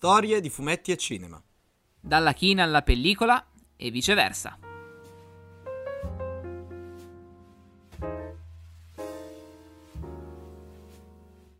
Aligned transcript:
Storie 0.00 0.40
di 0.40 0.48
fumetti 0.48 0.92
e 0.92 0.96
cinema. 0.96 1.42
Dalla 1.98 2.32
china 2.32 2.62
alla 2.62 2.82
pellicola 2.82 3.44
e 3.74 3.90
viceversa. 3.90 4.56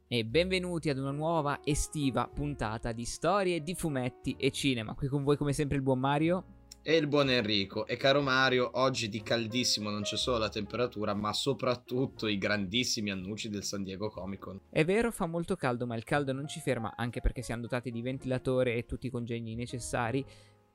E 0.06 0.24
benvenuti 0.24 0.88
ad 0.88 0.98
una 0.98 1.10
nuova 1.10 1.58
estiva 1.64 2.30
puntata 2.32 2.92
di 2.92 3.04
storie 3.04 3.60
di 3.60 3.74
fumetti 3.74 4.36
e 4.38 4.52
cinema. 4.52 4.94
Qui 4.94 5.08
con 5.08 5.24
voi 5.24 5.36
come 5.36 5.52
sempre 5.52 5.76
il 5.76 5.82
buon 5.82 5.98
Mario. 5.98 6.44
E 6.82 6.96
il 6.96 7.06
buon 7.06 7.28
Enrico. 7.28 7.86
E 7.86 7.96
caro 7.96 8.22
Mario, 8.22 8.70
oggi 8.74 9.08
di 9.08 9.22
caldissimo 9.22 9.90
non 9.90 10.02
c'è 10.02 10.16
solo 10.16 10.38
la 10.38 10.48
temperatura, 10.48 11.12
ma 11.12 11.32
soprattutto 11.34 12.26
i 12.26 12.38
grandissimi 12.38 13.10
annunci 13.10 13.50
del 13.50 13.62
San 13.62 13.82
Diego 13.82 14.08
Comic 14.08 14.40
Con. 14.40 14.60
È 14.70 14.84
vero, 14.84 15.10
fa 15.10 15.26
molto 15.26 15.54
caldo, 15.54 15.86
ma 15.86 15.96
il 15.96 16.04
caldo 16.04 16.32
non 16.32 16.48
ci 16.48 16.60
ferma, 16.60 16.94
anche 16.96 17.20
perché 17.20 17.42
siamo 17.42 17.62
dotati 17.62 17.90
di 17.90 18.00
ventilatore 18.00 18.74
e 18.74 18.86
tutti 18.86 19.08
i 19.08 19.10
congegni 19.10 19.54
necessari. 19.54 20.24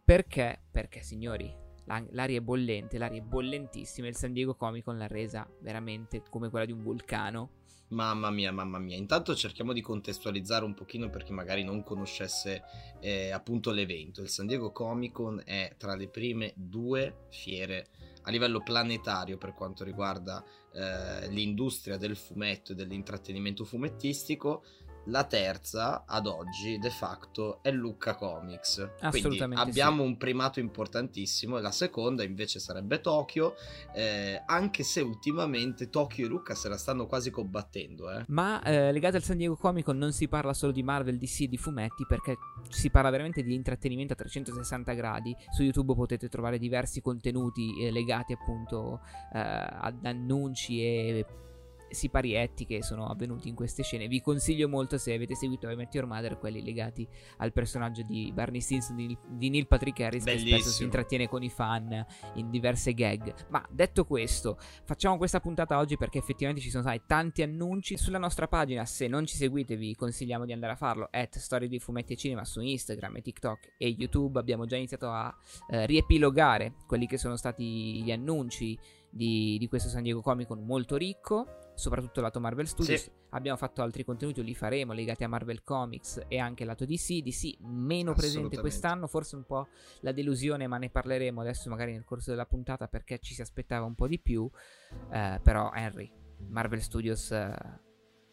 Perché? 0.06 0.66
Perché, 0.70 1.02
signori, 1.02 1.52
l'aria 1.86 2.38
è 2.38 2.42
bollente, 2.42 3.00
l'aria 3.00 3.20
è 3.20 3.26
bollentissima. 3.26 4.08
Il 4.08 4.16
San 4.16 4.34
Diego 4.34 4.56
Comic 4.56 4.84
Con 4.84 4.98
l'ha 4.98 5.08
resa 5.08 5.50
veramente 5.62 6.22
come 6.30 6.50
quella 6.50 6.66
di 6.66 6.74
un 6.74 6.84
vulcano. 6.84 7.62
Mamma 7.94 8.32
mia, 8.32 8.52
mamma 8.52 8.80
mia. 8.80 8.98
Intanto 8.98 9.36
cerchiamo 9.36 9.72
di 9.72 9.82
contestualizzare 9.82 10.66
un 10.66 10.74
pochino 10.74 11.12
per 11.12 11.24
chi 11.24 11.32
magari 11.32 11.64
non 11.64 11.84
conoscesse 11.84 12.64
eh, 13.00 13.30
appunto 13.30 13.70
l'evento. 13.70 14.22
Il 14.22 14.30
San 14.30 14.48
Diego 14.48 14.72
Comic 14.72 15.12
Con 15.12 15.42
è 15.46 15.76
tra 15.78 15.96
le 15.96 16.08
prime 16.08 16.54
due 16.56 17.28
fiere 17.30 17.88
a 18.24 18.32
livello 18.32 18.62
planetario 18.62 19.38
per 19.38 19.54
quanto 19.54 19.84
riguarda 19.84 20.44
eh, 20.74 21.28
l'industria 21.30 21.98
del 21.98 22.16
fumetto 22.16 22.72
e 22.72 22.76
dell'intrattenimento 22.76 23.64
fumettistico. 23.64 24.64
La 25.08 25.26
terza, 25.26 26.06
ad 26.06 26.28
oggi, 26.28 26.78
de 26.80 26.90
facto, 26.90 27.60
è 27.62 27.72
Lucca 27.72 28.16
Comics. 28.16 28.92
Quindi 29.10 29.40
abbiamo 29.42 30.04
sì. 30.04 30.08
un 30.08 30.18
primato 30.18 30.60
importantissimo. 30.62 31.58
E 31.58 31.62
la 31.62 31.72
seconda, 31.72 32.24
invece, 32.24 32.60
sarebbe 32.60 33.02
Tokyo. 33.02 33.56
Eh, 33.94 34.42
anche 34.46 34.84
se 34.84 35.02
ultimamente 35.02 35.90
Tokyo 35.90 36.26
e 36.26 36.30
Lucca 36.30 36.56
se 36.56 36.70
la 36.70 36.78
stanno 36.78 37.06
quasi 37.06 37.32
combattendo. 37.32 38.10
Eh. 38.12 38.24
Ma 38.28 38.62
eh, 38.64 38.94
legato 38.94 39.18
al 39.18 39.24
San 39.24 39.38
Diego 39.38 39.58
Comic 39.58 39.84
Con 39.84 39.98
non 39.98 40.14
si 40.14 40.30
parla 40.30 40.54
solo 40.54 40.72
di 40.72 40.84
Marvel, 40.84 41.18
DC 41.18 41.42
e 41.42 41.48
di 41.48 41.58
fumetti, 41.58 42.06
perché 42.08 42.38
si 42.70 42.90
parla 42.90 43.10
veramente 43.10 43.44
di 43.44 43.54
intrattenimento 43.54 44.14
a 44.14 44.16
360 44.16 44.94
gradi. 44.94 45.36
Su 45.52 45.64
YouTube 45.64 45.96
potete 45.96 46.30
trovare 46.30 46.58
diversi 46.58 47.02
contenuti 47.02 47.84
eh, 47.84 47.92
legati 47.92 48.32
appunto 48.32 49.02
eh, 49.34 49.40
ad 49.40 50.06
annunci 50.06 50.82
e 50.82 51.26
siparietti 51.94 52.66
che 52.66 52.84
sono 52.84 53.08
avvenuti 53.08 53.48
in 53.48 53.56
queste 53.56 53.84
scene. 53.84 54.08
Vi 54.08 54.22
consiglio 54.22 54.68
molto 54.68 54.98
se 54.98 55.14
avete 55.14 55.36
seguito 55.36 55.70
I 55.70 55.76
Met 55.76 55.94
Your 55.94 56.08
Mother 56.08 56.38
quelli 56.38 56.64
legati 56.64 57.08
al 57.38 57.52
personaggio 57.54 58.02
di 58.04 58.32
Barney 58.34 58.62
Stinson 58.62 58.96
di, 58.96 59.18
di 59.28 59.50
Neil 59.50 59.68
Patrick 59.68 60.00
Harris 60.00 60.24
Bellissimo. 60.24 60.50
che 60.50 60.62
spesso 60.62 60.76
si 60.76 60.84
intrattiene 60.84 61.28
con 61.28 61.44
i 61.44 61.50
fan 61.50 62.06
in 62.36 62.50
diverse 62.50 62.94
gag. 62.94 63.34
Ma 63.50 63.66
detto 63.70 64.06
questo, 64.06 64.58
facciamo 64.84 65.18
questa 65.18 65.40
puntata 65.40 65.78
oggi 65.78 65.98
perché 65.98 66.18
effettivamente 66.18 66.62
ci 66.62 66.70
sono 66.70 66.84
stati 66.84 67.02
tanti 67.06 67.42
annunci 67.42 67.98
sulla 67.98 68.18
nostra 68.18 68.48
pagina. 68.48 68.86
Se 68.86 69.08
non 69.08 69.26
ci 69.26 69.36
seguite 69.36 69.76
vi 69.76 69.96
consigliamo 69.96 70.46
di 70.46 70.54
andare 70.54 70.74
a 70.74 70.76
farlo 70.76 71.08
at 71.12 71.38
Storie 71.38 71.68
di 71.68 71.80
Fumetti 71.80 72.14
e 72.14 72.16
Cinema 72.16 72.46
su 72.46 72.62
Instagram 72.62 73.18
e 73.18 73.22
TikTok 73.22 73.74
e 73.78 73.88
YouTube. 73.88 74.40
Abbiamo 74.40 74.66
già 74.66 74.76
iniziato 74.76 75.10
a 75.10 75.34
eh, 75.70 75.86
riepilogare 75.86 76.74
quelli 76.88 77.08
che 77.08 77.18
sono 77.18 77.36
stati 77.36 78.04
gli 78.04 78.12
annunci 78.12 78.78
di, 79.14 79.58
di 79.60 79.68
questo 79.68 79.90
San 79.90 80.02
Diego 80.02 80.22
Comic 80.22 80.48
Con 80.48 80.66
molto 80.66 80.98
ricco 80.98 81.62
soprattutto 81.76 82.22
lato 82.22 82.40
Marvel 82.40 82.68
Studios. 82.68 83.02
Sì. 83.02 83.12
Abbiamo 83.30 83.58
fatto 83.58 83.82
altri 83.82 84.04
contenuti, 84.04 84.44
li 84.44 84.54
faremo 84.54 84.94
legati 84.94 85.24
a 85.24 85.28
Marvel 85.28 85.64
Comics 85.64 86.22
e 86.28 86.38
anche 86.38 86.66
lato 86.66 86.86
DC. 86.86 87.22
DC 87.22 87.58
meno 87.62 88.14
presente 88.14 88.60
quest'anno, 88.60 89.08
forse 89.08 89.36
un 89.36 89.44
po' 89.44 89.68
la 90.02 90.12
delusione, 90.12 90.68
ma 90.68 90.78
ne 90.78 90.90
parleremo 90.90 91.42
adesso 91.42 91.70
magari 91.70 91.94
nel 91.94 92.04
corso 92.04 92.30
della 92.30 92.46
puntata 92.46 92.88
perché 92.88 93.20
ci 93.20 93.34
si 93.34 93.42
aspettava 93.42 93.86
un 93.86 93.96
po' 93.96 94.08
di 94.08 94.20
più. 94.20 94.50
Eh, 95.12 95.40
però 95.42 95.72
Henry, 95.74 96.12
Marvel 96.48 96.82
Studios... 96.82 97.32
Eh, 97.32 97.83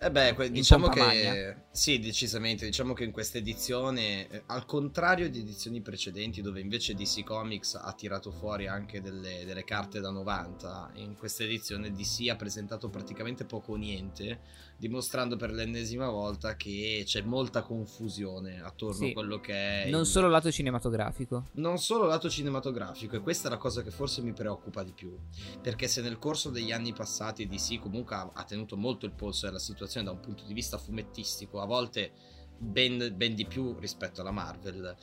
eh 0.03 0.11
beh, 0.11 0.51
diciamo 0.51 0.89
che 0.89 1.57
sì, 1.71 1.99
decisamente. 1.99 2.65
Diciamo 2.65 2.95
che 2.95 3.05
in 3.05 3.11
questa 3.11 3.37
edizione, 3.37 4.27
eh, 4.29 4.43
al 4.47 4.65
contrario 4.65 5.29
di 5.29 5.41
edizioni 5.41 5.83
precedenti, 5.83 6.41
dove 6.41 6.59
invece 6.61 6.95
DC 6.95 7.23
Comics 7.23 7.75
ha 7.75 7.93
tirato 7.93 8.31
fuori 8.31 8.67
anche 8.67 9.03
delle, 9.03 9.45
delle 9.45 9.63
carte 9.63 10.01
da 10.01 10.09
90, 10.09 10.93
in 10.95 11.17
questa 11.17 11.45
edizione 11.45 11.93
DC 11.93 12.29
ha 12.31 12.37
presentato 12.37 12.89
praticamente 12.89 13.45
poco 13.45 13.73
o 13.73 13.77
niente, 13.77 14.41
dimostrando 14.81 15.37
per 15.37 15.53
l'ennesima 15.53 16.09
volta 16.09 16.57
che 16.57 17.03
c'è 17.05 17.21
molta 17.21 17.61
confusione 17.63 18.63
attorno 18.63 18.95
Sì. 18.97 19.11
a 19.11 19.13
quello 19.13 19.39
che 19.39 19.85
è. 19.85 19.91
non 19.91 20.01
il- 20.01 20.07
solo 20.07 20.27
lato 20.29 20.51
cinematografico. 20.51 21.45
non 21.57 21.77
solo 21.79 22.07
lato 22.07 22.31
cinematografico, 22.31 23.15
e 23.17 23.21
questa 23.21 23.49
è 23.49 23.51
la 23.51 23.59
cosa 23.59 23.83
che 23.83 23.91
forse 23.91 24.23
mi 24.23 24.33
preoccupa 24.33 24.83
di 24.83 24.93
più. 24.93 25.15
Perché 25.61 25.87
se 25.87 26.01
nel 26.01 26.19
corso 26.19 26.49
degli 26.49 26.73
anni 26.73 26.95
passati 26.95 27.47
DC 27.47 27.79
comunque 27.79 28.15
ha, 28.17 28.31
ha 28.33 28.45
tenuto 28.45 28.79
molto 28.79 29.05
il 29.05 29.13
polso 29.13 29.45
della 29.45 29.59
situazione 29.59 30.07
da 30.07 30.13
un 30.13 30.21
punto 30.21 30.45
di 30.47 30.55
vista 30.55 30.79
fumettistico, 30.79 31.61
a 31.61 31.67
volte 31.67 32.11
ben, 32.57 33.13
ben 33.15 33.35
di 33.35 33.45
più 33.47 33.77
rispetto 33.79 34.23
alla 34.23 34.31
Marvel. 34.31 34.97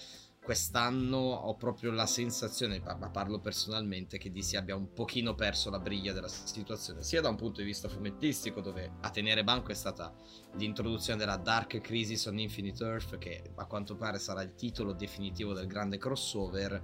Quest'anno 0.48 1.18
ho 1.18 1.56
proprio 1.58 1.92
la 1.92 2.06
sensazione, 2.06 2.80
ma 2.80 3.10
parlo 3.10 3.38
personalmente, 3.40 4.18
che 4.18 4.32
DC 4.32 4.56
abbia 4.56 4.78
un 4.78 4.94
pochino 4.94 5.36
perso 5.36 5.70
la 5.70 5.78
briglia 5.78 6.14
della 6.14 6.30
situazione, 6.30 7.04
sia 7.04 7.20
da 7.20 7.28
un 7.28 7.36
punto 7.36 7.60
di 7.60 7.66
vista 7.66 7.90
fumettistico, 7.90 8.62
dove 8.62 8.94
a 9.02 9.10
tenere 9.10 9.44
banco 9.44 9.72
è 9.72 9.76
stata 9.76 10.16
l'introduzione 10.54 11.20
della 11.20 11.36
Dark 11.36 11.82
Crisis 11.82 12.28
on 12.28 12.40
Infinite 12.40 12.82
Earth, 12.82 13.18
che 13.18 13.52
a 13.56 13.66
quanto 13.66 13.98
pare 13.98 14.20
sarà 14.20 14.42
il 14.42 14.56
titolo 14.56 14.94
definitivo 14.94 15.52
del 15.52 15.68
grande 15.68 15.98
crossover, 15.98 16.82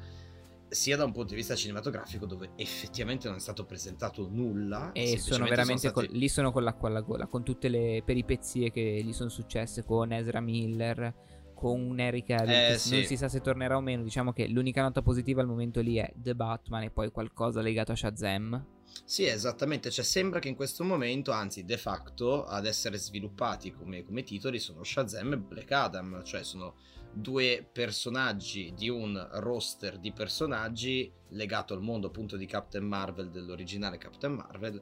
sia 0.67 0.97
da 0.97 1.05
un 1.05 1.13
punto 1.13 1.29
di 1.29 1.35
vista 1.35 1.55
cinematografico, 1.55 2.25
dove 2.25 2.49
effettivamente 2.57 3.29
non 3.29 3.37
è 3.37 3.39
stato 3.39 3.63
presentato 3.63 4.27
nulla. 4.29 4.91
E 4.91 5.17
sono 5.17 5.45
veramente 5.45 5.87
stati- 5.87 6.07
col- 6.07 6.17
lì 6.17 6.27
sono 6.27 6.51
con 6.51 6.63
l'acqua 6.63 6.89
alla 6.89 6.99
gola, 6.99 7.27
con 7.27 7.43
tutte 7.43 7.69
le 7.69 8.01
peripezie 8.03 8.71
che 8.71 9.01
gli 9.01 9.13
sono 9.13 9.29
successe 9.29 9.85
con 9.85 10.11
Ezra 10.11 10.41
Miller, 10.41 11.31
con 11.63 11.79
un 11.81 11.99
Eric 11.99 12.25
Cavill 12.25 12.73
Eh, 12.73 12.77
sì. 12.77 12.91
non 12.91 13.03
si 13.05 13.15
sa 13.15 13.29
se 13.29 13.39
tornerà 13.39 13.77
o 13.77 13.81
meno. 13.81 14.03
Diciamo 14.03 14.33
che 14.33 14.47
l'unica 14.47 14.81
nota 14.81 15.01
positiva 15.01 15.39
al 15.41 15.47
momento 15.47 15.79
lì 15.79 15.95
è 15.95 16.11
The 16.13 16.35
Batman 16.35 16.83
e 16.83 16.91
poi 16.91 17.09
qualcosa 17.09 17.61
legato 17.61 17.93
a 17.93 17.95
Shazam. 17.95 18.65
Sì, 19.05 19.25
esattamente, 19.25 19.89
cioè 19.89 20.03
sembra 20.03 20.39
che 20.39 20.49
in 20.49 20.55
questo 20.55 20.83
momento, 20.83 21.31
anzi 21.31 21.63
de 21.63 21.77
facto, 21.77 22.43
ad 22.45 22.65
essere 22.65 22.97
sviluppati 22.97 23.71
come, 23.71 24.03
come 24.03 24.23
titoli 24.23 24.59
sono 24.59 24.83
Shazam 24.83 25.33
e 25.33 25.37
Black 25.37 25.71
Adam, 25.71 26.23
cioè 26.23 26.43
sono 26.43 26.75
due 27.11 27.67
personaggi 27.71 28.73
di 28.75 28.89
un 28.89 29.27
roster 29.33 29.99
di 29.99 30.11
personaggi 30.11 31.11
legato 31.29 31.73
al 31.73 31.81
mondo 31.81 32.07
appunto 32.07 32.37
di 32.37 32.45
Captain 32.45 32.85
Marvel, 32.85 33.29
dell'originale 33.29 33.97
Captain 33.97 34.33
Marvel, 34.33 34.81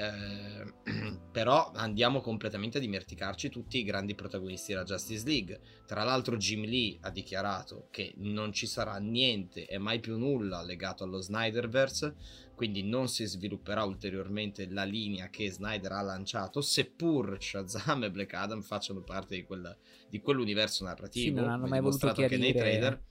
Eh, 0.00 0.72
però 1.30 1.70
andiamo 1.74 2.20
completamente 2.22 2.78
a 2.78 2.80
dimenticarci 2.80 3.50
tutti 3.50 3.78
i 3.78 3.84
grandi 3.84 4.14
protagonisti 4.14 4.72
della 4.72 4.84
Justice 4.84 5.26
League. 5.26 5.60
Tra 5.86 6.04
l'altro, 6.04 6.38
Jim 6.38 6.64
Lee 6.64 6.96
ha 7.02 7.10
dichiarato 7.10 7.88
che 7.90 8.14
non 8.16 8.52
ci 8.52 8.66
sarà 8.66 8.96
niente 8.96 9.66
e 9.66 9.76
mai 9.76 10.00
più 10.00 10.16
nulla 10.16 10.62
legato 10.62 11.04
allo 11.04 11.20
Snyderverse, 11.20 12.14
quindi 12.54 12.82
non 12.82 13.08
si 13.08 13.26
svilupperà 13.26 13.84
ulteriormente 13.84 14.66
la 14.70 14.84
linea 14.84 15.28
che 15.28 15.50
Snyder 15.50 15.92
ha 15.92 16.02
lanciato, 16.02 16.62
seppur 16.62 17.36
Shazam 17.38 18.04
e 18.04 18.10
Black 18.10 18.32
Adam 18.32 18.62
facciano 18.62 19.02
parte 19.02 19.34
di, 19.34 19.44
quella, 19.44 19.76
di 20.08 20.20
quell'universo 20.20 20.84
narrativo. 20.84 21.36
Sì, 21.36 21.42
non 21.42 21.50
hanno 21.50 21.66
mai 21.66 21.80
voluto 21.80 21.98
dimostrato 21.98 22.22
che 22.22 22.38
nei 22.38 22.52
chiarire- 22.52 22.78
trailer. 22.78 23.02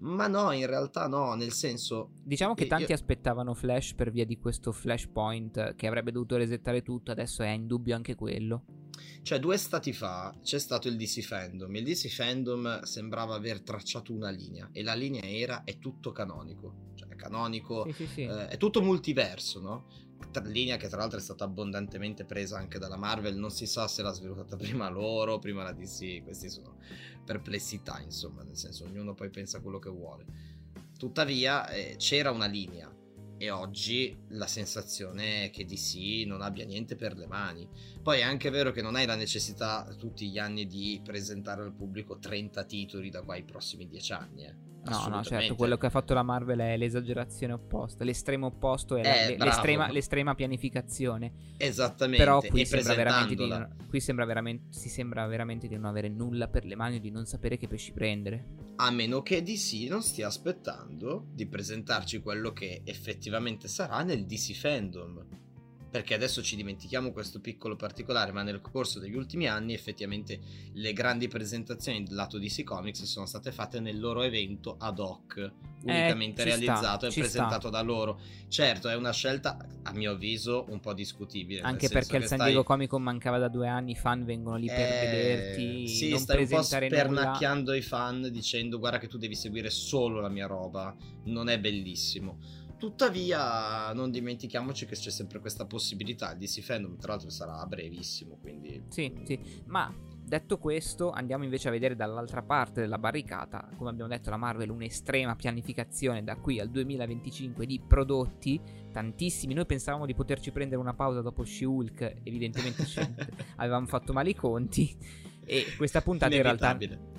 Ma 0.00 0.28
no, 0.28 0.52
in 0.52 0.66
realtà 0.66 1.08
no, 1.08 1.34
nel 1.34 1.52
senso 1.52 2.10
Diciamo 2.22 2.54
che 2.54 2.64
Io- 2.64 2.68
tanti 2.68 2.92
aspettavano 2.92 3.54
Flash 3.54 3.94
per 3.94 4.10
via 4.10 4.24
di 4.24 4.38
questo 4.38 4.70
Flashpoint 4.72 5.74
che 5.74 5.86
avrebbe 5.86 6.12
dovuto 6.12 6.36
resettare 6.36 6.82
tutto, 6.82 7.10
adesso 7.10 7.42
è 7.42 7.48
in 7.48 7.66
dubbio 7.66 7.94
anche 7.96 8.14
quello. 8.14 8.64
Cioè, 9.22 9.38
due 9.40 9.56
stati 9.56 9.92
fa 9.92 10.34
c'è 10.42 10.58
stato 10.58 10.88
il 10.88 10.96
DC 10.96 11.20
Fandom. 11.22 11.74
Il 11.74 11.84
DC 11.84 12.08
Fandom 12.08 12.82
sembrava 12.82 13.34
aver 13.34 13.60
tracciato 13.60 14.12
una 14.12 14.30
linea 14.30 14.68
e 14.72 14.82
la 14.82 14.94
linea 14.94 15.22
era 15.22 15.64
è 15.64 15.78
tutto 15.78 16.12
canonico. 16.12 16.92
Cioè, 16.94 17.08
è 17.08 17.16
canonico, 17.16 17.84
Sì, 17.86 17.92
sì, 17.92 18.06
sì. 18.06 18.22
eh, 18.22 18.48
è 18.48 18.56
tutto 18.56 18.80
multiverso, 18.80 19.60
no? 19.60 19.86
Linea 20.44 20.76
che 20.76 20.88
tra 20.88 20.98
l'altro 20.98 21.18
è 21.18 21.22
stata 21.22 21.44
abbondantemente 21.44 22.24
presa 22.24 22.58
anche 22.58 22.78
dalla 22.78 22.96
Marvel. 22.96 23.36
Non 23.36 23.50
si 23.50 23.66
sa 23.66 23.88
se 23.88 24.02
l'ha 24.02 24.12
sviluppata 24.12 24.54
prima 24.56 24.88
loro, 24.88 25.38
prima 25.38 25.62
la 25.64 25.72
DC. 25.72 26.22
Queste 26.22 26.48
sono 26.48 26.76
perplessità, 27.28 28.00
insomma, 28.00 28.42
nel 28.42 28.56
senso, 28.56 28.84
ognuno 28.84 29.12
poi 29.12 29.28
pensa 29.28 29.60
quello 29.60 29.78
che 29.78 29.90
vuole. 29.90 30.24
Tuttavia, 30.96 31.68
eh, 31.68 31.96
c'era 31.98 32.30
una 32.30 32.46
linea. 32.46 32.90
E 33.40 33.50
oggi 33.50 34.16
la 34.30 34.46
sensazione 34.46 35.44
è 35.44 35.50
che 35.50 35.64
DC 35.64 36.26
non 36.26 36.40
abbia 36.40 36.64
niente 36.64 36.96
per 36.96 37.16
le 37.16 37.26
mani. 37.26 37.68
Poi 38.02 38.20
è 38.20 38.22
anche 38.22 38.48
vero 38.48 38.72
che 38.72 38.82
non 38.82 38.96
hai 38.96 39.06
la 39.06 39.14
necessità 39.14 39.94
tutti 39.96 40.28
gli 40.28 40.38
anni 40.38 40.66
di 40.66 41.00
presentare 41.04 41.62
al 41.62 41.74
pubblico 41.74 42.18
30 42.18 42.64
titoli 42.64 43.10
da 43.10 43.22
qua 43.22 43.34
ai 43.34 43.44
prossimi 43.44 43.86
10 43.86 44.12
anni. 44.12 44.44
Eh. 44.44 44.67
No, 44.84 45.06
no, 45.08 45.22
certo, 45.22 45.54
quello 45.54 45.76
che 45.76 45.86
ha 45.86 45.90
fatto 45.90 46.14
la 46.14 46.22
Marvel 46.22 46.60
è 46.60 46.76
l'esagerazione 46.76 47.52
opposta, 47.52 48.04
l'estremo 48.04 48.46
opposto 48.46 48.96
è 48.96 49.00
Eh, 49.04 49.36
l'estrema, 49.36 49.90
l'estrema 49.90 50.34
pianificazione. 50.34 51.32
Esattamente. 51.56 52.24
Però 52.24 52.40
qui 52.40 52.64
sembra, 52.64 52.94
veramente 52.94 53.34
di 53.34 53.66
qui 53.88 54.00
sembra 54.00 54.24
veramente, 54.24 54.64
si 54.70 54.88
sembra 54.88 55.26
veramente 55.26 55.68
di 55.68 55.74
non 55.74 55.84
avere 55.84 56.08
nulla 56.08 56.48
per 56.48 56.64
le 56.64 56.74
mani 56.74 56.96
e 56.96 57.00
di 57.00 57.10
non 57.10 57.26
sapere 57.26 57.58
che 57.58 57.68
pesci 57.68 57.92
prendere. 57.92 58.44
A 58.76 58.90
meno 58.90 59.22
che 59.22 59.42
DC 59.42 59.88
non 59.88 60.02
stia 60.02 60.28
aspettando 60.28 61.26
di 61.32 61.46
presentarci 61.46 62.20
quello 62.20 62.52
che 62.52 62.82
effettivamente 62.84 63.68
sarà 63.68 64.02
nel 64.02 64.24
DC 64.24 64.54
Fandom. 64.54 65.26
Perché 65.90 66.12
adesso 66.14 66.42
ci 66.42 66.54
dimentichiamo 66.54 67.12
questo 67.12 67.40
piccolo 67.40 67.74
particolare, 67.74 68.30
ma 68.32 68.42
nel 68.42 68.60
corso 68.60 68.98
degli 68.98 69.16
ultimi 69.16 69.48
anni 69.48 69.72
effettivamente 69.72 70.38
le 70.74 70.92
grandi 70.92 71.28
presentazioni 71.28 72.02
del 72.02 72.14
lato 72.14 72.38
DC 72.38 72.62
Comics 72.62 73.04
sono 73.04 73.24
state 73.24 73.52
fatte 73.52 73.80
nel 73.80 73.98
loro 73.98 74.22
evento 74.22 74.76
ad 74.78 74.98
hoc, 74.98 75.50
unicamente 75.84 76.42
ci 76.42 76.50
sta, 76.50 76.58
realizzato 76.58 77.06
e 77.06 77.10
ci 77.10 77.20
presentato 77.20 77.70
da 77.70 77.80
loro. 77.80 78.20
Certo, 78.48 78.88
è 78.88 78.96
una 78.96 79.12
scelta, 79.12 79.56
a 79.82 79.92
mio 79.92 80.12
avviso, 80.12 80.66
un 80.68 80.80
po' 80.80 80.92
discutibile. 80.92 81.62
Anche 81.62 81.88
perché 81.88 82.16
il 82.16 82.24
San 82.24 82.36
stai- 82.36 82.48
Diego 82.48 82.64
Comic 82.64 82.90
Con 82.90 83.02
mancava 83.02 83.38
da 83.38 83.48
due 83.48 83.68
anni, 83.68 83.92
i 83.92 83.96
fan 83.96 84.24
vengono 84.24 84.56
lì 84.56 84.66
per 84.66 84.78
eh, 84.78 85.06
vederti, 85.06 85.88
Sì, 85.88 86.10
non 86.10 86.18
stai 86.18 86.42
un 86.42 86.48
po' 86.48 86.56
presentare 86.56 86.88
nulla. 86.88 87.00
spernacchiando 87.20 87.72
i 87.72 87.82
fan 87.82 88.28
dicendo 88.30 88.78
guarda 88.78 88.98
che 88.98 89.08
tu 89.08 89.16
devi 89.16 89.34
seguire 89.34 89.70
solo 89.70 90.20
la 90.20 90.28
mia 90.28 90.46
roba, 90.46 90.94
non 91.24 91.48
è 91.48 91.58
bellissimo. 91.58 92.57
Tuttavia, 92.78 93.92
non 93.92 94.12
dimentichiamoci 94.12 94.86
che 94.86 94.94
c'è 94.94 95.10
sempre 95.10 95.40
questa 95.40 95.66
possibilità. 95.66 96.32
Il 96.32 96.38
DC 96.38 96.60
Fandom, 96.60 96.96
tra 96.96 97.12
l'altro, 97.12 97.28
sarà 97.28 97.64
brevissimo. 97.66 98.38
Quindi, 98.40 98.84
Sì, 98.88 99.12
sì, 99.24 99.38
ma 99.66 99.92
detto 100.28 100.58
questo, 100.58 101.10
andiamo 101.10 101.42
invece 101.42 101.68
a 101.68 101.70
vedere 101.72 101.96
dall'altra 101.96 102.42
parte 102.42 102.80
della 102.80 102.98
barricata. 102.98 103.68
Come 103.76 103.90
abbiamo 103.90 104.08
detto, 104.08 104.30
la 104.30 104.36
Marvel 104.36 104.70
un'estrema 104.70 105.34
pianificazione 105.34 106.22
da 106.22 106.36
qui 106.36 106.60
al 106.60 106.70
2025 106.70 107.66
di 107.66 107.80
prodotti, 107.84 108.60
tantissimi. 108.92 109.54
Noi 109.54 109.66
pensavamo 109.66 110.06
di 110.06 110.14
poterci 110.14 110.52
prendere 110.52 110.80
una 110.80 110.94
pausa 110.94 111.20
dopo 111.20 111.42
She-Hulk, 111.42 112.20
evidentemente 112.22 112.84
avevamo 113.56 113.86
fatto 113.86 114.12
male 114.12 114.30
i 114.30 114.34
conti. 114.36 114.96
E 115.44 115.64
questa 115.76 116.00
puntata 116.00 116.34
in 116.34 116.42
realtà. 116.42 116.78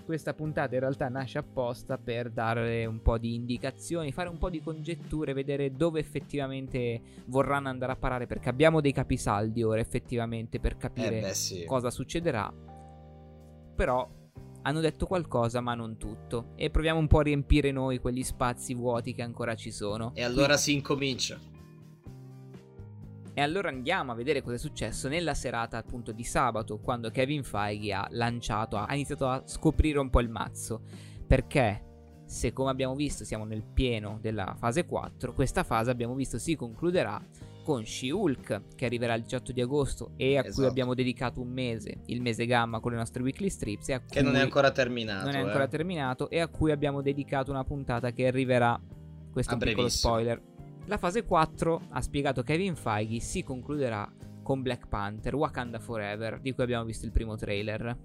Questa 0.09 0.33
puntata 0.33 0.73
in 0.73 0.79
realtà 0.79 1.07
nasce 1.07 1.37
apposta 1.37 1.99
per 1.99 2.31
dare 2.31 2.83
un 2.87 2.99
po' 2.99 3.19
di 3.19 3.35
indicazioni, 3.35 4.11
fare 4.11 4.27
un 4.27 4.39
po' 4.39 4.49
di 4.49 4.59
congetture, 4.59 5.33
vedere 5.33 5.71
dove 5.71 5.99
effettivamente 5.99 6.99
vorranno 7.25 7.69
andare 7.69 7.91
a 7.91 7.95
parare, 7.95 8.25
perché 8.25 8.49
abbiamo 8.49 8.81
dei 8.81 8.91
capisaldi 8.91 9.61
ora 9.61 9.79
effettivamente 9.79 10.59
per 10.59 10.77
capire 10.77 11.19
Eh 11.19 11.21
beh, 11.21 11.33
sì. 11.35 11.63
cosa 11.63 11.91
succederà. 11.91 12.51
Però 13.75 14.09
hanno 14.63 14.79
detto 14.79 15.05
qualcosa, 15.05 15.61
ma 15.61 15.75
non 15.75 15.97
tutto. 15.97 16.53
E 16.55 16.71
proviamo 16.71 16.97
un 16.97 17.05
po' 17.05 17.19
a 17.19 17.23
riempire 17.23 17.71
noi 17.71 17.99
quegli 17.99 18.23
spazi 18.23 18.73
vuoti 18.73 19.13
che 19.13 19.21
ancora 19.21 19.53
ci 19.53 19.69
sono. 19.69 20.09
E 20.15 20.23
allora 20.23 20.57
si 20.57 20.73
incomincia. 20.73 21.39
E 23.33 23.41
allora 23.41 23.69
andiamo 23.69 24.11
a 24.11 24.15
vedere 24.15 24.41
cosa 24.41 24.55
è 24.55 24.59
successo 24.59 25.07
nella 25.07 25.33
serata 25.33 25.77
appunto 25.77 26.11
di 26.11 26.23
sabato, 26.23 26.79
quando 26.79 27.09
Kevin 27.09 27.43
Feige 27.43 27.93
ha 27.93 28.07
lanciato, 28.11 28.77
ha 28.77 28.93
iniziato 28.93 29.27
a 29.27 29.41
scoprire 29.45 29.99
un 29.99 30.09
po' 30.09 30.19
il 30.19 30.29
mazzo. 30.29 30.81
Perché 31.25 31.85
se 32.25 32.51
come 32.53 32.69
abbiamo 32.69 32.95
visto 32.95 33.23
siamo 33.23 33.45
nel 33.45 33.63
pieno 33.63 34.17
della 34.21 34.55
fase 34.57 34.85
4, 34.85 35.33
questa 35.33 35.63
fase 35.63 35.89
abbiamo 35.89 36.15
visto 36.15 36.37
si 36.37 36.55
concluderà 36.55 37.19
con 37.63 37.85
She-Hulk 37.85 38.75
che 38.75 38.85
arriverà 38.85 39.13
il 39.13 39.21
18 39.23 39.51
di 39.51 39.61
agosto 39.61 40.11
e 40.17 40.37
a 40.37 40.41
cui 40.41 40.49
Esatto. 40.49 40.67
abbiamo 40.67 40.93
dedicato 40.95 41.39
un 41.39 41.49
mese, 41.49 42.01
il 42.07 42.19
mese 42.21 42.45
gamma 42.47 42.79
con 42.79 42.91
le 42.91 42.97
nostre 42.97 43.21
weekly 43.21 43.49
strips 43.49 43.89
e 43.89 43.93
a 43.93 44.01
Che 44.01 44.21
non 44.21 44.31
è 44.31 44.35
cui- 44.37 44.43
ancora 44.43 44.71
terminato. 44.71 45.25
non 45.25 45.35
è 45.35 45.39
ancora 45.39 45.65
eh. 45.65 45.67
terminato 45.67 46.29
e 46.31 46.39
a 46.39 46.47
cui 46.47 46.71
abbiamo 46.71 47.01
dedicato 47.01 47.51
una 47.51 47.63
puntata 47.63 48.11
che 48.11 48.25
arriverà. 48.27 48.79
Questo 49.31 49.53
A 49.53 49.57
è 49.57 49.59
un 49.61 49.67
piccolo 49.69 49.89
spoiler. 49.89 50.41
La 50.89 50.97
fase 50.97 51.23
4, 51.23 51.89
ha 51.91 52.01
spiegato 52.01 52.41
Kevin 52.41 52.75
Feige, 52.75 53.19
si 53.19 53.43
concluderà 53.43 54.11
con 54.41 54.63
Black 54.63 54.87
Panther 54.87 55.35
Wakanda 55.35 55.77
Forever, 55.77 56.39
di 56.39 56.51
cui 56.51 56.63
abbiamo 56.63 56.83
visto 56.83 57.05
il 57.05 57.11
primo 57.11 57.35
trailer. 57.35 57.95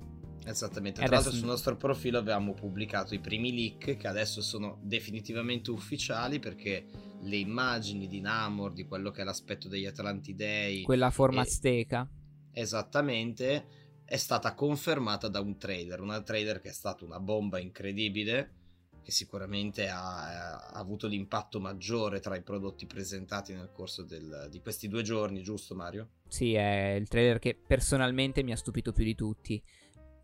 Esattamente. 0.45 1.01
Tra 1.01 1.09
l'altro, 1.09 1.31
adesso- 1.31 1.37
sul 1.39 1.47
nostro 1.49 1.77
profilo 1.77 2.19
avevamo 2.19 2.53
pubblicato 2.53 3.15
i 3.15 3.21
primi 3.21 3.55
leak 3.55 3.97
che 3.97 4.07
adesso 4.07 4.43
sono 4.43 4.79
definitivamente 4.83 5.71
ufficiali 5.71 6.39
perché 6.41 6.87
le 7.23 7.37
immagini 7.37 8.07
di 8.07 8.21
Namor, 8.21 8.75
di 8.75 8.85
quello 8.85 9.11
che 9.11 9.23
è 9.23 9.25
l'aspetto 9.25 9.67
degli 9.67 9.87
Atlantidei, 9.87 10.83
Quella 10.83 11.09
forma 11.11 11.39
e- 11.39 11.45
azteca. 11.45 12.07
esattamente, 12.53 13.67
è 14.05 14.17
stata 14.19 14.53
confermata 14.53 15.29
da 15.29 15.41
un 15.41 15.57
trailer. 15.57 16.03
Un 16.03 16.21
trailer 16.23 16.61
che 16.61 16.69
è 16.69 16.73
stato 16.73 17.07
una 17.07 17.19
bomba 17.19 17.59
incredibile. 17.59 18.57
Che 19.05 19.11
sicuramente 19.11 19.89
ha, 19.91 20.69
ha 20.71 20.81
avuto 20.81 21.07
l'impatto 21.07 21.61
maggiore 21.61 22.21
tra 22.21 22.37
i 22.37 22.43
prodotti 22.43 22.87
presentati 22.87 23.53
nel 23.53 23.71
corso 23.71 24.03
del- 24.03 24.49
di 24.51 24.61
questi 24.61 24.89
due 24.89 25.03
giorni, 25.03 25.43
giusto 25.43 25.75
Mario? 25.75 26.09
Sì, 26.27 26.55
è 26.55 26.95
il 26.99 27.07
trailer 27.07 27.39
che 27.39 27.55
personalmente 27.55 28.43
mi 28.43 28.53
ha 28.53 28.57
stupito 28.57 28.93
più 28.93 29.05
di 29.05 29.15
tutti. 29.15 29.63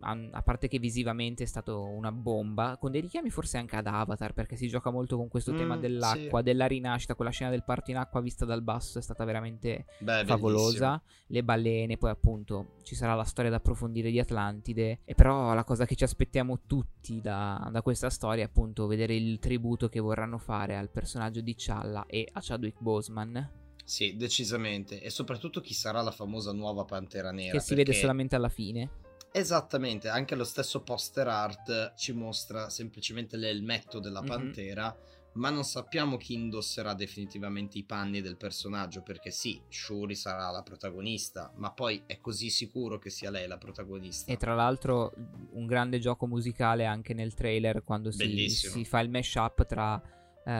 A, 0.02 0.42
parte 0.42 0.66
che 0.68 0.78
visivamente 0.78 1.42
è 1.42 1.46
stato 1.46 1.82
una 1.84 2.10
bomba, 2.10 2.76
con 2.80 2.90
dei 2.90 3.00
richiami 3.00 3.28
forse 3.30 3.58
anche 3.58 3.76
ad 3.76 3.86
Avatar, 3.86 4.32
perché 4.32 4.56
si 4.56 4.66
gioca 4.68 4.90
molto 4.90 5.16
con 5.16 5.28
questo 5.28 5.52
Mm, 5.52 5.56
tema 5.56 5.76
dell'acqua, 5.76 6.38
sì. 6.38 6.44
della 6.44 6.66
rinascita, 6.66 7.14
quella 7.14 7.30
scena 7.30 7.50
del 7.50 7.64
parto 7.64 7.90
in 7.90 7.96
acqua 7.98 8.20
vista 8.20 8.44
dal 8.44 8.62
basso 8.62 8.98
è 8.98 9.02
stata 9.02 9.24
veramente 9.24 9.84
Beh, 9.98 10.24
favolosa. 10.24 11.02
Le 11.26 11.44
balene, 11.44 11.96
poi 11.98 12.10
appunto 12.10 12.76
ci 12.82 12.94
sarà 12.94 13.14
la 13.14 13.24
storia 13.24 13.50
da 13.50 13.56
approfondire 13.58 14.10
di 14.10 14.18
Atlantide. 14.18 15.00
E 15.04 15.14
però 15.14 15.54
la 15.54 15.64
cosa 15.64 15.84
che 15.84 15.94
ci 15.94 16.04
aspettiamo 16.04 16.60
tutti 16.66 17.20
da, 17.20 17.68
da 17.70 17.82
questa 17.82 18.08
storia 18.10 18.44
è 18.44 18.46
appunto 18.46 18.86
vedere 18.86 19.14
il 19.14 19.38
tributo 19.38 19.88
che 19.88 20.00
vorranno 20.00 20.38
fare 20.38 20.76
al 20.76 20.90
personaggio 20.90 21.40
di 21.40 21.54
Challa 21.56 22.06
e 22.06 22.26
a 22.32 22.40
Chadwick 22.42 22.80
Boseman, 22.80 23.58
Sì, 23.84 24.16
decisamente. 24.16 25.00
E 25.02 25.10
soprattutto 25.10 25.60
chi 25.60 25.74
sarà 25.74 26.00
la 26.00 26.10
famosa 26.12 26.52
nuova 26.52 26.84
Pantera 26.84 27.32
Nera. 27.32 27.52
che 27.52 27.60
si 27.60 27.70
vede 27.74 27.84
perché- 27.86 28.00
solamente 28.00 28.36
alla 28.36 28.48
fine. 28.48 28.90
Esattamente, 29.32 30.08
anche 30.08 30.34
lo 30.34 30.44
stesso 30.44 30.82
poster 30.82 31.28
art 31.28 31.94
ci 31.94 32.12
mostra 32.12 32.68
semplicemente 32.68 33.36
l'elmetto 33.36 34.00
della 34.00 34.22
Mhm. 34.22 34.26
Pantera, 34.26 34.96
ma 35.34 35.50
non 35.50 35.62
sappiamo 35.62 36.16
chi 36.16 36.34
indosserà 36.34 36.94
definitivamente 36.94 37.78
i 37.78 37.84
panni 37.84 38.20
del 38.20 38.36
personaggio, 38.36 39.02
perché 39.02 39.30
sì, 39.30 39.62
Shuri 39.68 40.16
sarà 40.16 40.50
la 40.50 40.62
protagonista, 40.62 41.52
ma 41.56 41.70
poi 41.70 42.02
è 42.06 42.18
così 42.20 42.50
sicuro 42.50 42.98
che 42.98 43.10
sia 43.10 43.30
lei 43.30 43.46
la 43.46 43.56
protagonista. 43.56 44.32
E 44.32 44.36
tra 44.36 44.56
l'altro 44.56 45.12
un 45.52 45.66
grande 45.66 46.00
gioco 46.00 46.26
musicale 46.26 46.84
anche 46.84 47.14
nel 47.14 47.34
trailer 47.34 47.84
quando 47.84 48.10
si, 48.10 48.48
si 48.48 48.84
fa 48.84 48.98
il 48.98 49.10
mashup 49.10 49.64
tra 49.66 50.02
eh, 50.44 50.50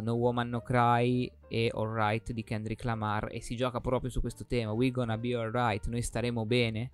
No 0.00 0.12
Woman 0.12 0.48
No 0.48 0.60
Cry 0.60 1.28
e 1.48 1.72
Alright 1.74 2.30
di 2.30 2.44
Kendrick 2.44 2.84
Lamar 2.84 3.28
e 3.32 3.40
si 3.40 3.56
gioca 3.56 3.80
proprio 3.80 4.10
su 4.10 4.20
questo 4.20 4.46
tema. 4.46 4.70
We 4.70 4.92
gonna 4.92 5.18
be 5.18 5.34
alright, 5.34 5.86
noi 5.86 6.02
staremo 6.02 6.46
bene. 6.46 6.90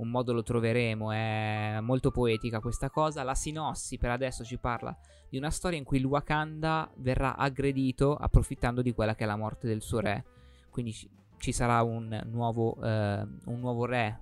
Un 0.00 0.08
modo 0.08 0.32
lo 0.32 0.42
troveremo, 0.42 1.12
è 1.12 1.78
molto 1.80 2.10
poetica 2.10 2.60
questa 2.60 2.88
cosa. 2.88 3.22
La 3.22 3.34
sinossi 3.34 3.98
per 3.98 4.10
adesso 4.10 4.44
ci 4.44 4.56
parla 4.58 4.96
di 5.28 5.36
una 5.36 5.50
storia 5.50 5.76
in 5.78 5.84
cui 5.84 5.98
il 5.98 6.04
Wakanda 6.06 6.90
verrà 6.96 7.36
aggredito 7.36 8.14
approfittando 8.16 8.80
di 8.82 8.92
quella 8.94 9.14
che 9.14 9.24
è 9.24 9.26
la 9.26 9.36
morte 9.36 9.66
del 9.66 9.82
suo 9.82 10.00
re. 10.00 10.24
Quindi 10.70 10.92
ci- 11.38 11.52
sarà 11.52 11.82
un 11.82 12.18
nuovo, 12.30 12.76
eh, 12.82 13.26
un 13.44 13.60
nuovo 13.60 13.84
re 13.84 14.20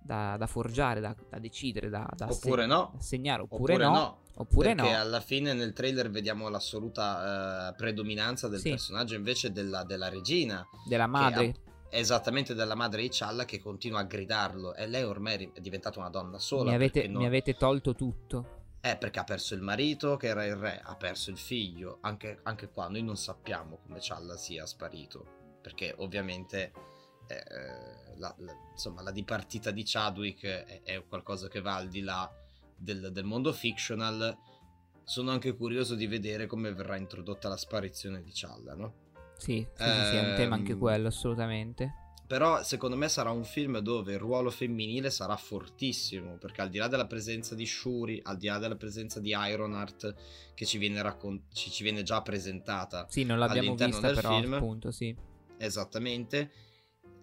da, 0.00 0.36
da 0.38 0.46
forgiare, 0.46 1.00
da, 1.00 1.14
da 1.28 1.38
decidere, 1.40 1.88
da, 1.88 2.08
da 2.16 2.26
Oppure 2.30 2.62
asseg- 2.62 2.68
no. 2.68 2.90
da 2.92 2.98
assegnare, 2.98 3.42
oppure, 3.42 3.74
Oppure 3.74 3.84
no. 3.88 3.92
no. 3.94 4.18
Oppure 4.38 4.74
perché 4.74 4.92
no. 4.92 4.98
alla 5.00 5.20
fine 5.20 5.54
nel 5.54 5.72
trailer 5.72 6.10
vediamo 6.10 6.48
l'assoluta 6.50 7.70
eh, 7.70 7.74
predominanza 7.74 8.48
del 8.48 8.60
Sì. 8.60 8.68
personaggio 8.70 9.14
invece 9.14 9.50
della, 9.50 9.82
della 9.82 10.08
regina. 10.10 10.64
Della 10.86 11.06
madre. 11.06 11.52
che 11.52 11.60
esattamente 11.90 12.54
della 12.54 12.74
madre 12.74 13.02
di 13.02 13.08
Challa 13.10 13.44
che 13.44 13.58
continua 13.60 14.00
a 14.00 14.04
gridarlo. 14.04 14.74
E 14.74 14.86
lei 14.86 15.02
ormai 15.02 15.50
è 15.52 15.60
diventata 15.60 15.98
una 15.98 16.10
donna 16.10 16.38
sola. 16.38 16.70
Mi 16.70 16.74
avete, 16.76 17.06
non- 17.08 17.22
mi 17.22 17.26
avete 17.26 17.54
tolto 17.54 17.94
tutto. 17.94 18.54
Eh, 18.80 18.96
perché 18.96 19.18
ha 19.18 19.24
perso 19.24 19.54
il 19.54 19.62
marito 19.62 20.16
che 20.16 20.28
era 20.28 20.44
il 20.44 20.54
re, 20.54 20.80
ha 20.82 20.94
perso 20.96 21.30
il 21.30 21.38
figlio. 21.38 21.98
Anche, 22.02 22.38
anche 22.44 22.68
qua 22.68 22.88
noi 22.88 23.02
non 23.02 23.16
sappiamo 23.16 23.78
come 23.82 23.98
Challa 24.00 24.36
sia 24.36 24.64
sparito. 24.66 25.58
Perché 25.60 25.94
ovviamente 25.98 26.72
eh, 27.26 28.16
la, 28.16 28.32
la- 28.38 28.54
insomma, 28.70 29.02
la 29.02 29.10
dipartita 29.10 29.70
di 29.72 29.82
Chadwick 29.84 30.44
è, 30.44 30.82
è 30.82 31.04
qualcosa 31.06 31.48
che 31.48 31.60
va 31.60 31.74
al 31.74 31.88
di 31.88 32.02
là 32.02 32.30
del, 32.76 33.10
del 33.10 33.24
mondo 33.24 33.52
fictional. 33.52 34.36
Sono 35.02 35.30
anche 35.30 35.56
curioso 35.56 35.94
di 35.94 36.06
vedere 36.06 36.46
come 36.46 36.72
verrà 36.72 36.96
introdotta 36.96 37.48
la 37.48 37.56
sparizione 37.56 38.22
di 38.22 38.30
Challa, 38.32 38.74
no? 38.74 38.94
Sì, 39.38 39.66
sì, 39.74 39.92
sì, 39.92 40.04
sì, 40.04 40.16
è 40.16 40.20
un 40.20 40.32
tema 40.34 40.54
anche 40.56 40.72
Ehm, 40.72 40.78
quello, 40.78 41.08
assolutamente. 41.08 41.94
Però 42.26 42.62
secondo 42.64 42.96
me 42.96 43.08
sarà 43.08 43.30
un 43.30 43.44
film 43.44 43.78
dove 43.78 44.14
il 44.14 44.18
ruolo 44.18 44.50
femminile 44.50 45.10
sarà 45.10 45.36
fortissimo, 45.36 46.38
perché 46.38 46.60
al 46.60 46.70
di 46.70 46.78
là 46.78 46.88
della 46.88 47.06
presenza 47.06 47.54
di 47.54 47.64
Shuri, 47.66 48.20
al 48.24 48.36
di 48.36 48.48
là 48.48 48.58
della 48.58 48.74
presenza 48.74 49.20
di 49.20 49.30
Ironheart 49.30 50.14
che 50.54 50.64
ci 50.66 50.78
viene, 50.78 51.00
raccon- 51.02 51.44
ci, 51.52 51.70
ci 51.70 51.84
viene 51.84 52.02
già 52.02 52.22
presentata 52.22 53.06
Sì, 53.08 53.22
non 53.22 53.38
l'abbiamo 53.38 53.74
all'interno 53.74 54.00
vista 54.00 54.06
del 54.08 54.16
però, 54.16 54.40
film, 54.40 54.54
appunto, 54.54 54.90
sì. 54.90 55.16
esattamente, 55.58 56.50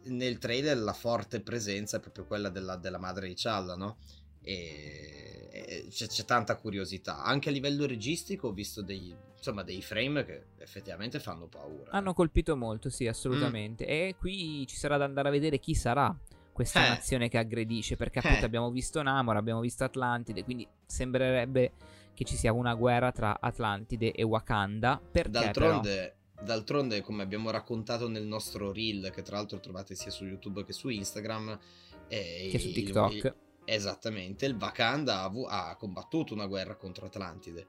nel 0.06 0.38
trailer 0.38 0.78
la 0.78 0.94
forte 0.94 1.42
presenza 1.42 1.98
è 1.98 2.00
proprio 2.00 2.26
quella 2.26 2.50
della, 2.50 2.78
della 2.78 2.98
madre 3.00 3.28
di 3.28 3.34
Challa, 3.36 3.76
no? 3.76 3.98
E, 4.44 5.48
e 5.52 5.88
c'è, 5.90 6.08
c'è 6.08 6.26
tanta 6.26 6.56
curiosità. 6.58 7.24
Anche 7.24 7.50
a 7.50 7.52
livello 7.52 7.86
registico 7.86 8.50
ho 8.50 8.52
visto 8.54 8.82
dei, 8.82 9.16
insomma, 9.38 9.64
dei 9.64 9.82
frame 9.82 10.26
che 10.26 10.44
effettivamente 10.60 11.20
fanno 11.20 11.48
paura. 11.48 11.92
Hanno 11.92 12.14
colpito 12.14 12.56
molto, 12.56 12.90
sì, 12.90 13.08
assolutamente. 13.08 13.86
E 13.86 14.16
qui 14.18 14.66
ci 14.68 14.76
sarà 14.76 14.98
da 14.98 15.06
andare 15.06 15.28
a 15.30 15.32
vedere 15.32 15.60
chi 15.60 15.74
sarà 15.76 16.16
questa 16.52 16.82
Mm. 16.82 16.84
Eh. 16.84 16.90
nazione 16.90 17.30
che 17.30 17.38
aggredisce, 17.38 17.96
perché 17.96 18.20
appunto 18.20 18.42
Eh. 18.42 18.46
abbiamo 18.46 18.70
visto 18.70 19.02
Namor, 19.02 19.38
abbiamo 19.38 19.60
visto 19.62 19.84
Atlantide, 19.84 20.44
quindi 20.44 20.68
sembrerebbe 20.86 21.72
che 22.14 22.26
ci 22.26 22.36
sia 22.36 22.54
una 22.54 22.76
guerra 22.76 23.12
tra 23.12 23.40
Atlantide 23.40 24.12
e 24.12 24.22
Wakanda. 24.24 25.02
Perché 25.12 25.30
però? 25.32 25.42
D'altronde, 25.42 26.16
d'altronde, 26.44 27.02
come 27.02 27.24
abbiamo 27.24 27.50
raccontato 27.50 28.08
nel 28.08 28.26
nostro 28.28 28.72
reel, 28.72 29.10
che 29.12 29.24
tra 29.24 29.38
l'altro 29.38 29.60
trovate 29.60 29.96
sia 29.96 30.12
su 30.12 30.26
YouTube 30.26 30.64
che 30.64 30.74
su 30.74 30.90
Instagram, 30.90 31.58
eh, 32.08 32.50
Che 32.52 32.60
su 32.60 32.72
TikTok. 32.72 33.14
il- 33.14 33.36
esattamente, 33.66 34.46
il 34.46 34.56
Wakanda 34.60 35.24
ha, 35.24 35.70
ha 35.70 35.76
combattuto 35.76 36.34
una 36.34 36.48
guerra 36.48 36.76
contro 36.76 37.06
Atlantide. 37.06 37.68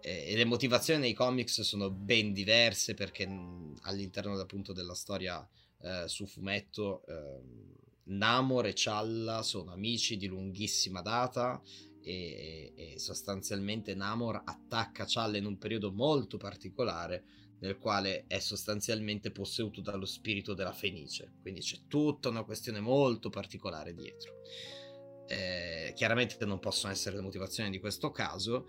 Eh, 0.00 0.32
E 0.32 0.36
le 0.36 0.44
motivazioni 0.44 1.00
nei 1.00 1.14
comics 1.14 1.62
sono 1.62 1.90
ben 1.90 2.32
diverse 2.32 2.94
perché 2.94 3.26
mh, 3.26 3.78
all'interno 3.82 4.38
appunto 4.38 4.72
della 4.72 4.94
storia 4.94 5.46
eh, 5.80 6.08
su 6.08 6.26
fumetto 6.26 7.04
ehm, 7.06 7.72
Namor 8.06 8.66
e 8.66 8.72
Challa 8.74 9.42
sono 9.42 9.72
amici 9.72 10.16
di 10.16 10.26
lunghissima 10.26 11.00
data 11.00 11.60
e, 12.02 12.72
e 12.76 12.98
sostanzialmente 12.98 13.94
Namor 13.94 14.42
attacca 14.44 15.04
Challa 15.06 15.38
in 15.38 15.46
un 15.46 15.56
periodo 15.56 15.90
molto 15.90 16.36
particolare 16.36 17.24
nel 17.60 17.78
quale 17.78 18.24
è 18.26 18.40
sostanzialmente 18.40 19.30
posseduto 19.30 19.80
dallo 19.80 20.04
spirito 20.04 20.52
della 20.52 20.72
Fenice. 20.72 21.32
Quindi 21.40 21.60
c'è 21.60 21.78
tutta 21.88 22.28
una 22.28 22.44
questione 22.44 22.80
molto 22.80 23.30
particolare 23.30 23.94
dietro. 23.94 24.34
Eh, 25.26 25.92
chiaramente 25.94 26.44
non 26.44 26.58
possono 26.58 26.92
essere 26.92 27.16
le 27.16 27.22
motivazioni 27.22 27.70
di 27.70 27.78
questo 27.80 28.10
caso, 28.10 28.66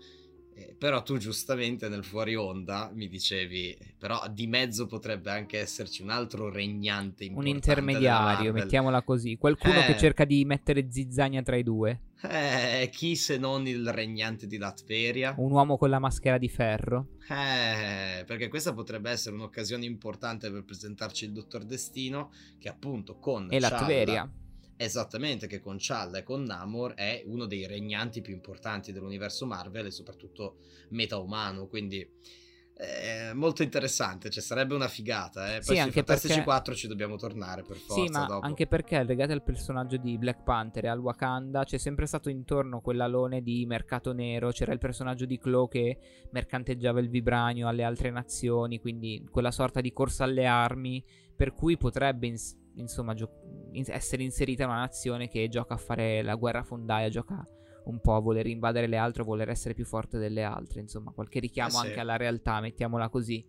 eh, 0.54 0.74
però 0.78 1.02
tu 1.02 1.18
giustamente 1.18 1.88
nel 1.90 2.02
fuori 2.02 2.34
onda 2.34 2.90
mi 2.94 3.08
dicevi, 3.08 3.76
però 3.98 4.22
di 4.30 4.46
mezzo 4.46 4.86
potrebbe 4.86 5.30
anche 5.30 5.58
esserci 5.58 6.00
un 6.02 6.08
altro 6.08 6.50
regnante 6.50 7.30
Un 7.30 7.46
intermediario, 7.46 8.52
mettiamola 8.54 9.02
così. 9.02 9.36
Qualcuno 9.36 9.80
Eh. 9.80 9.84
che 9.84 9.98
cerca 9.98 10.24
di 10.24 10.44
mettere 10.46 10.86
zizzania 10.90 11.42
tra 11.42 11.56
i 11.56 11.62
due. 11.62 12.00
Eh, 12.22 12.88
chi 12.90 13.14
se 13.16 13.36
non 13.36 13.66
il 13.66 13.92
regnante 13.92 14.46
di 14.46 14.56
Latveria? 14.56 15.34
Un 15.36 15.50
uomo 15.50 15.76
con 15.76 15.90
la 15.90 15.98
maschera 15.98 16.38
di 16.38 16.48
ferro. 16.48 17.08
Eh, 17.28 18.24
perché 18.24 18.48
questa 18.48 18.72
potrebbe 18.72 19.10
essere 19.10 19.34
un'occasione 19.34 19.84
importante 19.84 20.50
per 20.50 20.64
presentarci 20.64 21.26
il 21.26 21.32
Dottor 21.32 21.64
Destino, 21.64 22.32
che 22.58 22.70
appunto 22.70 23.18
con 23.18 23.48
E 23.50 23.58
Challa- 23.58 23.78
Latveria. 23.80 24.30
Esattamente, 24.76 25.46
che 25.46 25.60
con 25.60 25.76
Challa 25.78 26.18
e 26.18 26.22
con 26.22 26.42
Namor 26.42 26.94
è 26.94 27.22
uno 27.26 27.46
dei 27.46 27.66
regnanti 27.66 28.20
più 28.20 28.34
importanti 28.34 28.92
dell'universo 28.92 29.46
Marvel 29.46 29.86
e 29.86 29.90
soprattutto 29.90 30.58
meta-umano, 30.90 31.66
quindi 31.66 32.06
è 32.78 33.32
molto 33.32 33.62
interessante, 33.62 34.28
cioè 34.28 34.42
sarebbe 34.42 34.74
una 34.74 34.86
figata, 34.86 35.46
eh. 35.56 35.62
Sì, 35.62 35.66
Poi 35.68 35.76
sui 35.76 35.78
anche 35.78 35.92
Fantastici 35.94 36.28
perché- 36.34 36.44
4 36.44 36.74
ci 36.74 36.86
dobbiamo 36.88 37.16
tornare 37.16 37.62
per 37.62 37.76
forza 37.76 37.94
Sì, 38.04 38.10
ma 38.10 38.26
dopo. 38.26 38.44
anche 38.44 38.66
perché 38.66 39.02
legati 39.02 39.32
al 39.32 39.42
personaggio 39.42 39.96
di 39.96 40.18
Black 40.18 40.42
Panther 40.42 40.84
e 40.84 40.88
al 40.88 40.98
Wakanda 40.98 41.64
c'è 41.64 41.78
sempre 41.78 42.04
stato 42.04 42.28
intorno 42.28 42.82
quell'alone 42.82 43.40
di 43.40 43.64
mercato 43.64 44.12
nero. 44.12 44.50
C'era 44.50 44.74
il 44.74 44.78
personaggio 44.78 45.24
di 45.24 45.38
Claw 45.38 45.68
che 45.68 45.98
mercanteggiava 46.32 47.00
il 47.00 47.08
vibranio 47.08 47.66
alle 47.66 47.82
altre 47.82 48.10
nazioni, 48.10 48.78
quindi 48.78 49.26
quella 49.30 49.50
sorta 49.50 49.80
di 49.80 49.90
corsa 49.94 50.24
alle 50.24 50.44
armi. 50.44 51.02
Per 51.36 51.52
cui 51.52 51.76
potrebbe 51.76 52.26
ins- 52.26 52.56
insomma 52.76 53.14
gio- 53.14 53.68
in- 53.72 53.84
essere 53.88 54.22
inserita 54.22 54.64
una 54.64 54.78
nazione 54.78 55.28
che 55.28 55.48
gioca 55.48 55.74
a 55.74 55.78
fare 55.78 56.22
la 56.22 56.34
guerra 56.34 56.62
fondaia, 56.62 57.08
gioca 57.08 57.46
un 57.84 58.00
po' 58.00 58.14
a 58.16 58.20
voler 58.20 58.46
invadere 58.46 58.86
le 58.88 58.96
altre, 58.96 59.22
a 59.22 59.26
voler 59.26 59.48
essere 59.48 59.74
più 59.74 59.84
forte 59.84 60.18
delle 60.18 60.42
altre. 60.42 60.80
Insomma, 60.80 61.12
qualche 61.12 61.38
richiamo 61.38 61.78
Eh 61.78 61.80
sì. 61.82 61.86
anche 61.86 62.00
alla 62.00 62.16
realtà, 62.16 62.60
mettiamola 62.60 63.08
così. 63.08 63.44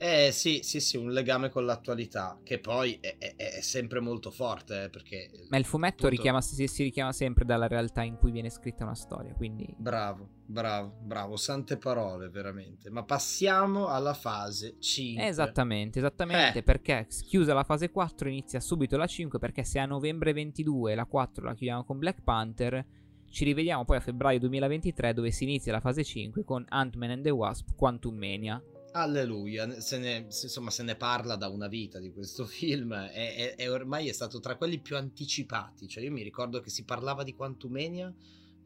Eh 0.00 0.30
sì, 0.30 0.60
sì, 0.62 0.78
sì, 0.78 0.96
un 0.96 1.10
legame 1.10 1.48
con 1.48 1.64
l'attualità, 1.64 2.38
che 2.44 2.60
poi 2.60 2.98
è, 3.00 3.16
è- 3.18 3.34
è 3.34 3.60
sempre 3.60 3.98
molto 3.98 4.30
forte, 4.30 4.84
eh, 4.84 4.90
perché... 4.90 5.28
Ma 5.48 5.56
il 5.56 5.64
fumetto 5.64 6.06
appunto- 6.06 6.08
richiama, 6.14 6.40
si, 6.40 6.66
si 6.68 6.84
richiama 6.84 7.12
sempre 7.12 7.44
dalla 7.44 7.66
realtà 7.66 8.02
in 8.02 8.16
cui 8.16 8.30
viene 8.30 8.48
scritta 8.48 8.84
una 8.84 8.94
storia, 8.94 9.34
quindi... 9.34 9.66
Bravo, 9.76 10.28
bravo, 10.46 10.94
bravo, 11.02 11.36
sante 11.36 11.78
parole 11.78 12.28
veramente. 12.28 12.90
Ma 12.90 13.02
passiamo 13.02 13.88
alla 13.88 14.14
fase 14.14 14.76
5. 14.78 15.26
Esattamente, 15.26 15.98
esattamente, 15.98 16.58
Eh. 16.58 16.62
perché 16.62 17.08
chiusa 17.26 17.52
la 17.52 17.64
fase 17.64 17.90
4 17.90 18.28
inizia 18.28 18.60
subito 18.60 18.96
la 18.96 19.06
5, 19.08 19.40
perché 19.40 19.64
se 19.64 19.80
a 19.80 19.84
novembre 19.86 20.32
22 20.32 20.94
la 20.94 21.06
4 21.06 21.44
la 21.44 21.54
chiudiamo 21.54 21.82
con 21.84 21.98
Black 21.98 22.22
Panther, 22.22 22.86
ci 23.30 23.44
rivediamo 23.44 23.84
poi 23.84 23.96
a 23.96 24.00
febbraio 24.00 24.38
2023 24.38 25.12
dove 25.12 25.32
si 25.32 25.42
inizia 25.42 25.72
la 25.72 25.80
fase 25.80 26.04
5 26.04 26.44
con 26.44 26.64
Ant-Man 26.68 27.10
and 27.10 27.24
the 27.24 27.30
Wasp 27.30 27.74
Quantum 27.76 28.16
Mania. 28.16 28.62
Alleluia, 28.92 29.80
se 29.80 29.98
ne, 29.98 30.26
insomma 30.26 30.70
se 30.70 30.82
ne 30.82 30.96
parla 30.96 31.36
da 31.36 31.48
una 31.48 31.68
vita 31.68 31.98
di 31.98 32.10
questo 32.12 32.44
film 32.46 32.92
e, 32.92 33.10
e- 33.12 33.54
e 33.56 33.68
ormai 33.68 34.08
è 34.08 34.12
stato 34.12 34.40
tra 34.40 34.56
quelli 34.56 34.78
più 34.80 34.96
anticipati, 34.96 35.88
cioè 35.88 36.04
io 36.04 36.12
mi 36.12 36.22
ricordo 36.22 36.60
che 36.60 36.70
si 36.70 36.84
parlava 36.84 37.22
di 37.22 37.34
Quantumania 37.34 38.14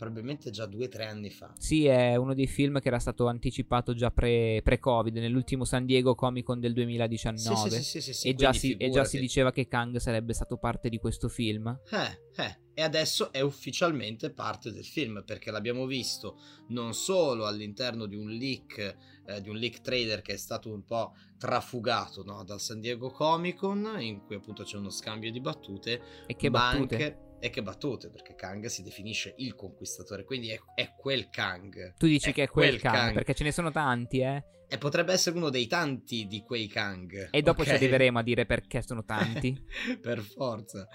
probabilmente 0.03 0.51
già 0.51 0.67
due 0.67 0.87
o 0.87 0.89
tre 0.89 1.07
anni 1.07 1.31
fa. 1.31 1.53
Sì, 1.57 1.87
è 1.87 2.17
uno 2.17 2.35
dei 2.35 2.49
film 2.49 2.81
che 2.81 2.89
era 2.89 2.99
stato 2.99 3.29
anticipato 3.29 3.95
già 3.95 4.11
pre- 4.11 4.61
pre-Covid, 4.65 5.17
nell'ultimo 5.17 5.65
San 5.65 5.85
Diego 5.87 6.17
Comic 6.17 6.45
Con 6.45 6.59
del 6.59 6.73
2019. 6.73 7.71
Sì, 7.71 7.83
sì, 7.83 8.01
sì, 8.01 8.13
sì, 8.13 8.29
e, 8.29 8.35
già 8.35 8.53
si, 8.53 8.77
e 8.77 8.91
già 8.91 9.05
si 9.05 9.21
diceva 9.21 9.53
che 9.53 9.69
Kang 9.69 9.97
sarebbe 9.99 10.33
stato 10.33 10.57
parte 10.57 10.89
di 10.89 10.99
questo 10.99 11.29
film. 11.29 11.69
Eh, 11.89 12.43
eh, 12.43 12.59
e 12.75 12.83
adesso 12.83 13.31
è 13.31 13.43
ufficialmente 13.43 14.31
parte 14.31 14.73
del 14.73 14.85
film 14.85 15.23
perché 15.25 15.53
l'abbiamo 15.53 15.87
visto 15.87 16.37
non 16.69 16.95
solo 16.95 17.47
all'interno 17.47 18.07
di 18.07 18.17
un 18.17 18.29
leak, 18.29 19.12
eh, 19.27 19.41
di 19.41 19.49
un 19.49 19.57
leak 19.57 19.81
trailer 19.81 20.23
che 20.23 20.35
è 20.35 20.37
stato 20.37 20.73
un 20.73 20.85
po' 20.85 21.15
trafugato 21.39 22.23
no, 22.25 22.45
dal 22.45 22.61
San 22.61 22.81
Diego 22.81 23.11
Comic 23.11 23.57
Con, 23.57 23.97
in 24.01 24.25
cui 24.25 24.37
appunto 24.37 24.63
c'è 24.65 24.77
uno 24.77 24.91
scambio 24.91 25.31
di 25.31 25.41
battute, 25.41 26.01
E 26.27 26.35
che 26.37 26.51
battute. 26.51 26.95
anche 26.95 27.19
e 27.43 27.51
che 27.51 27.61
battute 27.61 28.09
perché 28.09 28.37
Kang 28.37 28.67
si 28.67 28.85
definisce 28.85 29.35
il 29.39 29.57
conquistatore, 29.57 30.25
quindi 30.25 30.51
è, 30.51 30.61
è 30.77 30.95
quel 30.97 31.29
Kang. 31.29 31.95
Tu 31.97 32.07
dici 32.07 32.33
che 32.33 32.45
è 32.45 32.49
quel 32.49 32.79
Kang, 32.79 32.95
Kang. 32.95 33.15
perché 33.15 33.35
ce 33.35 33.43
ne 33.43 33.51
sono 33.51 33.73
tanti, 33.73 34.21
eh? 34.21 34.45
E 34.69 34.79
potrebbe 34.79 35.13
essere 35.13 35.37
uno 35.37 35.51
dei 35.51 35.67
tanti 35.67 36.29
di 36.29 36.43
quei 36.43 36.69
Kang. 36.69 37.31
E 37.33 37.43
dopo 37.43 37.63
ok? 37.63 37.67
ci 37.67 37.75
arriveremo 37.75 38.21
a 38.21 38.23
dire 38.23 38.47
perché 38.47 38.81
sono 38.83 39.05
tanti. 39.05 39.61
per 40.01 40.21
forza. 40.21 40.87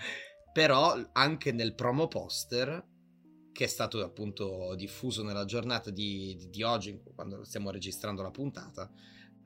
Però 0.53 0.95
anche 1.11 1.51
nel 1.51 1.75
promo 1.75 2.07
poster, 2.07 2.81
che 3.57 3.63
è 3.63 3.67
stato 3.67 4.03
appunto 4.03 4.75
diffuso 4.75 5.23
nella 5.23 5.43
giornata 5.43 5.89
di, 5.89 6.35
di- 6.37 6.49
di 6.51 6.61
oggi, 6.61 7.01
quando 7.15 7.43
stiamo 7.43 7.71
registrando 7.71 8.21
la 8.21 8.29
puntata, 8.29 8.87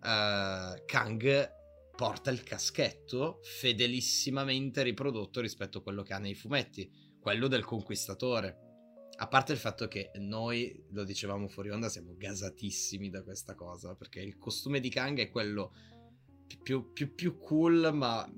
eh, 0.04 0.84
Kang 0.84 1.52
porta 1.96 2.30
il 2.30 2.44
caschetto 2.44 3.40
fedelissimamente 3.42 4.84
riprodotto 4.84 5.40
rispetto 5.40 5.78
a 5.78 5.82
quello 5.82 6.04
che 6.04 6.12
ha 6.12 6.18
nei 6.18 6.36
fumetti, 6.36 6.92
quello 7.22 7.48
del 7.48 7.64
conquistatore. 7.64 8.58
A 9.16 9.30
parte 9.30 9.54
il 9.54 9.60
fatto 9.60 9.88
che 9.88 10.12
noi, 10.16 10.88
lo 10.90 11.06
dicevamo 11.06 11.48
fuori 11.48 11.70
onda, 11.70 11.88
siamo 11.88 12.14
gasatissimi 12.18 13.10
da 13.10 13.24
questa 13.24 13.56
cosa, 13.56 13.96
perché 13.96 14.20
il 14.20 14.38
costume 14.38 14.82
di 14.82 14.90
Kang 14.90 15.20
è 15.20 15.30
quello 15.30 15.74
più, 16.62 16.92
più, 16.92 17.16
più 17.16 17.38
cool, 17.38 17.92
ma 17.94 18.30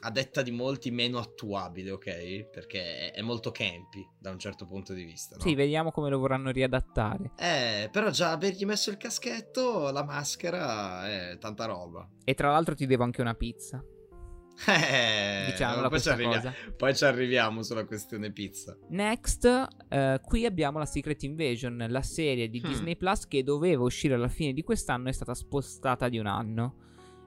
a 0.00 0.10
detta 0.10 0.42
di 0.42 0.50
molti, 0.50 0.90
meno 0.90 1.18
attuabile, 1.18 1.90
ok? 1.92 2.48
Perché 2.50 3.10
è, 3.10 3.22
molto 3.22 3.50
campy 3.50 4.06
da 4.18 4.30
un 4.30 4.38
certo 4.38 4.66
punto 4.66 4.92
di 4.92 5.04
vista. 5.04 5.36
No? 5.36 5.42
Sì, 5.42 5.54
vediamo 5.54 5.90
come 5.90 6.10
lo 6.10 6.18
vorranno 6.18 6.50
riadattare. 6.50 7.32
Eh, 7.36 7.88
però 7.90 8.10
già 8.10 8.30
avergli 8.32 8.64
messo 8.64 8.90
il 8.90 8.96
caschetto, 8.98 9.90
la 9.90 10.04
maschera, 10.04 11.08
è 11.32 11.38
tanta 11.38 11.64
roba. 11.64 12.08
E 12.24 12.34
tra 12.34 12.50
l'altro 12.50 12.74
ti 12.74 12.86
devo 12.86 13.04
anche 13.04 13.20
una 13.20 13.34
pizza. 13.34 13.82
Eh, 14.66 15.48
Diciamola 15.50 15.88
poi, 15.88 16.00
ci 16.00 16.08
questa 16.08 16.12
arrivia- 16.12 16.36
cosa. 16.36 16.54
poi 16.76 16.96
ci 16.96 17.04
arriviamo 17.04 17.62
sulla 17.62 17.84
questione 17.84 18.32
pizza. 18.32 18.74
Next, 18.88 19.44
eh, 19.90 20.20
qui 20.24 20.46
abbiamo 20.46 20.78
la 20.78 20.86
Secret 20.86 21.22
Invasion, 21.24 21.84
la 21.88 22.00
serie 22.02 22.48
di 22.48 22.60
Hmm. 22.64 22.68
Disney 22.70 22.96
Plus 22.96 23.26
che 23.26 23.42
doveva 23.42 23.82
uscire 23.82 24.14
alla 24.14 24.28
fine 24.28 24.52
di 24.54 24.62
quest'anno, 24.62 25.08
è 25.10 25.12
stata 25.12 25.34
spostata 25.34 26.08
di 26.08 26.18
un 26.18 26.26
anno. 26.26 26.76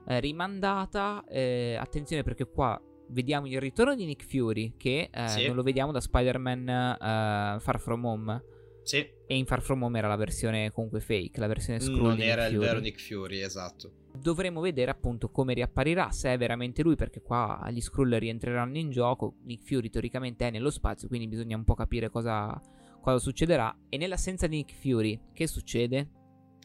Eh, 0.06 0.20
rimandata, 0.20 1.24
eh, 1.28 1.76
attenzione 1.78 2.22
perché 2.22 2.44
qua 2.46 2.80
vediamo 3.08 3.46
il 3.46 3.60
ritorno 3.60 3.94
di 3.94 4.04
Nick 4.04 4.24
Fury, 4.24 4.74
che 4.76 5.08
eh, 5.12 5.28
Sì. 5.28 5.46
non 5.46 5.56
lo 5.56 5.62
vediamo 5.62 5.92
da 5.92 6.00
Spider-Man 6.00 6.68
eh, 6.68 7.60
Far 7.60 7.78
From 7.80 8.04
Home. 8.04 8.44
Sì, 8.82 8.96
E 9.26 9.36
in 9.36 9.44
Far 9.46 9.60
From 9.62 9.82
Home 9.82 9.98
era 9.98 10.08
la 10.08 10.16
versione 10.16 10.72
comunque 10.72 11.00
fake, 11.00 11.38
la 11.38 11.46
versione 11.46 11.78
Skrull 11.80 12.02
non 12.02 12.16
di 12.16 12.22
era 12.22 12.46
il 12.46 12.58
vero 12.58 12.80
Nick 12.80 13.00
Fury, 13.00 13.40
esatto. 13.40 13.92
Dovremo 14.12 14.60
vedere 14.60 14.90
appunto 14.90 15.28
come 15.30 15.54
riapparirà, 15.54 16.10
se 16.10 16.32
è 16.32 16.38
veramente 16.38 16.82
lui, 16.82 16.96
perché 16.96 17.20
qua 17.20 17.64
gli 17.70 17.80
Skrull 17.80 18.16
rientreranno 18.16 18.76
in 18.78 18.90
gioco. 18.90 19.36
Nick 19.44 19.64
Fury 19.64 19.90
teoricamente 19.90 20.48
è 20.48 20.50
nello 20.50 20.70
spazio, 20.70 21.06
quindi 21.06 21.28
bisogna 21.28 21.56
un 21.56 21.62
po' 21.62 21.74
capire 21.74 22.08
cosa, 22.10 22.60
cosa 23.00 23.18
succederà. 23.18 23.76
E 23.88 23.96
nell'assenza 23.98 24.48
di 24.48 24.56
Nick 24.56 24.72
Fury, 24.74 25.20
che 25.32 25.46
succede? 25.46 26.08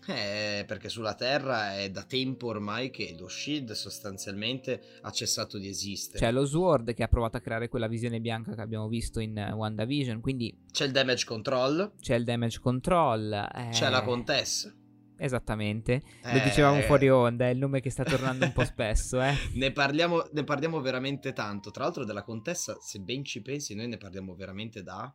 Eh, 0.07 0.65
perché 0.67 0.89
sulla 0.89 1.15
Terra 1.15 1.77
è 1.77 1.89
da 1.89 2.03
tempo 2.03 2.47
ormai 2.47 2.91
che 2.91 3.15
lo 3.17 3.27
Shield 3.27 3.71
sostanzialmente 3.71 4.81
ha 5.01 5.11
cessato 5.11 5.57
di 5.57 5.67
esistere. 5.67 6.19
C'è 6.19 6.31
lo 6.31 6.45
Sword 6.45 6.93
che 6.93 7.03
ha 7.03 7.07
provato 7.07 7.37
a 7.37 7.39
creare 7.39 7.69
quella 7.69 7.87
visione 7.87 8.19
bianca 8.19 8.53
che 8.53 8.61
abbiamo 8.61 8.87
visto 8.87 9.19
in 9.19 9.37
eh, 9.37 9.51
WandaVision, 9.51 10.21
quindi 10.21 10.55
C'è 10.71 10.85
il 10.85 10.91
damage 10.91 11.25
control, 11.25 11.93
c'è 11.99 12.15
il 12.15 12.23
damage 12.23 12.59
control. 12.59 13.31
eh, 13.33 13.69
c'è 13.71 13.89
la 13.89 14.03
contessa. 14.03 14.73
Esattamente, 15.17 16.01
lo 16.23 16.29
Eh, 16.29 16.41
dicevamo 16.43 16.81
fuori 16.81 17.09
onda, 17.09 17.47
è 17.47 17.51
il 17.51 17.57
nome 17.57 17.79
che 17.79 17.89
sta 17.89 18.03
tornando 18.03 18.43
un 18.45 18.51
po' 18.51 18.65
spesso, 18.65 19.21
eh. 19.21 19.33
Ne 19.55 19.71
parliamo, 19.71 20.27
ne 20.33 20.43
parliamo 20.43 20.81
veramente 20.81 21.31
tanto. 21.31 21.71
Tra 21.71 21.83
l'altro, 21.85 22.03
della 22.03 22.23
contessa, 22.23 22.75
se 22.81 22.99
ben 22.99 23.23
ci 23.23 23.41
pensi, 23.41 23.75
noi 23.75 23.87
ne 23.87 23.97
parliamo 23.97 24.35
veramente 24.35 24.83
da 24.83 25.11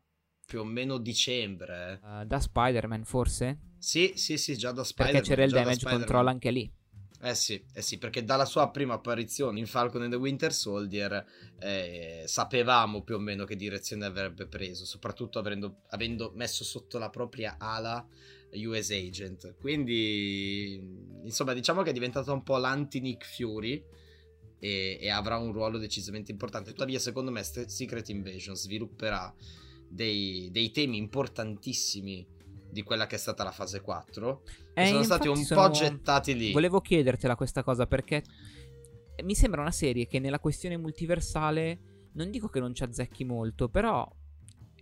più 0.51 0.63
o 0.63 0.65
meno 0.65 0.99
dicembre. 0.99 2.01
Uh, 2.03 2.25
da 2.25 2.41
Spider-Man 2.41 3.05
forse? 3.05 3.59
Sì, 3.79 4.15
sì, 4.17 4.37
sì, 4.37 4.57
già 4.57 4.73
da 4.73 4.83
Spider-Man. 4.83 5.23
Perché 5.23 5.29
c'era 5.29 5.45
il 5.47 5.53
damage 5.53 5.87
control 5.89 6.27
anche 6.27 6.51
lì. 6.51 6.69
Eh 7.23 7.37
sì, 7.37 7.63
eh 7.73 7.83
sì, 7.83 7.99
perché 7.99 8.25
dalla 8.25 8.45
sua 8.45 8.69
prima 8.71 8.95
apparizione 8.95 9.61
in 9.61 9.67
Falcon 9.67 10.03
and 10.03 10.11
the 10.11 10.17
Winter 10.17 10.53
Soldier 10.53 11.25
eh, 11.61 12.25
sapevamo 12.27 13.03
più 13.03 13.15
o 13.15 13.19
meno 13.21 13.45
che 13.45 13.55
direzione 13.55 14.07
avrebbe 14.07 14.49
preso, 14.49 14.85
soprattutto 14.85 15.39
avendo, 15.39 15.83
avendo 15.91 16.33
messo 16.35 16.65
sotto 16.65 16.99
la 16.99 17.11
propria 17.11 17.55
ala 17.57 18.05
US 18.55 18.91
Agent. 18.91 19.55
Quindi, 19.55 20.83
insomma, 21.23 21.53
diciamo 21.53 21.83
che 21.83 21.91
è 21.91 21.93
diventato 21.93 22.33
un 22.33 22.43
po' 22.43 22.57
l'anti-Nick 22.57 23.25
Fury 23.25 23.85
e, 24.59 24.99
e 25.01 25.11
avrà 25.11 25.37
un 25.37 25.53
ruolo 25.53 25.79
decisamente 25.79 26.33
importante. 26.33 26.71
Tuttavia, 26.71 26.99
secondo 26.99 27.31
me, 27.31 27.45
Secret 27.45 28.09
Invasion 28.09 28.57
svilupperà 28.57 29.33
dei, 29.91 30.49
dei 30.53 30.71
temi 30.71 30.97
importantissimi 30.97 32.27
di 32.71 32.83
quella 32.83 33.07
che 33.07 33.17
è 33.17 33.19
stata 33.19 33.43
la 33.43 33.51
fase 33.51 33.81
4 33.81 34.43
che 34.75 34.83
Eh, 34.83 34.87
sono 34.87 35.03
stati 35.03 35.27
un 35.29 35.37
infatti 35.37 35.55
po' 35.55 35.75
sono- 35.75 35.91
gettati 35.91 36.35
lì. 36.37 36.53
Volevo 36.53 36.81
chiedertela 36.81 37.35
questa 37.35 37.65
cosa 37.65 37.87
perché 37.87 38.23
mi 39.25 39.35
sembra 39.35 39.61
una 39.61 39.73
serie 39.73 40.07
che 40.07 40.19
nella 40.21 40.39
questione 40.39 40.77
multiversale 40.77 42.09
non 42.13 42.31
dico 42.31 42.49
che 42.49 42.61
non 42.61 42.75
ci 42.75 42.83
azzecchi 42.85 43.25
molto, 43.25 43.69
però 43.69 44.09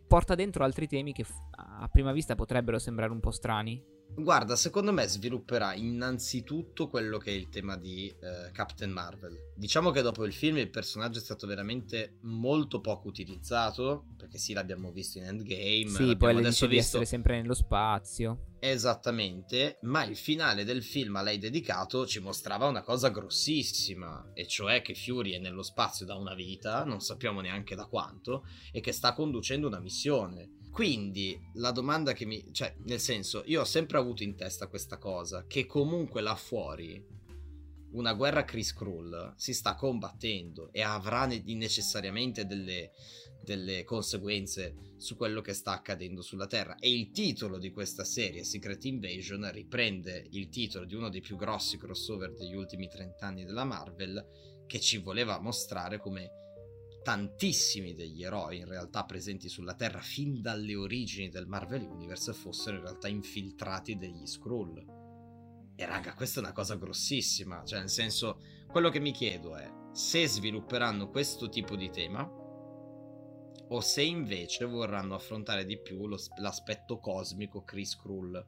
porta 0.06 0.34
dentro 0.34 0.64
altri 0.64 0.86
temi 0.86 1.12
che 1.12 1.24
a 1.50 1.88
prima 1.88 2.12
vista 2.12 2.34
potrebbero 2.34 2.78
sembrare 2.78 3.10
un 3.12 3.20
po' 3.20 3.30
strani. 3.30 3.82
Guarda, 4.14 4.56
secondo 4.56 4.92
me 4.92 5.06
svilupperà 5.06 5.74
innanzitutto 5.74 6.88
quello 6.88 7.18
che 7.18 7.30
è 7.30 7.34
il 7.34 7.48
tema 7.48 7.76
di 7.76 8.08
eh, 8.08 8.50
Captain 8.52 8.90
Marvel. 8.90 9.52
Diciamo 9.54 9.90
che 9.90 10.02
dopo 10.02 10.24
il 10.24 10.32
film 10.32 10.56
il 10.58 10.70
personaggio 10.70 11.18
è 11.18 11.22
stato 11.22 11.46
veramente 11.46 12.18
molto 12.22 12.80
poco 12.80 13.08
utilizzato, 13.08 14.06
perché 14.16 14.38
sì, 14.38 14.52
l'abbiamo 14.52 14.90
visto 14.90 15.18
in 15.18 15.24
Endgame. 15.24 15.88
sì, 15.88 16.16
poi 16.16 16.36
adesso 16.36 16.48
dice 16.48 16.68
di 16.68 16.74
visto 16.74 16.88
essere 16.96 17.04
sempre 17.04 17.40
nello 17.40 17.54
spazio. 17.54 18.56
esattamente, 18.58 19.78
ma 19.82 20.04
il 20.04 20.16
finale 20.16 20.64
del 20.64 20.82
film 20.82 21.14
a 21.16 21.22
lei 21.22 21.38
dedicato 21.38 22.06
ci 22.06 22.18
mostrava 22.18 22.66
una 22.66 22.82
cosa 22.82 23.10
grossissima, 23.10 24.32
e 24.34 24.46
cioè 24.48 24.82
che 24.82 24.94
Fury 24.94 25.32
è 25.32 25.38
nello 25.38 25.62
spazio 25.62 26.04
da 26.04 26.16
una 26.16 26.34
vita, 26.34 26.84
non 26.84 27.00
sappiamo 27.00 27.40
neanche 27.40 27.76
da 27.76 27.86
quanto, 27.86 28.44
e 28.72 28.80
che 28.80 28.92
sta 28.92 29.12
conducendo 29.12 29.68
una 29.68 29.80
missione. 29.80 30.56
Quindi 30.70 31.38
la 31.54 31.70
domanda 31.70 32.12
che 32.12 32.24
mi... 32.24 32.52
cioè, 32.52 32.74
nel 32.84 33.00
senso, 33.00 33.42
io 33.46 33.62
ho 33.62 33.64
sempre 33.64 33.98
avuto 33.98 34.22
in 34.22 34.36
testa 34.36 34.68
questa 34.68 34.98
cosa, 34.98 35.44
che 35.46 35.66
comunque 35.66 36.20
là 36.20 36.34
fuori 36.34 37.16
una 37.90 38.12
guerra 38.12 38.44
Chris 38.44 38.74
Krull 38.74 39.34
si 39.36 39.54
sta 39.54 39.74
combattendo 39.74 40.70
e 40.72 40.82
avrà 40.82 41.26
ne- 41.26 41.42
necessariamente 41.46 42.44
delle, 42.44 42.90
delle 43.42 43.84
conseguenze 43.84 44.94
su 44.98 45.16
quello 45.16 45.40
che 45.40 45.54
sta 45.54 45.72
accadendo 45.72 46.20
sulla 46.20 46.46
Terra. 46.46 46.76
E 46.78 46.92
il 46.92 47.10
titolo 47.12 47.58
di 47.58 47.70
questa 47.70 48.04
serie, 48.04 48.44
Secret 48.44 48.84
Invasion, 48.84 49.50
riprende 49.52 50.26
il 50.32 50.48
titolo 50.48 50.84
di 50.84 50.94
uno 50.94 51.08
dei 51.08 51.20
più 51.20 51.36
grossi 51.36 51.78
crossover 51.78 52.34
degli 52.34 52.54
ultimi 52.54 52.88
30 52.88 53.26
anni 53.26 53.44
della 53.44 53.64
Marvel, 53.64 54.64
che 54.66 54.80
ci 54.80 54.98
voleva 54.98 55.40
mostrare 55.40 55.98
come 55.98 56.47
tantissimi 57.02 57.94
degli 57.94 58.22
eroi 58.22 58.58
in 58.58 58.66
realtà 58.66 59.04
presenti 59.04 59.48
sulla 59.48 59.74
Terra 59.74 60.00
fin 60.00 60.40
dalle 60.40 60.74
origini 60.74 61.28
del 61.28 61.46
Marvel 61.46 61.82
Universe 61.82 62.32
fossero 62.32 62.76
in 62.76 62.82
realtà 62.82 63.08
infiltrati 63.08 63.96
degli 63.96 64.26
Skrull. 64.26 64.96
E 65.74 65.86
raga, 65.86 66.14
questa 66.14 66.40
è 66.40 66.42
una 66.42 66.52
cosa 66.52 66.76
grossissima, 66.76 67.64
cioè 67.64 67.78
nel 67.78 67.88
senso, 67.88 68.40
quello 68.66 68.90
che 68.90 68.98
mi 68.98 69.12
chiedo 69.12 69.56
è 69.56 69.70
se 69.92 70.26
svilupperanno 70.26 71.08
questo 71.08 71.48
tipo 71.48 71.76
di 71.76 71.90
tema 71.90 72.28
o 73.70 73.80
se 73.80 74.02
invece 74.02 74.64
vorranno 74.64 75.14
affrontare 75.14 75.64
di 75.64 75.80
più 75.80 76.06
lo- 76.06 76.18
l'aspetto 76.40 76.98
cosmico 76.98 77.62
Chris 77.64 77.96
Krull. 77.96 78.44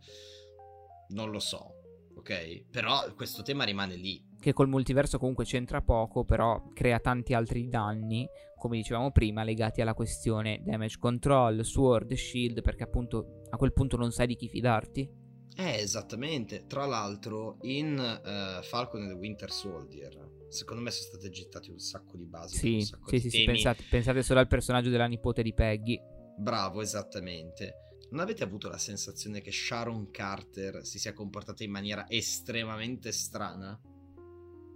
Non 1.09 1.31
lo 1.31 1.41
so, 1.41 1.75
ok? 2.15 2.65
Però 2.71 3.13
questo 3.15 3.43
tema 3.43 3.65
rimane 3.65 3.97
lì. 3.97 4.30
Che 4.41 4.53
col 4.55 4.69
multiverso 4.69 5.19
comunque 5.19 5.45
c'entra 5.45 5.83
poco, 5.83 6.25
però 6.25 6.71
crea 6.73 6.99
tanti 6.99 7.35
altri 7.35 7.69
danni, 7.69 8.27
come 8.57 8.79
dicevamo 8.79 9.13
prima, 9.13 9.43
legati 9.43 9.83
alla 9.83 9.93
questione 9.93 10.63
damage 10.65 10.97
control, 10.99 11.63
sword, 11.63 12.11
shield, 12.15 12.63
perché 12.63 12.85
appunto 12.85 13.43
a 13.51 13.57
quel 13.59 13.75
punto 13.75 13.99
non 13.99 14.13
sai 14.13 14.27
di 14.27 14.37
chi 14.37 14.49
fidarti. 14.49 15.09
Eh, 15.57 15.81
esattamente. 15.81 16.65
Tra 16.67 16.87
l'altro, 16.87 17.59
in 17.63 17.99
eh, 17.99 18.63
Falcon 18.63 19.03
and 19.03 19.11
the 19.11 19.19
Winter 19.19 19.51
Soldier, 19.51 20.47
secondo 20.49 20.83
me 20.83 20.91
sono 20.91 21.19
state 21.19 21.29
gettate 21.29 21.71
un 21.71 21.79
sacco 21.79 22.17
di 22.17 22.25
basi. 22.25 22.57
Sì, 22.57 22.81
sì, 22.81 23.21
sì, 23.21 23.31
sì, 23.31 23.45
pensate, 23.45 23.85
pensate 23.91 24.23
solo 24.23 24.41
al 24.41 24.47
personaggio 24.47 24.89
della 24.89 25.07
nipote 25.07 25.43
di 25.43 25.53
Peggy. 25.53 26.01
Bravo, 26.39 26.81
esattamente. 26.81 27.75
Non 28.11 28.21
avete 28.21 28.43
avuto 28.43 28.69
la 28.69 28.79
sensazione 28.79 29.43
che 29.43 29.53
Sharon 29.53 30.11
Carter 30.11 30.85
si 30.85 30.99
sia 30.99 31.13
comportata 31.13 31.63
in 31.63 31.71
maniera 31.71 32.09
estremamente 32.09 33.13
strana? 33.13 33.79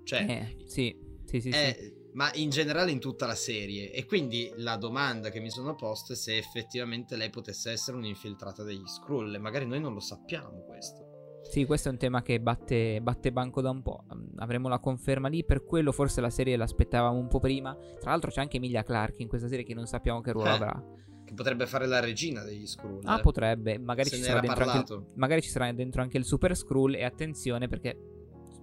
Cioè, 0.05 0.27
Eh, 0.29 0.65
sì, 0.67 0.97
sì, 1.25 1.41
sì, 1.41 1.51
sì. 1.51 1.59
eh, 1.59 1.95
ma 2.13 2.31
in 2.35 2.51
generale 2.51 2.91
in 2.91 3.01
tutta 3.01 3.27
la 3.27 3.35
serie. 3.35 3.91
E 3.93 4.05
quindi 4.07 4.53
la 4.57 4.77
domanda 4.77 5.31
che 5.31 5.41
mi 5.41 5.51
sono 5.51 5.75
posto 5.75 6.13
è 6.13 6.17
se 6.17 6.37
effettivamente 6.37 7.17
lei 7.17 7.31
potesse 7.31 7.71
essere 7.73 7.97
un'infiltrata 7.97 8.63
degli 8.63 8.87
Skrull. 8.87 9.37
Magari 9.39 9.67
noi 9.67 9.81
non 9.81 9.95
lo 9.95 10.01
sappiamo 10.01 10.63
questo. 10.67 11.13
Sì, 11.43 11.67
questo 11.67 11.89
è 11.89 11.93
un 11.93 11.99
tema 11.99 12.23
che 12.23 12.41
batte, 12.41 13.01
batte 13.03 13.31
banco 13.33 13.61
da 13.61 13.71
un 13.71 13.83
po'. 13.83 14.05
Mm, 14.15 14.39
Avremo 14.39 14.69
la 14.69 14.79
conferma 14.79 15.29
lì, 15.29 15.45
per 15.45 15.65
quello 15.65 15.93
forse 15.93 16.21
la 16.21 16.31
serie 16.31 16.57
l'aspettavamo 16.57 17.19
un 17.19 17.29
po' 17.29 17.39
prima. 17.39 17.77
Tra 18.01 18.11
l'altro 18.11 18.31
c'è 18.31 18.41
anche 18.41 18.57
Emilia 18.57 18.83
Clarke 18.83 19.21
in 19.23 19.29
questa 19.29 19.49
serie 19.49 19.65
che 19.65 19.75
non 19.75 19.87
sappiamo 19.87 20.21
che 20.21 20.33
ruolo 20.33 20.49
Eh, 20.49 20.53
avrà. 20.53 20.85
Che 21.25 21.35
potrebbe 21.35 21.67
fare 21.67 21.87
la 21.87 22.01
regina 22.01 22.43
degli 22.43 22.67
Skrull. 22.67 23.01
Ah, 23.05 23.21
potrebbe. 23.21 23.79
Magari 23.79 24.09
ci, 24.11 24.17
sarà 24.23 24.41
anche 24.41 25.03
magari 25.15 25.43
ci 25.43 25.49
sarà 25.51 25.71
dentro 25.73 26.01
anche 26.01 26.17
il 26.17 26.25
Super 26.25 26.57
Skrull. 26.57 26.95
E 26.95 27.05
attenzione 27.05 27.69
perché 27.69 27.97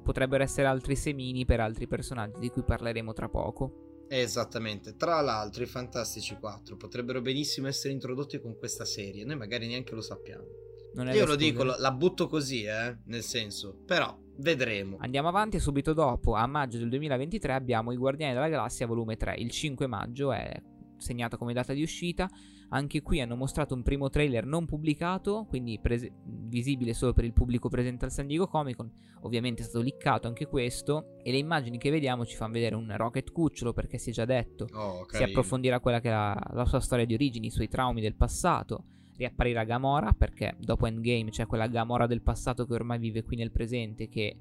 potrebbero 0.02 0.44
essere 0.44 0.68
altri 0.68 0.96
semini 0.96 1.46
per 1.46 1.60
altri 1.60 1.88
personaggi 1.88 2.40
di 2.40 2.50
cui 2.50 2.64
parleremo 2.64 3.14
tra 3.14 3.30
poco. 3.30 4.06
Esattamente. 4.10 4.96
Tra 4.98 5.22
l'altro, 5.22 5.64
i 5.64 5.68
Fantastici 5.68 6.36
4 6.38 6.76
potrebbero 6.76 7.22
benissimo 7.22 7.68
essere 7.68 7.94
introdotti 7.94 8.42
con 8.42 8.58
questa 8.58 8.84
serie. 8.84 9.24
Noi 9.24 9.38
magari 9.38 9.68
neanche 9.68 9.96
lo 9.96 10.02
sappiamo. 10.02 10.44
Io 10.94 11.26
lo 11.26 11.36
dico, 11.36 11.60
escludere. 11.62 11.64
lo- 11.64 11.76
la 11.78 11.92
butto 11.92 12.28
così, 12.28 12.64
eh. 12.64 12.98
Nel 13.06 13.24
senso, 13.24 13.78
però, 13.86 14.14
vedremo. 14.40 14.98
Andiamo 15.00 15.30
avanti 15.30 15.56
e 15.56 15.60
subito 15.62 15.94
dopo, 15.94 16.34
a 16.34 16.46
maggio 16.46 16.78
del 16.80 16.90
2023, 16.90 17.54
abbiamo 17.54 17.94
I 17.94 17.96
Guardiani 17.96 18.34
della 18.34 18.50
Galassia 18.50 18.86
volume 18.86 19.16
3. 19.16 19.36
Il 19.38 19.50
5 19.50 19.88
maggio 19.88 20.34
è 20.34 20.52
segnata 21.02 21.38
come 21.38 21.54
data 21.54 21.74
di 21.74 21.82
uscita. 21.82 22.30
Anche 22.70 23.02
qui 23.02 23.20
hanno 23.20 23.36
mostrato 23.36 23.74
un 23.74 23.84
primo 23.84 24.10
trailer 24.10 24.46
non 24.46 24.66
pubblicato, 24.66 25.46
quindi 25.50 25.80
prese- 25.80 26.12
visibile 26.24 26.94
solo 26.94 27.14
per 27.14 27.26
il 27.26 27.34
pubblico 27.34 27.68
presente 27.68 28.06
al 28.06 28.12
San 28.12 28.28
Diego 28.28 28.48
Comic 28.48 28.78
Con. 28.78 28.92
Ovviamente 29.22 29.62
è 29.62 29.66
stato 29.66 29.84
liccato 29.84 30.28
anche 30.28 30.46
questo. 30.46 31.18
E 31.24 31.32
le 31.32 31.38
immagini 31.38 31.78
che 31.78 31.90
vediamo 31.90 32.26
ci 32.26 32.36
fanno 32.36 32.54
vedere 32.54 32.76
un 32.76 32.96
Rocket 32.96 33.32
cucciolo, 33.32 33.74
perché 33.74 33.98
si 33.98 34.12
è 34.12 34.14
già 34.14 34.26
detto. 34.26 34.68
Oh, 34.72 35.06
si 35.10 35.24
approfondirà 35.24 35.80
quella 35.80 36.00
che 36.00 36.08
è 36.08 36.12
la, 36.12 36.42
la 36.54 36.66
sua 36.66 36.80
storia 36.80 37.06
di 37.06 37.14
origini, 37.14 37.48
i 37.48 37.52
suoi 37.52 37.68
traumi 37.68 38.02
del 38.02 38.16
passato 38.16 38.86
riapparirà 39.22 39.64
Gamora 39.66 40.14
perché 40.14 40.56
dopo 40.58 40.88
Endgame 40.88 41.30
c'è 41.30 41.46
quella 41.46 41.68
Gamora 41.68 42.08
del 42.08 42.22
passato 42.22 42.66
che 42.66 42.74
ormai 42.74 42.98
vive 42.98 43.24
qui 43.24 43.36
nel 43.36 43.52
presente 43.52 44.10
che 44.10 44.36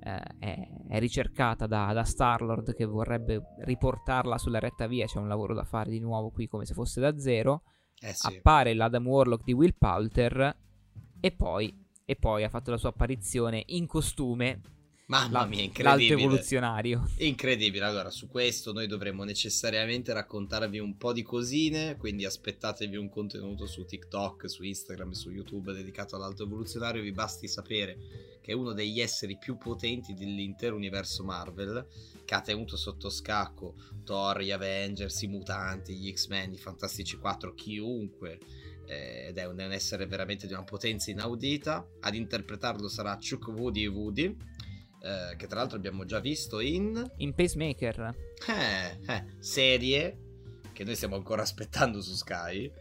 eh, 0.00 0.22
è, 0.38 0.68
è, 0.88 0.98
ricercata 0.98 1.66
da, 1.66 1.92
da 1.92 2.04
Star-Lord 2.04 2.74
che 2.74 2.84
vorrebbe 2.84 3.54
riportarla 3.58 4.38
sulla 4.38 4.58
retta 4.58 4.86
via, 4.86 5.06
c'è 5.06 5.18
un 5.18 5.28
lavoro 5.28 5.54
da 5.54 5.64
fare 5.64 5.90
di 5.90 6.00
nuovo 6.00 6.30
qui 6.30 6.46
come 6.48 6.64
se 6.64 6.74
fosse 6.74 7.00
da 7.00 7.18
zero. 7.18 7.62
Eh 7.98 8.12
sì. 8.12 8.36
Appare 8.36 8.74
l'Adam 8.74 9.06
Warlock 9.06 9.44
di 9.44 9.52
Will 9.52 9.74
Poulter 9.76 10.56
e 11.18 11.32
poi, 11.32 11.86
e 12.04 12.16
poi 12.16 12.44
ha 12.44 12.48
fatto 12.48 12.70
la 12.70 12.76
sua 12.76 12.90
apparizione 12.90 13.62
in 13.66 13.86
costume 13.86 14.60
Mamma 15.08 15.46
mia, 15.46 15.62
incredibile. 15.62 16.08
L'alto 16.08 16.24
evoluzionario. 16.24 17.08
Incredibile. 17.18 17.84
Allora, 17.84 18.10
su 18.10 18.26
questo 18.26 18.72
noi 18.72 18.88
dovremmo 18.88 19.22
necessariamente 19.22 20.12
raccontarvi 20.12 20.80
un 20.80 20.96
po' 20.96 21.12
di 21.12 21.22
cosine, 21.22 21.96
quindi 21.96 22.24
aspettatevi 22.24 22.96
un 22.96 23.08
contenuto 23.08 23.66
su 23.66 23.84
TikTok, 23.84 24.50
su 24.50 24.64
Instagram 24.64 25.10
e 25.10 25.14
su 25.14 25.30
YouTube 25.30 25.72
dedicato 25.72 26.16
all'alto 26.16 26.42
evoluzionario. 26.42 27.02
Vi 27.02 27.12
basti 27.12 27.46
sapere 27.46 27.98
che 28.42 28.50
è 28.50 28.54
uno 28.54 28.72
degli 28.72 29.00
esseri 29.00 29.38
più 29.38 29.56
potenti 29.56 30.12
dell'intero 30.12 30.74
universo 30.74 31.22
Marvel, 31.22 31.86
che 32.24 32.34
ha 32.34 32.40
tenuto 32.40 32.76
sotto 32.76 33.08
scacco 33.08 33.74
Thor, 34.02 34.40
gli 34.40 34.50
Avengers, 34.50 35.22
i 35.22 35.28
mutanti, 35.28 35.94
gli 35.94 36.12
X-Men, 36.12 36.52
i 36.52 36.58
Fantastici 36.58 37.16
4, 37.16 37.54
chiunque 37.54 38.40
eh, 38.86 39.26
ed 39.28 39.38
è 39.38 39.46
un, 39.46 39.60
essere 39.60 40.06
veramente 40.06 40.48
di 40.48 40.52
una 40.52 40.64
potenza 40.64 41.12
inaudita. 41.12 41.86
Ad 42.00 42.14
interpretarlo 42.14 42.88
sarà 42.88 43.16
Chuck 43.16 43.48
Woody 43.48 43.84
e 43.84 43.88
Woody, 43.88 44.36
eh, 45.06 45.36
che 45.36 45.46
tra 45.46 45.60
l'altro 45.60 45.76
abbiamo 45.76 46.04
già 46.04 46.18
visto 46.18 46.58
in... 46.58 47.02
In 47.18 47.32
Pacemaker. 47.34 48.14
Eh, 48.48 49.12
eh, 49.12 49.24
serie 49.38 50.18
che 50.72 50.84
noi 50.84 50.96
stiamo 50.96 51.14
ancora 51.14 51.42
aspettando 51.42 52.02
su 52.02 52.14
Sky. 52.14 52.72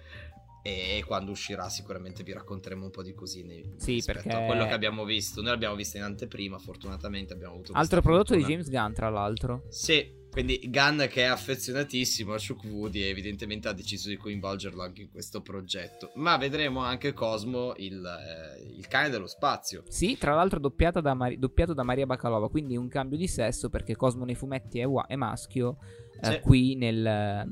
E 0.63 1.03
quando 1.05 1.29
uscirà 1.29 1.69
sicuramente 1.69 2.23
vi 2.23 2.33
racconteremo 2.33 2.85
un 2.85 2.89
po' 2.89 3.03
di 3.03 3.13
cosine 3.13 3.75
sì, 3.77 4.01
perché... 4.03 4.31
a 4.31 4.47
quello 4.47 4.65
che 4.65 4.73
abbiamo 4.73 5.03
visto. 5.03 5.41
Noi 5.41 5.51
l'abbiamo 5.51 5.75
visto 5.75 5.97
in 5.97 6.03
anteprima, 6.03 6.57
fortunatamente 6.57 7.33
abbiamo 7.33 7.53
avuto 7.53 7.73
Altro 7.73 8.01
prodotto 8.01 8.33
fortuna. 8.33 8.47
di 8.47 8.51
James 8.51 8.69
Gunn, 8.71 8.93
tra 8.93 9.09
l'altro. 9.09 9.65
Sì, 9.69 10.11
quindi 10.35 10.59
Gunn 10.69 11.03
che 11.03 11.21
è 11.21 11.27
affezionatissimo 11.27 12.33
a 12.33 12.37
Shuk 12.37 12.65
Woody 12.65 13.03
evidentemente 13.03 13.69
ha 13.69 13.71
deciso 13.71 14.09
di 14.09 14.17
coinvolgerlo 14.17 14.83
anche 14.83 15.03
in 15.03 15.09
questo 15.09 15.41
progetto. 15.41 16.11
Ma 16.15 16.35
vedremo 16.35 16.81
anche 16.81 17.13
Cosmo, 17.13 17.73
il, 17.77 18.03
eh, 18.05 18.61
il 18.75 18.85
cane 18.89 19.07
dello 19.07 19.27
spazio. 19.27 19.83
Sì, 19.87 20.17
tra 20.17 20.33
l'altro 20.35 20.59
da 20.59 21.13
Mari- 21.13 21.39
doppiato 21.39 21.73
da 21.73 21.83
Maria 21.83 22.05
Bacalova, 22.05 22.49
quindi 22.49 22.75
un 22.75 22.89
cambio 22.89 23.17
di 23.17 23.29
sesso 23.29 23.69
perché 23.69 23.95
Cosmo 23.95 24.25
nei 24.25 24.35
fumetti 24.35 24.79
è, 24.79 24.83
wa- 24.83 25.05
è 25.05 25.15
maschio. 25.15 25.77
Eh, 26.21 26.41
qui 26.41 26.75
nel, 26.75 27.47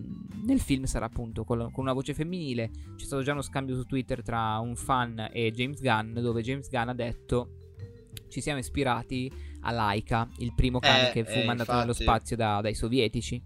nel 0.45 0.59
film 0.59 0.83
sarà 0.83 1.05
appunto 1.05 1.45
con, 1.45 1.71
con 1.71 1.85
una 1.85 1.93
voce 1.93 2.13
femminile. 2.13 2.69
C'è 2.97 3.05
stato 3.05 3.21
già 3.21 3.31
uno 3.31 3.41
scambio 3.41 3.75
su 3.75 3.83
Twitter 3.83 4.21
tra 4.21 4.59
un 4.59 4.75
fan 4.75 5.29
e 5.31 5.51
James 5.51 5.79
Gunn, 5.79 6.19
dove 6.19 6.41
James 6.41 6.69
Gunn 6.69 6.89
ha 6.89 6.93
detto 6.93 7.47
ci 8.27 8.41
siamo 8.41 8.59
ispirati 8.59 9.31
a 9.63 9.71
Laika, 9.71 10.27
il 10.37 10.53
primo 10.53 10.79
cane 10.79 11.09
Eh, 11.09 11.11
che 11.11 11.23
fu 11.25 11.31
eh, 11.39 11.43
mandato 11.43 11.71
infatti. 11.71 11.79
nello 11.79 11.93
spazio 11.93 12.35
da- 12.35 12.61
dai 12.61 12.73
sovietici. 12.75 13.41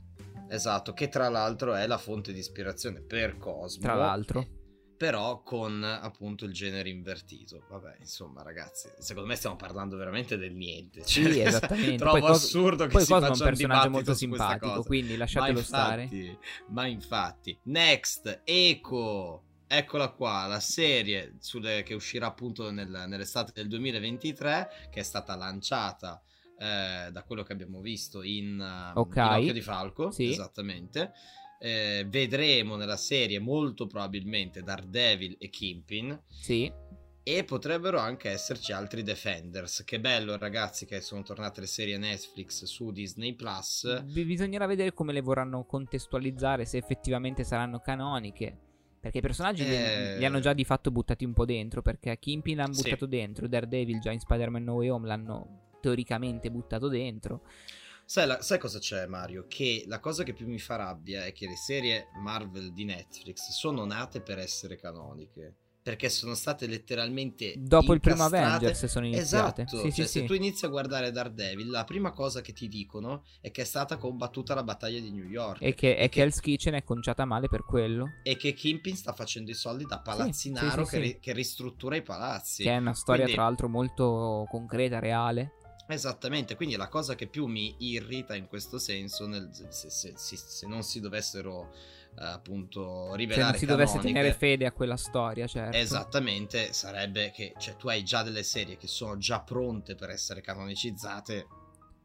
Esatto, 0.50 0.94
che 0.94 1.10
tra 1.10 1.28
l'altro 1.30 1.74
è 1.76 1.86
la 1.88 1.98
fonte 1.98 2.32
di 2.34 2.40
ispirazione 2.40 3.02
per 3.02 3.38
Cosmo. 3.38 3.82
Tra 3.82 3.96
l'altro. 3.96 4.56
Però 4.98 5.44
con 5.44 5.84
appunto 5.84 6.46
il 6.46 6.54
genere 6.54 6.90
invertito. 6.90 7.66
Vabbè, 7.70 7.98
insomma, 8.00 8.42
ragazzi, 8.42 8.90
secondo 8.98 9.28
me 9.30 9.36
stiamo 9.36 9.56
parlando 9.56 9.96
veramente 9.96 10.38
del 10.38 10.54
niente. 10.56 11.04
Sì, 11.04 11.22
Cioè, 11.22 11.46
esattamente. 11.46 11.98
Trovo 12.04 12.20
Poi 12.20 12.30
assurdo 12.32 12.86
che 12.88 12.94
poi 12.94 13.02
si 13.04 13.12
Cosmo 13.12 13.28
è 13.28 13.30
un 13.30 13.36
faccia 13.36 13.44
un 13.44 13.50
personaggio 13.50 13.90
molto 13.92 14.14
simpatico, 14.16 14.84
quindi 14.84 15.16
lasciatelo 15.16 15.60
ma 15.60 15.64
stare. 15.64 16.02
infatti, 16.04 16.38
Ma 16.70 16.88
infatti, 16.88 17.60
Next, 17.66 18.42
Eco, 18.44 19.44
eccola 19.68 20.10
qua, 20.10 20.46
la 20.48 20.60
serie 20.60 21.36
sulle- 21.40 21.84
che 21.84 21.94
uscirà 21.94 22.28
appunto 22.28 22.72
nel- 22.72 23.06
nell'estate 23.08 23.52
del 23.54 23.68
2023, 23.68 24.88
che 24.90 25.00
è 25.00 25.04
stata 25.04 25.36
lanciata 25.36 26.22
eh, 26.60 27.12
da 27.12 27.22
quello 27.24 27.44
che 27.44 27.54
abbiamo 27.54 27.82
visto 27.82 28.24
in, 28.24 28.60
uh, 28.60 28.98
Ok. 28.98 29.16
in 29.18 29.22
Occhio 29.22 29.54
di 29.54 29.62
Falco, 29.62 30.10
Sì. 30.10 30.32
esattamente. 30.32 31.12
Eh, 31.60 32.04
vedremo 32.10 32.76
nella 32.78 32.98
serie 32.98 33.38
molto 33.40 33.86
probabilmente 33.86 34.64
Daredevil 34.64 35.36
e 35.40 35.50
Kimpin 35.50 36.20
Sì, 36.28 36.72
e 37.22 37.44
potrebbero 37.44 38.00
anche 38.00 38.30
esserci 38.32 38.72
altri 38.72 39.04
Defenders. 39.04 39.84
Che 39.86 40.00
bello, 40.00 40.36
ragazzi, 40.38 40.88
che 40.88 41.00
sono 41.02 41.22
tornate 41.22 41.60
le 41.62 41.68
serie 41.68 41.98
Netflix 42.00 42.64
su 42.64 42.92
Disney 42.92 43.36
Plus. 43.36 44.02
Bi- 44.06 44.26
bisognerà 44.26 44.66
vedere 44.66 44.94
come 44.94 45.14
le 45.14 45.22
vorranno 45.22 45.64
contestualizzare, 45.64 46.66
se 46.66 46.78
effettivamente 46.78 47.44
saranno 47.44 47.80
canoniche. 47.82 48.62
Perché 49.10 49.18
i 49.20 49.22
personaggi 49.22 49.64
li- 49.64 49.76
Eh. 49.76 50.18
li, 50.18 50.26
hanno 50.26 50.40
già 50.40 50.54
di 50.54 50.64
fatto 50.66 50.92
buttati 50.92 51.24
un 51.26 51.34
po' 51.34 51.46
dentro. 51.46 51.82
Perché 51.82 52.18
Kimpin 52.20 52.58
l'hanno 52.58 52.74
Sì. 52.74 52.84
buttato 52.84 53.06
dentro, 53.06 53.48
Daredevil 53.48 54.00
già 54.00 54.12
in 54.12 54.20
Spider-Man 54.20 54.64
No 54.64 54.74
Way 54.76 54.90
Home 54.90 55.08
l'hanno 55.08 55.70
teoricamente 55.82 56.50
buttato 56.52 56.88
dentro. 56.90 57.42
Sai, 58.06 58.26
la- 58.28 58.42
sai 58.42 58.58
cosa 58.58 58.80
c'è, 58.80 59.06
Mario? 59.06 59.46
Che 59.48 59.84
la 59.88 60.00
cosa 60.00 60.24
che 60.24 60.34
più 60.34 60.48
mi 60.48 60.60
fa 60.60 60.76
rabbia 60.78 61.26
è 61.26 61.34
che 61.34 61.46
le 61.48 61.58
serie 61.58 62.08
Marvel 62.22 62.72
di 62.74 62.86
Netflix 62.86 63.50
sono 63.52 63.84
nate 63.86 64.22
per 64.22 64.40
essere 64.40 64.76
canoniche. 64.78 65.56
Perché 65.88 66.10
sono 66.10 66.36
state 66.36 66.68
letteralmente. 66.68 67.54
Dopo 67.58 67.94
il 67.94 68.02
primo 68.02 68.26
Avengers 68.26 68.88
sono 68.88 69.06
iniziate. 69.06 69.62
Esatto, 69.62 69.78
Sì, 69.78 69.84
cioè, 69.84 69.92
sì, 69.92 70.02
se 70.02 70.20
sì. 70.20 70.26
tu 70.26 70.34
inizi 70.34 70.66
a 70.66 70.68
guardare 70.68 71.12
Daredevil, 71.12 71.70
la 71.70 71.86
prima 71.86 72.12
cosa 72.12 72.42
che 72.42 72.52
ti 72.52 72.68
dicono 72.68 73.24
è 73.40 73.52
che 73.52 73.62
è 73.62 73.64
stata 73.64 73.96
combattuta 73.96 74.54
la 74.54 74.64
battaglia 74.64 75.00
di 75.00 75.12
New 75.12 75.24
York. 75.24 75.62
E 75.62 75.74
che, 75.76 75.96
e 75.96 76.10
che 76.10 76.24
Hell's 76.24 76.42
Kitchen 76.42 76.74
è 76.74 76.84
conciata 76.84 77.24
male 77.24 77.48
per 77.48 77.64
quello. 77.64 78.16
e 78.24 78.36
che 78.36 78.52
Kimpin 78.52 78.98
sta 78.98 79.14
facendo 79.14 79.50
i 79.50 79.54
soldi 79.54 79.86
da 79.86 80.00
palazzinaro 80.00 80.84
che, 80.84 81.00
ri- 81.00 81.20
che 81.22 81.32
ristruttura 81.32 81.96
i 81.96 82.02
palazzi. 82.02 82.64
Che 82.64 82.70
è 82.70 82.76
una 82.78 82.94
storia, 82.94 83.22
Quindi- 83.22 83.36
tra 83.36 83.44
l'altro, 83.48 83.70
molto 83.70 84.46
concreta, 84.50 85.00
reale. 85.00 85.54
Esattamente, 85.88 86.58
quindi 86.58 86.76
la 86.76 86.90
cosa 86.90 87.16
che 87.16 87.28
più 87.28 87.46
mi 87.46 87.74
irrita 87.80 88.36
in 88.36 88.48
questo 88.48 88.78
senso, 88.78 89.26
nel- 89.26 89.50
se, 89.70 89.90
se- 89.90 90.14
se- 90.18 90.36
se 90.36 90.68
non 90.68 90.84
si 90.84 91.00
dovessero 91.00 91.72
eh, 92.20 92.26
appunto 92.26 93.12
Se 93.12 93.18
rivelare 93.18 93.44
non 93.52 93.60
si 93.60 93.66
dovesse 93.66 93.92
canoniche, 93.98 94.14
tenere 94.20 94.34
fede 94.36 94.66
a 94.66 94.72
quella 94.72 94.98
storia, 94.98 95.46
certo. 95.48 95.78
Esattamente, 95.78 96.74
sarebbe 96.74 97.32
che 97.32 97.54
cioè, 97.58 97.76
tu 97.76 97.90
hai 97.90 98.04
già 98.04 98.24
delle 98.24 98.44
serie 98.44 98.78
che 98.78 98.88
sono 98.88 99.18
già 99.18 99.42
pronte 99.42 99.96
per 99.96 100.10
essere 100.10 100.42
canonicizzate, 100.42 101.48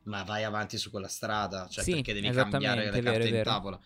ma 0.05 0.23
vai 0.25 0.45
avanti 0.45 0.77
su 0.77 0.91
quella 0.91 1.09
strada, 1.09 1.67
cioè 1.69 1.85
Sì, 1.85 1.93
perché 1.93 2.13
devi 2.13 2.31
cambiare 2.31 2.85
le 2.85 2.91
vero, 2.91 3.03
carte 3.05 3.23
è 3.23 3.27
in 3.27 3.33
vero. 3.33 3.51
tavola. 3.51 3.81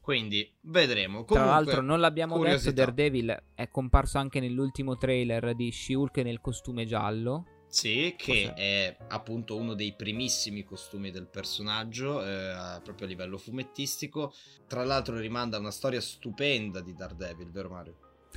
Quindi 0.00 0.52
vedremo. 0.62 1.24
Tra 1.24 1.26
Comunque, 1.36 1.50
l'altro, 1.52 1.80
non 1.80 2.00
l'abbiamo 2.00 2.34
curiosità. 2.36 2.70
detto, 2.70 2.90
Daredevil 2.92 3.42
è 3.54 3.68
comparso 3.68 4.18
anche 4.18 4.40
nell'ultimo 4.40 4.96
trailer 4.96 5.54
di 5.54 5.70
She-Hulk 5.70 6.16
nel 6.18 6.40
costume 6.40 6.84
giallo. 6.86 7.46
Sì, 7.72 8.14
che 8.18 8.52
Cos'è? 8.52 8.52
è 8.52 8.96
appunto 9.08 9.56
uno 9.56 9.72
dei 9.72 9.94
primissimi 9.94 10.62
costumi 10.62 11.10
del 11.10 11.26
personaggio, 11.26 12.22
eh, 12.22 12.80
proprio 12.84 13.06
a 13.06 13.08
livello 13.08 13.38
fumettistico. 13.38 14.34
Tra 14.66 14.84
l'altro 14.84 15.16
rimanda 15.16 15.56
a 15.56 15.60
una 15.60 15.70
storia 15.70 15.98
stupenda 16.02 16.82
di 16.82 16.94
Daredevil, 16.94 17.50
vero 17.50 17.70
Mario? 17.70 17.96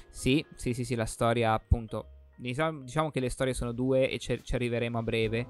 Sì, 0.09 0.43
sì, 0.55 0.73
sì, 0.73 0.85
sì, 0.85 0.95
la 0.95 1.05
storia 1.05 1.51
appunto. 1.51 2.11
Diciamo, 2.37 2.83
diciamo 2.83 3.11
che 3.11 3.19
le 3.19 3.29
storie 3.29 3.53
sono 3.53 3.73
due 3.73 4.09
e 4.09 4.19
ci, 4.19 4.41
ci 4.41 4.55
arriveremo 4.55 4.97
a 4.99 5.03
breve. 5.03 5.47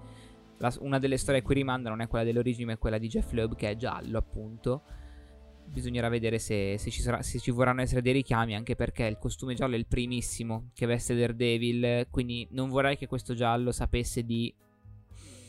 La- 0.58 0.74
una 0.80 0.98
delle 0.98 1.18
storie 1.18 1.42
a 1.42 1.44
cui 1.44 1.54
rimanda 1.54 1.90
non 1.90 2.02
è 2.02 2.08
quella 2.08 2.26
dell'origine, 2.26 2.66
ma 2.66 2.72
è 2.74 2.78
quella 2.80 2.98
di 2.98 3.08
Jeff 3.08 3.34
Loeb, 3.34 3.54
che 3.56 3.70
è 3.70 3.76
giallo, 3.76 4.18
appunto. 4.18 4.82
Bisognerà 5.68 6.08
vedere 6.10 6.40
se, 6.40 6.78
se 6.78 6.90
ci 6.90 7.02
sarà- 7.02 7.22
se 7.22 7.40
ci 7.40 7.52
vorranno 7.52 7.82
essere 7.82 8.02
dei 8.02 8.14
richiami, 8.14 8.56
anche 8.56 8.76
perché 8.76 9.06
il 9.06 9.18
costume 9.18 9.56
giallo 9.56 9.76
è 9.76 9.78
il 9.78 9.88
primissimo 9.88 10.70
che 10.74 10.86
veste 10.86 11.16
Daredevil. 11.16 12.08
Quindi 12.10 12.48
non 12.52 12.70
vorrei 12.70 12.98
che 12.98 13.08
questo 13.08 13.34
giallo 13.34 13.72
sapesse 13.72 14.24
di, 14.24 14.54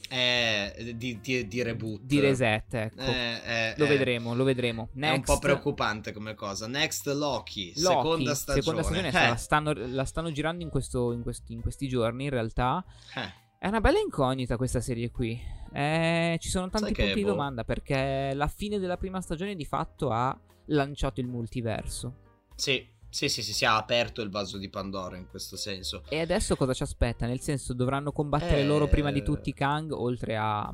Eh, 0.09 0.95
di, 0.97 1.19
di, 1.21 1.47
di 1.49 1.63
reboot. 1.63 2.01
di 2.03 2.21
reset, 2.21 2.73
ecco. 2.75 3.01
Eh, 3.03 3.41
eh, 3.45 3.75
lo 3.77 3.85
eh, 3.85 3.89
vedremo, 3.89 4.35
lo 4.35 4.45
vedremo. 4.45 4.83
È 4.85 4.95
un 4.95 5.01
Next, 5.01 5.33
po' 5.35 5.39
preoccupante 5.41 6.13
come 6.13 6.35
cosa. 6.35 6.67
Next 6.69 7.07
Loki, 7.09 7.73
Loki, 7.77 7.97
seconda 7.97 8.35
stagione. 8.35 8.63
seconda 8.63 8.83
stagione, 8.83 9.09
Eh, 9.09 9.29
la, 9.31 9.37
stanno, 9.37 9.73
la 9.73 10.05
stanno 10.05 10.31
girando 10.33 10.63
in, 10.63 10.71
questo- 10.71 11.13
in 11.13 11.23
questi, 11.23 11.53
in 11.53 11.61
questi 11.61 11.89
giorni, 11.89 12.25
in 12.25 12.31
realtà. 12.31 12.85
eh. 13.17 13.45
È 13.67 13.69
una 13.69 13.81
bella 13.81 13.99
incognita 13.99 14.57
questa 14.57 14.81
serie 14.81 15.11
qui. 15.11 15.37
Eh, 15.73 16.37
ci 16.41 16.49
sono 16.49 16.71
tanti 16.71 16.95
Sai 16.95 16.95
punti 16.95 17.15
di 17.15 17.23
boh. 17.25 17.31
domanda 17.31 17.65
perché 17.65 18.31
la 18.33 18.47
fine 18.47 18.79
della 18.79 18.97
prima 18.97 19.21
stagione 19.21 19.57
di 19.57 19.65
fatto 19.65 20.11
ha 20.11 20.39
lanciato 20.67 21.19
il 21.19 21.27
multiverso. 21.27 22.15
Sì, 22.55 22.87
sì, 23.09 23.29
sì, 23.29 23.43
sì, 23.43 23.53
si 23.53 23.65
è 23.65 23.67
aperto 23.67 24.23
il 24.23 24.31
vaso 24.31 24.57
di 24.57 24.69
Pandora 24.69 25.17
in 25.17 25.27
questo 25.29 25.57
senso. 25.57 26.05
E 26.09 26.21
adesso 26.21 26.55
cosa 26.55 26.75
ci 26.75 26.85
aspetta? 26.85 27.27
Nel 27.27 27.41
senso 27.41 27.75
dovranno 27.75 28.13
combattere 28.13 28.61
Eh, 28.61 28.67
loro 28.67 28.87
prima 28.87 29.11
di 29.11 29.25
tutti 29.25 29.53
Kang, 29.53 29.91
oltre, 29.91 30.37
a, 30.37 30.73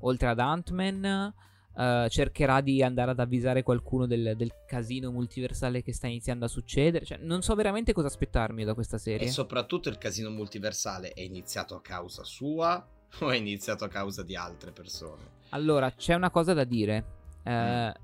oltre 0.00 0.28
ad 0.28 0.38
Ant-Man. 0.38 1.34
Eh, 1.76 2.06
cercherà 2.08 2.60
di 2.60 2.82
andare 2.82 3.10
ad 3.10 3.20
avvisare 3.20 3.62
qualcuno 3.62 4.06
del, 4.06 4.34
del 4.36 4.52
casino 4.66 5.10
multiversale 5.10 5.82
che 5.82 5.92
sta 5.92 6.06
iniziando 6.06 6.44
a 6.44 6.48
succedere. 6.48 7.04
Cioè, 7.04 7.18
non 7.18 7.42
so 7.42 7.54
veramente 7.54 7.92
cosa 7.92 8.06
aspettarmi 8.06 8.64
da 8.64 8.74
questa 8.74 8.98
serie. 8.98 9.26
E 9.26 9.30
soprattutto 9.30 9.88
il 9.88 9.98
casino 9.98 10.30
multiversale 10.30 11.12
è 11.12 11.20
iniziato 11.22 11.74
a 11.74 11.80
causa 11.80 12.24
sua 12.24 12.86
o 13.20 13.30
è 13.30 13.36
iniziato 13.36 13.84
a 13.84 13.88
causa 13.88 14.22
di 14.22 14.36
altre 14.36 14.72
persone? 14.72 15.22
Allora, 15.50 15.90
c'è 15.92 16.14
una 16.14 16.30
cosa 16.30 16.52
da 16.52 16.64
dire. 16.64 17.04
Mm. 17.48 17.52
Eh, 17.52 17.94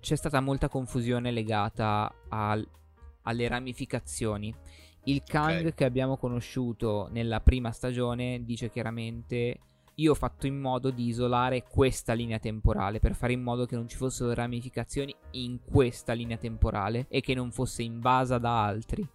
C'è 0.00 0.16
stata 0.16 0.40
molta 0.40 0.68
confusione 0.68 1.30
legata 1.30 2.12
al- 2.28 2.66
alle 3.22 3.48
ramificazioni. 3.48 4.54
Il 5.04 5.22
Kang 5.24 5.66
Ok. 5.66 5.74
che 5.74 5.84
abbiamo 5.84 6.16
conosciuto 6.16 7.08
nella 7.10 7.40
prima 7.40 7.70
stagione 7.70 8.44
dice 8.44 8.70
chiaramente 8.70 9.58
io 9.96 10.12
ho 10.12 10.14
fatto 10.14 10.46
in 10.46 10.58
modo 10.58 10.90
di 10.90 11.06
isolare 11.06 11.62
questa 11.64 12.12
linea 12.14 12.38
temporale 12.38 13.00
per 13.00 13.14
fare 13.14 13.32
in 13.34 13.42
modo 13.42 13.66
che 13.66 13.74
non 13.76 13.88
ci 13.88 13.96
fossero 13.96 14.32
ramificazioni 14.32 15.14
in 15.32 15.60
questa 15.62 16.12
linea 16.14 16.38
temporale 16.38 17.06
e 17.08 17.20
che 17.20 17.34
non 17.34 17.50
fosse 17.52 17.82
invasa 17.82 18.38
da 18.38 18.64
altri. 18.64 19.06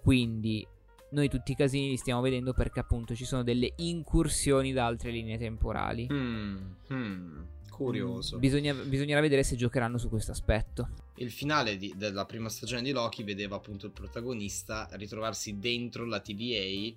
Quindi 0.00 0.66
noi 1.10 1.28
tutti 1.28 1.52
i 1.52 1.56
casini 1.56 1.88
li 1.90 1.96
stiamo 1.96 2.20
vedendo 2.20 2.52
perché 2.52 2.80
appunto 2.80 3.14
ci 3.14 3.24
sono 3.24 3.42
delle 3.44 3.72
incursioni 3.76 4.72
da 4.72 4.86
altre 4.86 5.10
linee 5.10 5.38
temporali. 5.38 6.08
Hmm, 6.10 6.56
hmm, 6.92 7.42
curioso. 7.70 8.36
Mm, 8.36 8.40
Bisogna- 8.40 8.74
bisognerà 8.74 9.20
vedere 9.20 9.44
se 9.44 9.54
giocheranno 9.56 9.96
su 9.96 10.08
questo 10.08 10.32
aspetto. 10.32 10.88
Il 11.16 11.30
finale 11.30 11.76
di- 11.76 11.94
della 11.96 12.24
prima 12.24 12.48
stagione 12.48 12.82
di 12.82 12.90
Loki 12.90 13.22
vedeva 13.22 13.56
appunto 13.56 13.86
il 13.86 13.92
protagonista 13.92 14.88
ritrovarsi 14.92 15.58
dentro 15.58 16.04
la 16.04 16.18
TVA, 16.20 16.92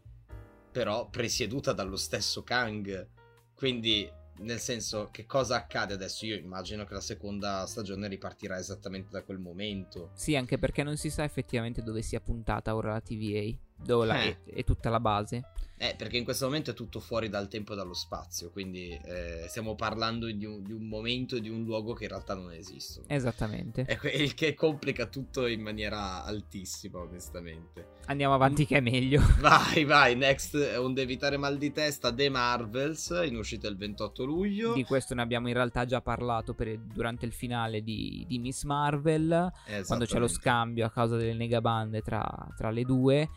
però 0.77 1.09
presieduta 1.09 1.73
dallo 1.73 1.95
stesso 1.95 2.43
Kang. 2.43 3.09
Quindi, 3.55 4.07
nel 4.41 4.59
senso, 4.59 5.09
che 5.11 5.25
cosa 5.25 5.55
accade 5.55 5.95
adesso? 5.95 6.27
Io 6.27 6.35
immagino 6.35 6.85
che 6.85 6.93
la 6.93 7.01
seconda 7.01 7.65
stagione 7.65 8.07
ripartirà 8.07 8.59
esattamente 8.59 9.09
da 9.09 9.23
quel 9.23 9.39
momento. 9.39 10.11
Sì, 10.13 10.35
anche 10.35 10.59
perché 10.59 10.83
non 10.83 10.95
si 10.95 11.09
sa 11.09 11.23
effettivamente 11.23 11.81
dove 11.81 12.03
sia 12.03 12.19
puntata 12.19 12.75
ora 12.75 12.91
la 12.91 13.01
TVA. 13.01 13.57
Dove 13.83 14.05
la- 14.05 14.21
Eh. 14.23 14.37
è, 14.45 14.53
è 14.55 14.63
tutta 14.63 14.89
la 14.89 14.99
base. 14.99 15.43
Eh, 15.79 15.93
perché 15.95 16.17
in 16.17 16.23
questo 16.23 16.45
momento 16.45 16.71
è 16.71 16.73
tutto 16.73 16.99
fuori 16.99 17.29
dal 17.29 17.47
tempo 17.47 17.73
e 17.73 17.75
dallo 17.75 17.93
spazio, 17.93 18.49
quindi 18.49 18.89
eh, 18.89 19.45
stiamo 19.47 19.75
parlando 19.75 20.25
di 20.25 20.43
un, 20.43 20.63
di 20.63 20.71
un 20.73 20.87
momento 20.87 21.35
e 21.35 21.39
di 21.39 21.49
un 21.49 21.63
luogo 21.65 21.93
che 21.93 22.05
in 22.05 22.09
realtà 22.09 22.33
non 22.33 22.51
esistono. 22.51 23.05
Esattamente. 23.07 23.85
È 23.85 23.95
que- 23.95 24.09
il 24.09 24.33
che 24.33 24.55
complica 24.55 25.05
tutto 25.05 25.45
in 25.45 25.61
maniera 25.61 26.23
altissima, 26.23 26.97
onestamente. 26.97 27.89
Andiamo 28.07 28.33
avanti 28.33 28.65
che 28.65 28.77
è 28.77 28.79
meglio. 28.79 29.21
Vai, 29.39 29.83
vai, 29.83 30.15
next, 30.15 30.55
onde 30.79 31.03
evitare 31.03 31.37
mal 31.37 31.59
di 31.59 31.71
testa, 31.71 32.11
The 32.11 32.27
Marvels, 32.29 33.09
in 33.23 33.35
uscita 33.35 33.67
il 33.67 33.77
28 33.77 34.23
luglio. 34.23 34.73
Di 34.73 34.83
questo 34.83 35.13
ne 35.13 35.21
abbiamo 35.21 35.47
in 35.47 35.53
realtà 35.53 35.85
già 35.85 36.01
parlato 36.01 36.55
per- 36.55 36.79
durante 36.79 37.27
il 37.27 37.33
finale 37.33 37.83
di, 37.83 38.25
di 38.27 38.39
Miss 38.39 38.63
Marvel. 38.63 39.51
Quando 39.85 40.05
c'è 40.05 40.17
lo 40.17 40.27
scambio 40.27 40.87
a 40.87 40.89
causa 40.89 41.17
delle 41.17 41.35
negabande 41.35 42.01
tra, 42.01 42.25
tra 42.55 42.71
le 42.71 42.81
due. 42.83 43.29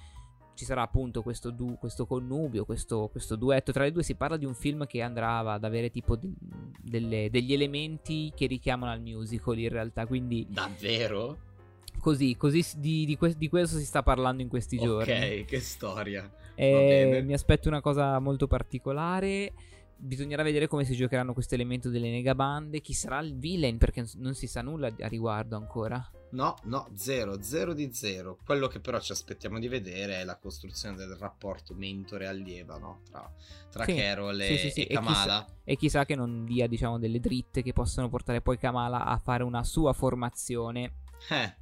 Ci 0.60 0.66
sarà 0.66 0.82
appunto 0.82 1.22
questo, 1.22 1.48
du- 1.48 1.78
questo 1.78 2.04
connubio, 2.04 2.66
questo, 2.66 3.08
questo 3.10 3.34
duetto 3.34 3.72
tra 3.72 3.84
le 3.84 3.92
due. 3.92 4.02
Si 4.02 4.14
parla 4.14 4.36
di 4.36 4.44
un 4.44 4.52
film 4.52 4.86
che 4.86 5.00
andrà 5.00 5.38
ad 5.38 5.64
avere 5.64 5.88
tipo 5.90 6.16
de- 6.16 6.28
delle- 6.82 7.30
degli 7.30 7.54
elementi 7.54 8.30
che 8.36 8.44
richiamano 8.44 8.92
al 8.92 9.00
musical 9.00 9.58
in 9.58 9.70
realtà. 9.70 10.04
Quindi 10.04 10.46
Davvero? 10.50 11.38
così, 11.98 12.36
così 12.36 12.62
di, 12.76 13.06
di 13.06 13.16
que- 13.16 13.38
di 13.38 13.48
questo 13.48 13.78
si 13.78 13.86
sta 13.86 14.02
parlando 14.02 14.42
in 14.42 14.48
questi 14.48 14.76
giorni. 14.76 15.10
Ok, 15.10 15.44
che 15.46 15.60
storia. 15.60 16.30
Eh, 16.54 17.22
mi 17.24 17.32
aspetto 17.32 17.68
una 17.68 17.80
cosa 17.80 18.18
molto 18.18 18.46
particolare. 18.46 19.54
Bisognerà 20.02 20.42
vedere 20.42 20.66
come 20.66 20.84
si 20.84 20.94
giocheranno 20.96 21.34
questo 21.34 21.54
elemento 21.54 21.90
delle 21.90 22.10
negabande. 22.10 22.80
Chi 22.80 22.94
sarà 22.94 23.20
il 23.20 23.36
villain? 23.36 23.76
Perché 23.76 24.04
non 24.16 24.34
si 24.34 24.46
sa 24.46 24.62
nulla 24.62 24.88
a 24.98 25.08
riguardo 25.08 25.56
ancora. 25.56 26.10
No, 26.32 26.54
no, 26.64 26.88
zero, 26.94 27.42
zero 27.42 27.74
di 27.74 27.92
zero. 27.92 28.38
Quello 28.44 28.66
che 28.68 28.80
però 28.80 28.98
ci 29.00 29.12
aspettiamo 29.12 29.58
di 29.58 29.68
vedere 29.68 30.20
è 30.20 30.24
la 30.24 30.36
costruzione 30.36 30.96
del 30.96 31.16
rapporto 31.16 31.74
mentore-allieva, 31.74 32.78
no? 32.78 33.00
Tra, 33.10 33.30
tra 33.70 33.84
Sì, 33.84 33.94
Carol 33.94 34.40
e, 34.40 34.56
sì, 34.56 34.70
sì, 34.70 34.84
e 34.84 34.92
e 34.92 34.94
Kamala. 34.94 35.46
E 35.64 35.76
chissà 35.76 36.04
che 36.04 36.14
non 36.14 36.44
dia, 36.44 36.66
diciamo, 36.66 36.98
delle 36.98 37.20
dritte 37.20 37.62
che 37.62 37.72
possono 37.72 38.08
portare 38.08 38.40
poi 38.40 38.58
Kamala 38.58 39.04
a 39.04 39.18
fare 39.18 39.42
una 39.42 39.64
sua 39.64 39.92
formazione. 39.92 40.94
Eh, 41.28 41.54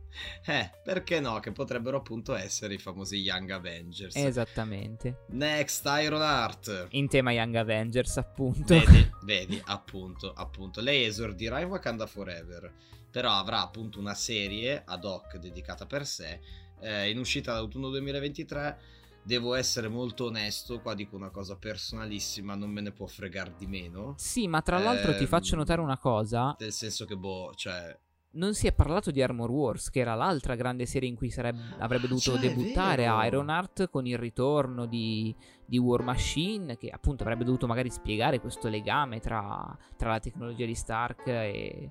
eh, 0.46 0.70
perché 0.82 1.20
no? 1.20 1.38
Che 1.40 1.52
potrebbero 1.52 1.98
appunto 1.98 2.34
essere 2.34 2.74
i 2.74 2.78
famosi 2.78 3.16
Young 3.18 3.50
Avengers. 3.50 4.16
Esattamente. 4.16 5.24
Next, 5.28 5.84
Iron 6.02 6.20
Heart. 6.20 6.88
In 6.90 7.08
tema 7.08 7.32
Young 7.32 7.54
Avengers, 7.54 8.16
appunto. 8.16 8.74
Vedi, 8.74 9.10
vedi, 9.24 9.62
appunto, 9.66 10.32
appunto. 10.32 10.80
Lei 10.80 11.04
esordirà 11.04 11.60
in 11.60 11.68
Wakanda 11.68 12.06
Forever, 12.06 12.72
però 13.10 13.32
avrà 13.32 13.60
appunto 13.62 13.98
una 13.98 14.14
serie 14.14 14.82
ad 14.84 15.04
hoc 15.04 15.36
dedicata 15.36 15.86
per 15.86 16.06
sé, 16.06 16.40
eh, 16.80 17.10
in 17.10 17.18
uscita 17.18 17.52
d'autunno 17.54 17.88
2023. 17.90 18.78
Devo 19.22 19.54
essere 19.54 19.88
molto 19.88 20.26
onesto, 20.26 20.80
qua 20.80 20.94
dico 20.94 21.14
una 21.14 21.28
cosa 21.28 21.54
personalissima, 21.56 22.54
non 22.54 22.70
me 22.70 22.80
ne 22.80 22.92
può 22.92 23.06
fregare 23.06 23.52
di 23.58 23.66
meno. 23.66 24.14
Sì, 24.16 24.48
ma 24.48 24.62
tra 24.62 24.78
l'altro 24.78 25.12
ti 25.12 25.24
Ehm, 25.24 25.26
faccio 25.28 25.54
notare 25.54 25.82
una 25.82 25.98
cosa. 25.98 26.56
Nel 26.58 26.72
senso 26.72 27.04
che, 27.04 27.14
boh, 27.14 27.52
cioè... 27.54 27.94
Non 28.30 28.54
si 28.54 28.66
è 28.66 28.72
parlato 28.74 29.10
di 29.10 29.22
Armor 29.22 29.50
Wars, 29.50 29.88
che 29.90 30.00
era 30.00 30.14
l'altra 30.14 30.54
grande 30.54 30.84
serie 30.86 31.08
in 31.08 31.16
cui 31.16 31.30
sarebbe- 31.30 31.74
avrebbe 31.78 32.06
dovuto 32.08 32.32
cioè, 32.36 32.38
debuttare. 32.38 33.04
Ironheart 33.26 33.88
con 33.88 34.06
il 34.06 34.18
ritorno 34.18 34.84
di, 34.86 35.34
di 35.64 35.78
War 35.78 36.02
Machine, 36.02 36.76
che 36.76 36.88
appunto 36.90 37.22
avrebbe 37.22 37.44
dovuto 37.44 37.66
magari 37.66 37.88
spiegare 37.90 38.38
questo 38.40 38.68
legame 38.68 39.18
tra, 39.20 39.76
tra 39.96 40.10
la 40.10 40.20
tecnologia 40.20 40.66
di 40.66 40.74
Stark 40.74 41.26
e, 41.26 41.90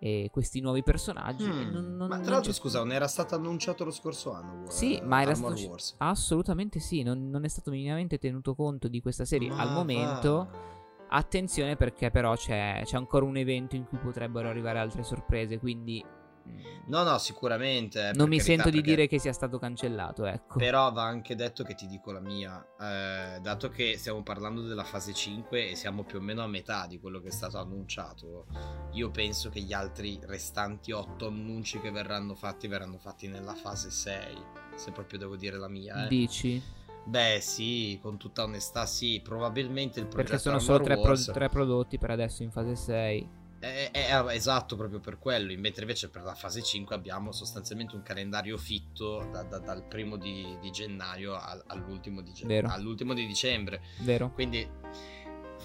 e 0.00 0.28
questi 0.32 0.60
nuovi 0.60 0.82
personaggi. 0.82 1.44
e 1.44 1.48
Hmm, 1.48 1.70
non- 1.70 1.96
non- 1.96 2.08
ma 2.08 2.14
non 2.16 2.22
tra 2.24 2.32
l'altro, 2.34 2.52
scusa, 2.54 2.78
non 2.78 2.90
era 2.90 3.06
stato 3.06 3.34
annunciato 3.34 3.84
lo 3.84 3.90
scorso 3.92 4.32
anno? 4.32 4.70
Sì, 4.70 4.96
eh, 4.98 5.02
ma 5.02 5.20
era 5.20 5.32
Armor 5.32 5.52
stato- 5.52 5.68
Wars. 5.70 5.94
Assolutamente 5.98 6.80
sì, 6.80 7.02
non, 7.02 7.28
non 7.28 7.44
è 7.44 7.48
stato 7.48 7.70
minimamente 7.70 8.16
tenuto 8.18 8.54
conto 8.54 8.88
di 8.88 9.02
questa 9.02 9.26
serie 9.26 9.50
Ma 9.50 9.60
al 9.60 9.72
momento. 9.72 10.48
va. 10.50 10.82
Attenzione 11.16 11.76
perché 11.76 12.10
però 12.10 12.34
c'è, 12.34 12.80
c'è 12.84 12.96
ancora 12.96 13.24
un 13.24 13.36
evento 13.36 13.76
in 13.76 13.84
cui 13.86 13.98
potrebbero 13.98 14.48
arrivare 14.48 14.80
altre 14.80 15.04
sorprese, 15.04 15.58
quindi 15.60 16.04
mm, 16.04 16.72
No, 16.88 17.02
no, 17.04 17.16
sicuramente. 17.18 18.00
eh, 18.00 18.04
non 18.14 18.16
per 18.16 18.28
mi 18.28 18.36
carità, 18.38 18.62
sento 18.64 18.70
di 18.70 18.82
dire 18.82 19.06
che 19.06 19.18
sia 19.20 19.32
stato 19.32 19.58
cancellato, 19.58 20.26
ecco. 20.26 20.58
Però 20.58 20.90
va 20.92 21.04
anche 21.04 21.34
detto 21.36 21.62
che 21.62 21.74
ti 21.74 21.86
dico 21.86 22.10
la 22.12 22.20
mia, 22.20 22.60
eh, 22.80 23.38
dato 23.40 23.68
che 23.68 23.96
stiamo 23.96 24.22
parlando 24.24 24.60
della 24.62 24.82
fase 24.84 25.14
5 25.14 25.70
e 25.70 25.76
siamo 25.76 26.02
più 26.02 26.18
o 26.18 26.20
meno 26.20 26.42
a 26.42 26.48
metà 26.48 26.86
di 26.88 26.98
quello 26.98 27.20
che 27.20 27.28
è 27.28 27.32
stato 27.32 27.58
annunciato, 27.58 28.46
io 28.92 29.10
penso 29.10 29.48
che 29.50 29.60
gli 29.60 29.72
altri 29.72 30.18
restanti 30.24 30.90
8 30.92 31.28
annunci 31.28 31.80
che 31.80 31.90
verranno 31.92 32.34
fatti 32.34 32.66
verranno 32.66 32.98
fatti 32.98 33.28
nella 33.28 33.54
fase 33.54 33.90
6, 33.90 34.36
se 34.74 34.90
proprio 34.90 35.18
devo 35.18 35.36
dire 35.36 35.56
la 35.58 35.68
mia. 35.68 36.04
eh. 36.04 36.08
Dici? 36.08 36.82
Beh 37.06 37.38
sì, 37.40 37.98
con 38.00 38.16
tutta 38.16 38.44
onestà 38.44 38.86
sì, 38.86 39.20
probabilmente 39.22 40.00
il 40.00 40.06
progetto 40.06 40.30
Perché 40.30 40.42
sono 40.42 40.56
Armor 40.56 40.70
solo 40.72 40.84
tre, 40.84 40.94
pro- 40.94 41.04
Wars- 41.04 41.30
tre 41.32 41.48
prodotti 41.48 41.98
per 41.98 42.10
adesso 42.10 42.42
in 42.42 42.50
fase 42.50 42.76
6. 42.76 43.42
Eh, 43.60 43.90
eh, 43.92 44.34
esatto, 44.34 44.76
proprio 44.76 45.00
per 45.00 45.18
quello. 45.18 45.54
Mentre 45.58 45.82
invece 45.82 46.10
per 46.10 46.22
la 46.22 46.34
fase 46.34 46.62
5 46.62 46.94
abbiamo 46.94 47.32
sostanzialmente 47.32 47.94
un 47.94 48.02
calendario 48.02 48.58
fitto 48.58 49.26
da- 49.32 49.42
da- 49.42 49.58
dal 49.58 49.84
primo 49.86 50.16
di, 50.16 50.56
di 50.60 50.70
gennaio 50.70 51.34
al- 51.34 51.62
all'ultimo, 51.68 52.20
di 52.20 52.32
gen- 52.32 52.66
all'ultimo 52.66 53.14
di 53.14 53.26
dicembre. 53.26 53.80
Vero? 54.00 54.30
Quindi 54.32 54.68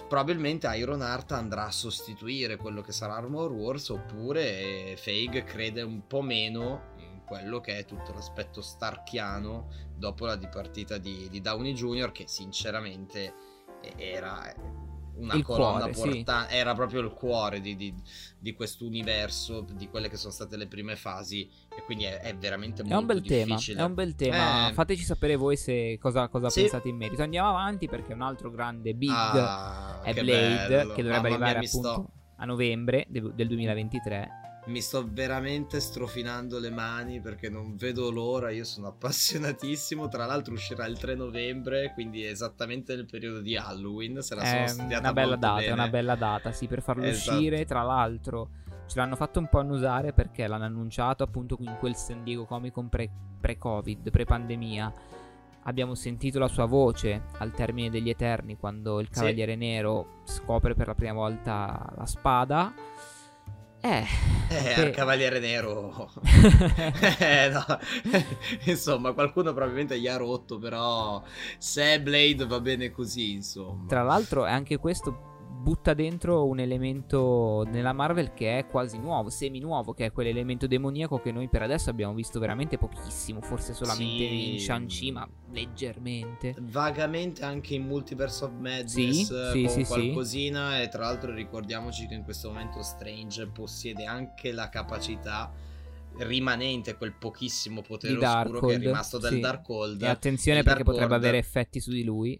probabilmente 0.08 0.68
Iron 0.78 1.02
Heart 1.02 1.34
andrà 1.34 1.66
a 1.66 1.72
sostituire 1.72 2.56
quello 2.56 2.82
che 2.82 2.92
sarà 2.94 3.16
Armor 3.16 3.52
Wars 3.52 3.90
oppure 3.90 4.92
eh, 4.92 4.98
Feig 4.98 5.44
crede 5.44 5.82
un 5.82 6.08
po' 6.08 6.22
meno 6.22 6.94
quello 7.30 7.62
che 7.62 7.78
è 7.78 7.86
tutto 7.86 8.12
l'aspetto 8.14 8.62
starchiano 8.62 9.70
dopo 9.96 10.26
la 10.26 10.36
dipartita 10.36 10.98
di, 10.98 11.30
di 11.30 11.40
Downey 11.40 11.74
Jr. 11.74 12.12
che 12.12 12.26
sinceramente 12.28 13.34
era 13.96 14.54
una 15.16 15.34
Il 15.36 15.44
colonna 15.44 15.90
cuore, 15.90 15.94
sì. 15.94 16.02
portante, 16.24 16.54
era 16.54 16.74
proprio 16.74 17.02
il 17.02 17.12
cuore 17.12 17.60
di, 17.60 17.76
di, 17.76 17.94
di 18.40 18.54
questo 18.54 18.86
universo, 18.86 19.62
di 19.74 19.88
quelle 19.90 20.08
che 20.10 20.16
sono 20.18 20.32
state 20.32 20.56
le 20.58 20.68
prime 20.68 20.96
fasi 20.96 21.42
e 21.78 21.84
quindi 21.86 22.06
è, 22.06 22.20
è 22.20 22.36
veramente 22.38 22.82
È 22.82 22.86
molto 22.86 23.00
un 23.00 23.06
bel 23.08 23.22
tema, 23.22 23.46
difficile. 23.56 23.82
è 23.82 23.84
un 23.84 23.94
bel 23.94 24.16
tema. 24.16 24.70
Eh, 24.70 24.74
Fateci 24.74 25.04
sapere 25.04 25.36
voi 25.36 25.58
se 25.58 25.98
cosa, 26.00 26.28
cosa 26.30 26.50
Sì. 26.50 26.62
pensate 26.62 26.88
in 26.90 26.96
merito. 26.96 27.22
Andiamo 27.22 27.50
avanti 27.50 27.88
perché 27.90 28.14
un 28.14 28.22
altro 28.22 28.50
grande 28.50 28.94
big 28.94 29.12
ah, 29.12 30.02
è 30.02 30.14
che 30.14 30.22
Blade, 30.24 30.68
bello. 30.68 30.94
che 30.94 31.04
dovrebbe 31.04 31.30
Mamma 31.30 31.38
mia, 31.38 31.46
arrivare 31.48 31.60
mi 31.60 31.66
appunto 31.66 31.92
sto- 31.92 32.12
a 32.38 32.46
novembre 32.46 33.06
de- 33.10 33.32
del 33.36 33.48
2023. 33.48 34.30
Mi 34.70 34.82
sto 34.82 35.04
veramente 35.10 35.80
strofinando 35.80 36.60
le 36.60 36.70
mani 36.70 37.20
perché 37.20 37.50
non 37.50 37.76
vedo 37.76 38.12
l'ora, 38.12 38.52
io 38.52 38.64
sono 38.64 38.88
appassionatissimo, 38.88 40.08
tra 40.10 40.26
l'altro 40.26 40.54
uscirà 40.54 40.86
il 40.86 40.98
3 40.98 41.16
novembre, 41.16 41.92
quindi 41.94 42.24
esattamente 42.24 42.96
nel 42.96 43.06
periodo 43.06 43.40
di 43.40 43.56
Halloween, 43.58 44.22
se 44.22 44.36
la 44.36 44.46
sono 44.46 44.64
È 44.64 44.68
studiata 44.68 45.02
una 45.02 45.14
bella 45.14 45.36
data, 45.36 45.56
bene. 45.60 45.72
una 45.72 45.88
bella 45.88 46.16
data, 46.16 46.52
sì, 46.52 46.68
per 46.68 46.82
farlo 46.84 47.04
Esatto. 47.04 47.36
uscire. 47.38 47.66
Tra 47.66 47.82
l'altro, 47.82 48.50
ce 48.86 49.00
l'hanno 49.00 49.16
fatto 49.16 49.40
un 49.40 49.48
po' 49.50 49.58
annusare 49.60 50.14
perché 50.14 50.46
l'hanno 50.46 50.66
annunciato 50.66 51.24
appunto 51.24 51.58
in 51.62 51.76
quel 51.80 51.96
San 51.96 52.24
Diego 52.24 52.46
Comic 52.46 52.72
Con 52.74 52.90
pre- 52.90 53.10
pre-Covid, 53.42 54.12
pre-pandemia. 54.12 54.94
Abbiamo 55.64 55.94
sentito 55.96 56.40
la 56.40 56.48
sua 56.48 56.66
voce 56.66 57.24
al 57.40 57.52
termine 57.52 57.90
degli 57.90 58.10
Eterni 58.10 58.56
quando 58.58 59.00
il 59.00 59.08
Sì. 59.08 59.14
Cavaliere 59.20 59.56
Nero 59.56 60.22
scopre 60.26 60.74
per 60.74 60.88
la 60.88 60.96
prima 60.96 61.14
volta 61.14 61.92
la 61.98 62.06
spada. 62.06 62.72
Eh, 63.82 64.06
Eh, 64.50 64.74
che- 64.74 64.82
al 64.82 64.92
Cavaliere 64.92 65.40
Nero. 65.40 66.12
Eh, 67.20 67.50
no. 67.50 67.66
insomma, 68.66 69.14
qualcuno 69.14 69.54
probabilmente 69.54 70.00
gli 70.00 70.08
ha 70.08 70.18
rotto, 70.18 70.58
però 70.58 71.22
se 71.58 71.94
è 71.94 72.02
Blade 72.02 72.46
va 72.46 72.60
bene 72.60 72.92
così, 72.92 73.34
insomma. 73.34 73.86
Tra 73.88 74.04
l'altro, 74.04 74.44
anche 74.46 74.78
questo 74.78 75.29
butta 75.50 75.94
dentro 75.94 76.46
un 76.46 76.60
elemento 76.60 77.66
nella 77.70 77.92
Marvel 77.92 78.34
che 78.34 78.60
è 78.60 78.66
quasi 78.66 78.98
nuovo, 78.98 79.30
semi 79.30 79.60
nuovo, 79.60 79.94
che 79.94 80.06
è 80.06 80.12
quell'elemento 80.12 80.68
demoniaco 80.68 81.20
che 81.20 81.32
noi 81.32 81.50
per 81.50 81.64
adesso 81.64 81.90
abbiamo 81.90 82.14
visto 82.14 82.40
veramente 82.40 82.78
pochissimo, 82.78 83.42
forse 83.42 83.74
solamente 83.74 84.28
Sì. 84.28 84.54
in 84.54 84.60
Shang-Chi, 84.60 85.12
ma 85.12 85.28
leggermente. 85.52 86.56
Vagamente 86.60 87.44
anche 87.44 87.76
in 87.76 87.86
Multiverse 87.86 88.46
of 88.46 88.52
Madness 88.52 88.92
Sì, 88.92 89.10
eh, 89.10 89.24
sì, 89.24 89.64
con 89.64 89.70
sì, 89.70 89.84
sì. 89.84 89.86
qualcosina 89.86 90.82
e 90.82 90.88
tra 90.88 91.02
l'altro 91.02 91.34
ricordiamoci 91.34 92.08
che 92.08 92.14
in 92.14 92.24
questo 92.24 92.50
momento 92.50 92.82
Strange 92.82 93.48
possiede 93.48 94.06
anche 94.06 94.52
la 94.52 94.70
capacità 94.70 95.52
rimanente 96.18 96.96
quel 96.96 97.14
pochissimo 97.14 97.82
potere 97.82 98.18
oscuro 98.18 98.60
che 98.68 98.74
è 98.76 98.78
rimasto 98.80 99.18
dal 99.20 99.32
sì. 99.34 99.40
Darkhold 99.40 100.02
E 100.02 100.08
attenzione 100.08 100.64
perché 100.64 100.84
potrebbe 100.84 101.08
Darkhold- 101.08 101.24
avere 101.24 101.38
effetti 101.38 101.80
su 101.80 101.92
di 101.92 102.04
lui. 102.04 102.40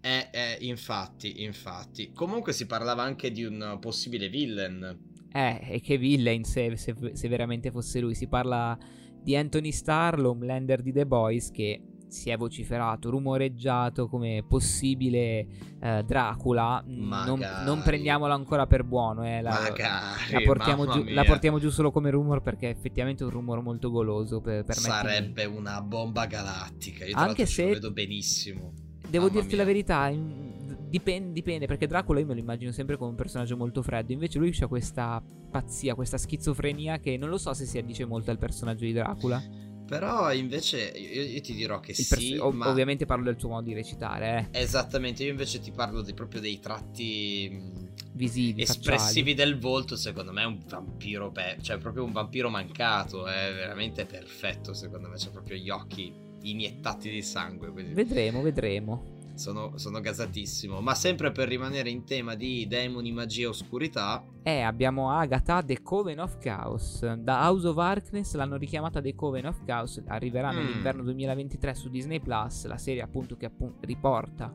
Eh, 0.00 0.28
eh, 0.32 0.56
infatti, 0.60 1.42
infatti. 1.44 2.12
Comunque 2.12 2.52
si 2.52 2.66
parlava 2.66 3.02
anche 3.02 3.30
di 3.30 3.44
un 3.44 3.78
possibile 3.80 4.28
villain. 4.28 4.98
Eh, 5.32 5.60
e 5.74 5.80
che 5.80 5.98
villain 5.98 6.42
se, 6.44 6.76
se, 6.76 6.94
se 7.12 7.28
veramente 7.28 7.70
fosse 7.70 8.00
lui. 8.00 8.14
Si 8.14 8.26
parla 8.26 8.76
di 9.22 9.36
Anthony 9.36 9.70
Starr, 9.72 10.18
l'Homelander 10.18 10.82
di 10.82 10.92
The 10.92 11.06
Boys, 11.06 11.50
che 11.50 11.82
si 12.08 12.30
è 12.30 12.36
vociferato, 12.36 13.10
rumoreggiato 13.10 14.08
come 14.08 14.42
possibile 14.46 15.46
eh, 15.80 16.02
Dracula. 16.04 16.82
Non, 16.86 17.06
Magari. 17.06 17.64
non 17.64 17.82
prendiamolo 17.82 18.32
ancora 18.32 18.66
per 18.66 18.82
buono, 18.82 19.24
eh, 19.24 19.40
la, 19.42 19.50
Magari, 19.50 20.32
la 20.32 20.40
portiamo 20.44 20.86
giù, 20.88 21.04
la 21.08 21.24
portiamo 21.24 21.58
giù 21.60 21.70
solo 21.70 21.92
come 21.92 22.10
rumor 22.10 22.42
perché 22.42 22.68
è 22.68 22.70
effettivamente 22.70 23.22
un 23.22 23.30
rumor 23.30 23.62
molto 23.62 23.90
goloso. 23.90 24.40
Per, 24.40 24.64
permettimi- 24.64 24.90
Sarebbe 24.92 25.44
una 25.44 25.80
bomba 25.82 26.26
galattica. 26.26 27.04
Io 27.04 27.14
Anche 27.16 27.46
ce 27.46 27.62
lo 27.62 27.68
se- 27.68 27.74
vedo 27.74 27.92
benissimo. 27.92 28.72
Devo 29.10 29.26
Mamma 29.26 29.40
dirti 29.40 29.54
mia. 29.54 29.56
la 29.56 29.64
verità, 29.64 30.10
dipende, 30.10 31.32
dipende, 31.32 31.66
perché 31.66 31.86
Dracula 31.86 32.20
io 32.20 32.26
me 32.26 32.34
lo 32.34 32.40
immagino 32.40 32.70
sempre 32.72 32.96
come 32.96 33.10
un 33.10 33.16
personaggio 33.16 33.56
molto 33.56 33.82
freddo, 33.82 34.12
invece 34.12 34.38
lui 34.38 34.56
ha 34.60 34.66
questa 34.66 35.22
pazzia, 35.50 35.94
questa 35.94 36.16
schizofrenia 36.18 36.98
che 37.00 37.16
non 37.16 37.28
lo 37.28 37.38
so 37.38 37.52
se 37.54 37.66
si 37.66 37.78
addice 37.78 38.04
molto 38.04 38.30
al 38.30 38.38
personaggio 38.38 38.84
di 38.84 38.92
Dracula. 38.92 39.42
Però 39.86 40.32
invece 40.32 40.92
io, 40.94 41.22
io 41.22 41.40
ti 41.40 41.52
dirò 41.54 41.80
che 41.80 41.92
pers- 41.92 42.16
sì, 42.16 42.36
ov- 42.36 42.54
ma 42.54 42.68
Ovviamente 42.68 43.06
parlo 43.06 43.24
del 43.24 43.38
suo 43.38 43.48
modo 43.48 43.66
di 43.66 43.74
recitare, 43.74 44.48
eh, 44.52 44.60
esattamente, 44.60 45.24
io 45.24 45.30
invece 45.30 45.58
ti 45.58 45.72
parlo 45.72 46.02
di- 46.02 46.14
proprio 46.14 46.40
dei 46.40 46.60
tratti 46.60 47.48
mh, 47.50 47.92
visivi, 48.12 48.62
espressivi 48.62 49.34
del 49.34 49.58
volto, 49.58 49.96
secondo 49.96 50.30
me 50.32 50.42
è 50.42 50.46
un 50.46 50.60
vampiro, 50.68 51.32
be- 51.32 51.58
cioè 51.60 51.78
proprio 51.78 52.04
un 52.04 52.12
vampiro 52.12 52.48
mancato, 52.50 53.26
è 53.26 53.52
veramente 53.52 54.06
perfetto, 54.06 54.74
secondo 54.74 55.08
me, 55.08 55.16
c'ha 55.16 55.30
proprio 55.30 55.56
gli 55.56 55.70
occhi 55.70 56.14
iniettati 56.42 57.10
di 57.10 57.22
sangue, 57.22 57.70
quindi 57.70 57.92
Vedremo, 57.92 58.40
vedremo. 58.42 59.18
sono, 59.34 59.76
sono 59.78 60.00
gasatissimo. 60.00 60.80
Ma 60.80 60.94
sempre 60.94 61.32
per 61.32 61.48
rimanere 61.48 61.88
in 61.90 62.04
tema 62.04 62.34
di 62.34 62.66
demoni, 62.68 63.10
magia 63.12 63.44
e 63.44 63.46
oscurità, 63.46 64.22
Eh, 64.42 64.60
abbiamo 64.60 65.10
Agatha 65.10 65.62
The 65.62 65.82
Coven 65.82 66.18
of 66.20 66.38
Chaos. 66.38 67.04
Da 67.16 67.46
House 67.48 67.66
of 67.66 67.76
Harkness 67.78 68.34
l'hanno 68.34 68.56
richiamata 68.56 69.00
The 69.00 69.14
Coven 69.14 69.46
of 69.46 69.64
Chaos. 69.64 70.02
Arriverà 70.06 70.50
Mm. 70.52 70.56
nell'inverno 70.56 71.02
2023 71.02 71.74
su 71.74 71.88
Disney 71.90 72.20
Plus. 72.20 72.66
La 72.66 72.78
serie, 72.78 73.02
appunto, 73.02 73.36
che 73.36 73.46
appunto 73.46 73.86
riporta 73.86 74.52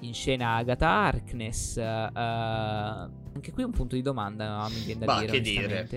in 0.00 0.14
scena 0.14 0.56
Agatha 0.56 0.88
Harkness. 0.88 1.76
eh, 1.76 2.10
anche 3.38 3.52
qui 3.52 3.62
un 3.62 3.70
punto 3.70 3.94
di 3.94 4.02
domanda, 4.02 4.48
no? 4.56 4.68
mi 4.68 4.80
viene 4.82 5.04
da 5.04 5.14
Ma 5.14 5.20
dire. 5.20 5.32
che 5.32 5.40
dire? 5.40 5.88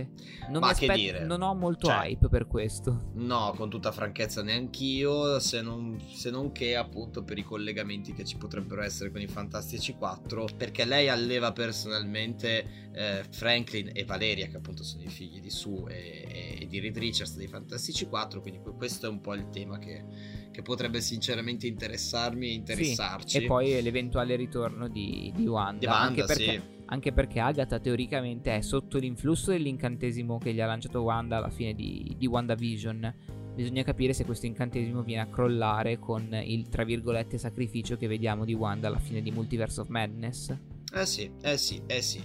Non, 0.49 0.59
Ma 0.61 0.67
mi 0.67 0.73
che 0.75 0.85
aspet- 0.85 0.95
dire? 0.95 1.25
non 1.25 1.41
ho 1.41 1.55
molto 1.55 1.87
Cioè- 1.87 2.05
hype 2.09 2.27
per 2.29 2.45
questo. 2.45 3.09
No, 3.15 3.53
con 3.55 3.67
tutta 3.69 3.91
franchezza 3.91 4.43
neanch'io, 4.43 5.39
se 5.39 5.61
non, 5.61 5.99
se 6.13 6.29
non 6.29 6.51
che 6.51 6.75
appunto 6.75 7.23
per 7.23 7.39
i 7.39 7.43
collegamenti 7.43 8.13
che 8.13 8.25
ci 8.25 8.37
potrebbero 8.37 8.83
essere 8.83 9.09
con 9.11 9.21
i 9.21 9.27
Fantastici 9.27 9.93
4, 9.95 10.49
perché 10.55 10.85
lei 10.85 11.09
alleva 11.09 11.51
personalmente 11.51 12.89
eh, 12.93 13.23
Franklin 13.31 13.89
e 13.93 14.03
Valeria, 14.05 14.47
che 14.47 14.57
appunto 14.57 14.83
sono 14.83 15.01
i 15.03 15.07
figli 15.09 15.39
di 15.41 15.49
Sue 15.49 15.93
e, 15.93 16.27
e 16.61 16.67
di 16.67 16.79
Reed 16.79 16.95
Richards 16.95 17.35
dei 17.35 17.47
Fantastici 17.47 18.05
4, 18.05 18.39
quindi 18.39 18.59
que- 18.59 18.73
questo 18.73 19.07
è 19.07 19.09
un 19.09 19.19
po' 19.19 19.33
il 19.33 19.49
tema 19.49 19.79
che, 19.79 20.03
che 20.51 20.61
potrebbe 20.61 21.01
sinceramente 21.01 21.65
interessarmi 21.65 22.49
e 22.49 22.53
interessarci. 22.53 23.39
Sì, 23.39 23.43
e 23.43 23.47
poi 23.47 23.81
l'eventuale 23.81 24.35
ritorno 24.35 24.87
di, 24.87 25.33
di 25.35 25.47
Wanda. 25.47 25.79
Di 25.79 25.85
Wanda, 25.87 25.99
anche, 25.99 26.23
perché, 26.23 26.43
sì. 26.43 26.61
anche 26.85 27.11
perché 27.13 27.39
Agatha 27.39 27.79
teoricamente 27.79 28.55
è 28.55 28.61
sotto 28.61 28.99
l'influsso 28.99 29.49
dell'incantesimo 29.49 30.37
che 30.37 30.53
gli 30.53 30.61
ha 30.61 30.67
lanciato 30.67 31.01
Wanda 31.01 31.37
alla 31.37 31.49
fine 31.49 31.73
di, 31.73 32.15
di 32.15 32.27
WandaVision. 32.27 33.15
Bisogna 33.55 33.81
capire 33.83 34.13
se 34.13 34.23
questo 34.23 34.45
incantesimo 34.45 35.01
viene 35.01 35.23
a 35.23 35.27
crollare 35.27 35.97
con 35.97 36.29
il 36.45 36.69
tra 36.69 36.83
virgolette 36.83 37.39
sacrificio 37.39 37.97
che 37.97 38.07
vediamo 38.07 38.45
di 38.45 38.53
Wanda 38.53 38.87
alla 38.87 38.99
fine 38.99 39.21
di 39.21 39.31
Multiverse 39.31 39.81
of 39.81 39.87
Madness. 39.87 40.55
Eh 40.93 41.05
sì, 41.07 41.31
eh 41.41 41.57
sì, 41.57 41.81
eh 41.87 42.01
sì. 42.01 42.21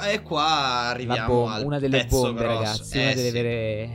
E 0.00 0.22
qua 0.22 0.88
arriviamo 0.88 1.46
al 1.46 1.64
una 1.64 1.78
delle 1.78 2.06
bombe, 2.06 2.40
grosso. 2.40 2.58
ragazzi. 2.58 2.98
Eh 2.98 3.02
una 3.02 3.14
delle 3.14 3.26
sì. 3.26 3.32
vere. 3.32 3.90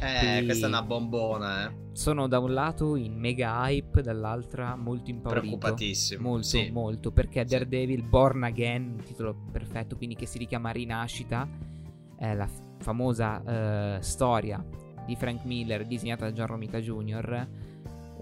Eh, 0.00 0.36
Qui 0.38 0.44
questa 0.44 0.66
è 0.66 0.68
una 0.68 0.82
bombona, 0.82 1.68
eh. 1.68 1.86
Sono 1.92 2.28
da 2.28 2.38
un 2.38 2.52
lato 2.52 2.94
in 2.94 3.18
mega 3.18 3.68
hype, 3.68 4.02
dall'altra 4.02 4.76
molto 4.76 5.10
impaurito. 5.10 5.40
Preoccupatissimo. 5.40 6.28
Molto, 6.28 6.46
sì. 6.46 6.70
molto. 6.70 7.10
Perché. 7.10 7.44
Daredevil 7.44 8.02
Born 8.04 8.44
Again, 8.44 8.94
un 8.98 9.04
titolo 9.04 9.34
perfetto, 9.50 9.96
quindi 9.96 10.14
che 10.14 10.26
si 10.26 10.38
richiama 10.38 10.70
Rinascita, 10.70 11.48
è 12.16 12.34
la 12.34 12.46
f- 12.46 12.60
famosa 12.78 13.96
eh, 13.96 14.02
storia 14.02 14.64
di 15.04 15.16
Frank 15.16 15.44
Miller 15.44 15.86
disegnata 15.86 16.26
da 16.26 16.32
John 16.32 16.46
Romita 16.46 16.78
Jr. 16.80 17.48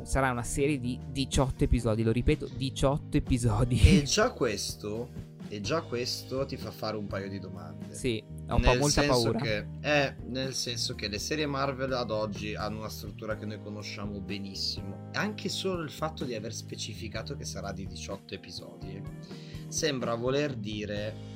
Sarà 0.02 0.30
una 0.30 0.42
serie 0.42 0.78
di 0.78 0.98
18 1.10 1.64
episodi, 1.64 2.02
lo 2.02 2.12
ripeto, 2.12 2.48
18 2.56 3.16
episodi. 3.16 3.80
E 3.80 4.02
già 4.08 4.30
questo, 4.30 5.08
e 5.48 5.60
già 5.60 5.82
questo 5.82 6.44
ti 6.44 6.56
fa 6.56 6.70
fare 6.70 6.96
un 6.96 7.06
paio 7.06 7.28
di 7.28 7.38
domande. 7.38 7.94
sì, 7.94 8.22
ho 8.48 8.56
un 8.56 8.62
po' 8.62 8.74
molta 8.76 9.02
paura. 9.02 9.38
Che, 9.40 9.66
eh, 9.80 10.14
nel 10.26 10.54
senso 10.54 10.94
che 10.94 11.08
le 11.08 11.18
serie 11.18 11.46
Marvel 11.46 11.92
ad 11.92 12.10
oggi 12.10 12.54
hanno 12.54 12.78
una 12.78 12.88
struttura 12.88 13.36
che 13.36 13.46
noi 13.46 13.60
conosciamo 13.60 14.20
benissimo. 14.20 15.08
Anche 15.12 15.48
solo 15.48 15.82
il 15.82 15.90
fatto 15.90 16.24
di 16.24 16.34
aver 16.34 16.52
specificato 16.54 17.36
che 17.36 17.44
sarà 17.44 17.72
di 17.72 17.86
18 17.86 18.34
episodi 18.34 19.00
sembra 19.68 20.14
voler 20.14 20.54
dire 20.54 21.34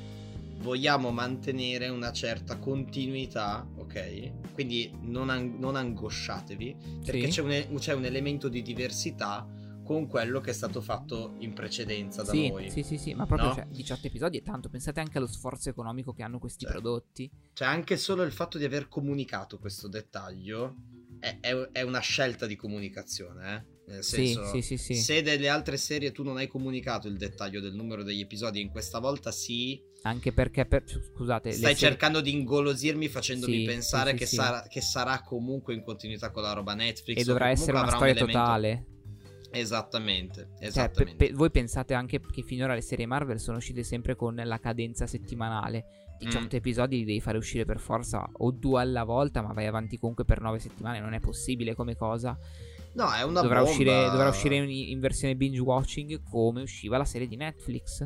vogliamo 0.60 1.10
mantenere 1.10 1.88
una 1.88 2.12
certa 2.12 2.58
continuità, 2.58 3.66
ok? 3.76 4.52
Quindi 4.52 4.92
non, 5.00 5.30
ang- 5.30 5.58
non 5.58 5.74
angosciatevi, 5.74 6.76
perché 7.04 7.30
Sì. 7.30 7.40
c'è, 7.40 7.66
un, 7.68 7.78
c'è 7.78 7.94
un 7.94 8.04
elemento 8.04 8.48
di 8.48 8.60
diversità 8.60 9.46
con 9.90 10.06
quello 10.06 10.38
che 10.40 10.50
è 10.50 10.52
stato 10.52 10.80
fatto 10.80 11.34
in 11.40 11.52
precedenza 11.52 12.22
da 12.22 12.30
Sì, 12.30 12.48
noi. 12.48 12.70
sì, 12.70 12.84
sì, 12.84 12.96
sì, 12.96 13.12
ma 13.12 13.26
proprio 13.26 13.48
No? 13.48 13.54
cioè, 13.54 13.66
18 13.70 14.06
episodi 14.06 14.38
è 14.38 14.42
tanto. 14.42 14.68
Pensate 14.68 15.00
anche 15.00 15.18
allo 15.18 15.26
sforzo 15.26 15.68
economico 15.68 16.12
che 16.12 16.22
hanno 16.22 16.38
questi 16.38 16.62
Cioè, 16.64 16.70
prodotti. 16.74 17.28
Cioè, 17.52 17.66
anche 17.66 17.96
solo 17.96 18.22
il 18.22 18.30
fatto 18.30 18.56
di 18.56 18.64
aver 18.64 18.86
comunicato 18.86 19.58
questo 19.58 19.88
dettaglio 19.88 20.76
è, 21.18 21.38
è- 21.40 21.68
è 21.72 21.82
una 21.82 21.98
scelta 21.98 22.46
di 22.46 22.54
comunicazione, 22.54 23.56
eh? 23.56 23.78
Nel 23.90 24.04
senso, 24.04 24.44
sì, 24.52 24.62
sì, 24.62 24.76
sì. 24.76 24.94
se 24.94 25.22
delle 25.22 25.48
altre 25.48 25.76
serie 25.76 26.12
tu 26.12 26.22
non 26.22 26.36
hai 26.36 26.46
comunicato 26.46 27.08
il 27.08 27.16
dettaglio 27.16 27.58
del 27.60 27.74
numero 27.74 28.04
degli 28.04 28.20
episodi, 28.20 28.60
in 28.60 28.70
questa 28.70 29.00
volta 29.00 29.32
sì, 29.32 29.82
Anche 30.02 30.32
perché, 30.32 30.64
per, 30.66 30.84
scusate, 30.86 31.50
stai 31.50 31.74
serie- 31.74 31.76
cercando 31.90 32.20
di 32.20 32.30
ingolosirmi 32.30 33.08
facendomi 33.08 33.64
pensare 33.64 34.14
che. 34.14 34.24
Sarà, 34.26 34.62
che 34.68 34.80
sarà 34.80 35.20
comunque 35.22 35.74
in 35.74 35.82
continuità 35.82 36.30
con 36.30 36.42
la 36.44 36.52
roba 36.52 36.74
Netflix. 36.74 37.18
e 37.20 37.24
dovrà 37.24 37.48
essere 37.50 37.72
una 37.76 37.88
storia 37.90 38.14
totale. 38.14 38.84
Esattamente, 39.52 40.48
Cioè, 40.50 40.58
pe- 40.58 40.66
esattamente. 40.66 41.26
pe- 41.26 41.32
voi 41.34 41.50
pensate 41.50 41.94
anche 41.94 42.20
che 42.20 42.42
finora 42.42 42.74
le 42.74 42.80
serie 42.82 43.06
Marvel 43.06 43.38
sono 43.40 43.56
uscite 43.58 43.82
sempre 43.82 44.14
con 44.16 44.34
la 44.34 44.58
cadenza 44.58 45.06
settimanale. 45.06 45.84
18 46.18 46.54
Mm. 46.56 46.58
episodi 46.58 46.96
li 46.98 47.04
devi 47.04 47.20
fare 47.20 47.38
uscire 47.38 47.64
per 47.64 47.78
forza 47.80 48.28
o 48.30 48.50
due 48.50 48.80
alla 48.82 49.04
volta, 49.04 49.40
ma 49.42 49.52
vai 49.54 49.66
avanti 49.66 49.96
comunque 49.98 50.24
per 50.24 50.40
9 50.40 50.58
settimane. 50.58 51.00
Non 51.00 51.14
è 51.14 51.20
possibile 51.20 51.74
come 51.74 51.96
cosa. 51.96 52.36
no, 52.92 53.10
è 53.12 53.22
una 53.22 53.40
Dovrà 53.40 53.58
bomba. 53.58 53.70
uscire, 53.70 54.10
dovrà 54.10 54.28
uscire 54.28 54.56
in, 54.56 54.68
in 54.68 54.98
versione 55.00 55.36
binge 55.36 55.60
watching 55.60 56.20
come 56.28 56.62
usciva 56.62 56.98
la 56.98 57.04
serie 57.04 57.28
di 57.28 57.36
Netflix. 57.36 58.04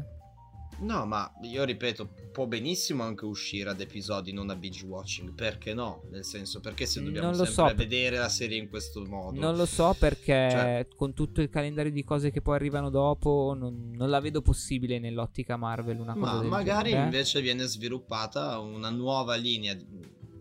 No, 0.80 1.06
ma 1.06 1.32
io 1.42 1.64
ripeto, 1.64 2.08
può 2.32 2.46
benissimo 2.46 3.02
anche 3.02 3.24
uscire 3.24 3.70
ad 3.70 3.80
episodi, 3.80 4.32
non 4.32 4.50
a 4.50 4.56
binge 4.56 4.84
watching. 4.86 5.32
Perché 5.34 5.72
no? 5.74 6.02
Nel 6.10 6.24
senso, 6.24 6.60
perché 6.60 6.86
se 6.86 7.02
dobbiamo 7.02 7.28
Non 7.28 7.36
lo 7.36 7.44
sempre 7.44 7.68
so. 7.70 7.74
vedere 7.76 8.18
la 8.18 8.28
serie 8.28 8.58
in 8.58 8.68
questo 8.68 9.04
modo? 9.04 9.38
Non 9.40 9.56
lo 9.56 9.66
so 9.66 9.94
perché 9.98 10.48
Cioè- 10.50 10.86
con 10.96 11.14
tutto 11.14 11.40
il 11.40 11.48
calendario 11.48 11.92
di 11.92 12.04
cose 12.04 12.30
che 12.30 12.40
poi 12.42 12.56
arrivano 12.56 12.90
dopo 12.90 13.54
non, 13.56 13.90
non 13.94 14.10
la 14.10 14.20
vedo 14.20 14.42
possibile 14.42 14.98
nell'ottica 14.98 15.56
Marvel 15.56 16.00
una 16.00 16.14
cosa 16.14 16.42
Ma 16.42 16.42
magari 16.42 16.90
genere. 16.90 17.02
eh. 17.02 17.04
invece 17.04 17.40
viene 17.40 17.64
sviluppata 17.64 18.58
una 18.58 18.90
nuova 18.90 19.34
linea, 19.36 19.76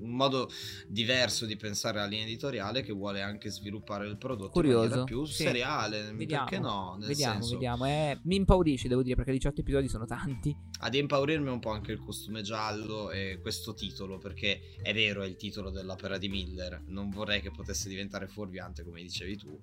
un 0.04 0.12
modo 0.16 0.50
diverso 0.88 1.46
di 1.46 1.56
pensare 1.56 2.00
alla 2.00 2.08
linea 2.08 2.26
editoriale 2.26 2.82
che 2.82 2.92
vuole 2.94 3.22
anche 3.22 3.50
sviluppare 3.50 4.08
il 4.08 4.18
prodotto 4.18 4.46
in 4.46 4.52
Curioso. 4.52 4.80
maniera 4.84 5.04
più 5.04 5.26
Sì. 5.26 5.44
seriale. 5.44 6.12
Vediamo. 6.14 6.46
Perché 6.46 6.60
no? 6.62 6.96
Nel 7.00 7.08
vediamo, 7.08 7.34
senso, 7.36 7.54
vediamo. 7.54 7.86
Eh, 7.86 8.20
mi 8.24 8.36
impaurisce, 8.36 8.88
devo 8.88 9.02
dire, 9.04 9.16
perché 9.16 9.32
18 9.32 9.62
episodi 9.62 9.88
sono 9.88 10.06
tanti. 10.06 10.56
ad 10.84 10.94
impaurirmi 10.96 11.50
un 11.50 11.60
po' 11.60 11.70
anche 11.72 11.94
il 11.94 12.00
costume 12.00 12.42
giallo 12.42 13.10
e 13.10 13.40
questo 13.42 13.74
titolo, 13.74 14.18
perché 14.18 14.76
è 14.82 14.94
vero, 14.94 15.22
è 15.24 15.28
il 15.28 15.38
titolo 15.38 15.70
dell'opera 15.70 16.18
di 16.18 16.28
Miller. 16.28 16.84
Non 16.88 17.10
vorrei 17.10 17.40
che 17.42 17.52
potesse 17.52 17.88
diventare 17.88 18.28
fuorviante, 18.28 18.84
come 18.84 19.02
dicevi 19.02 19.38
tu, 19.38 19.58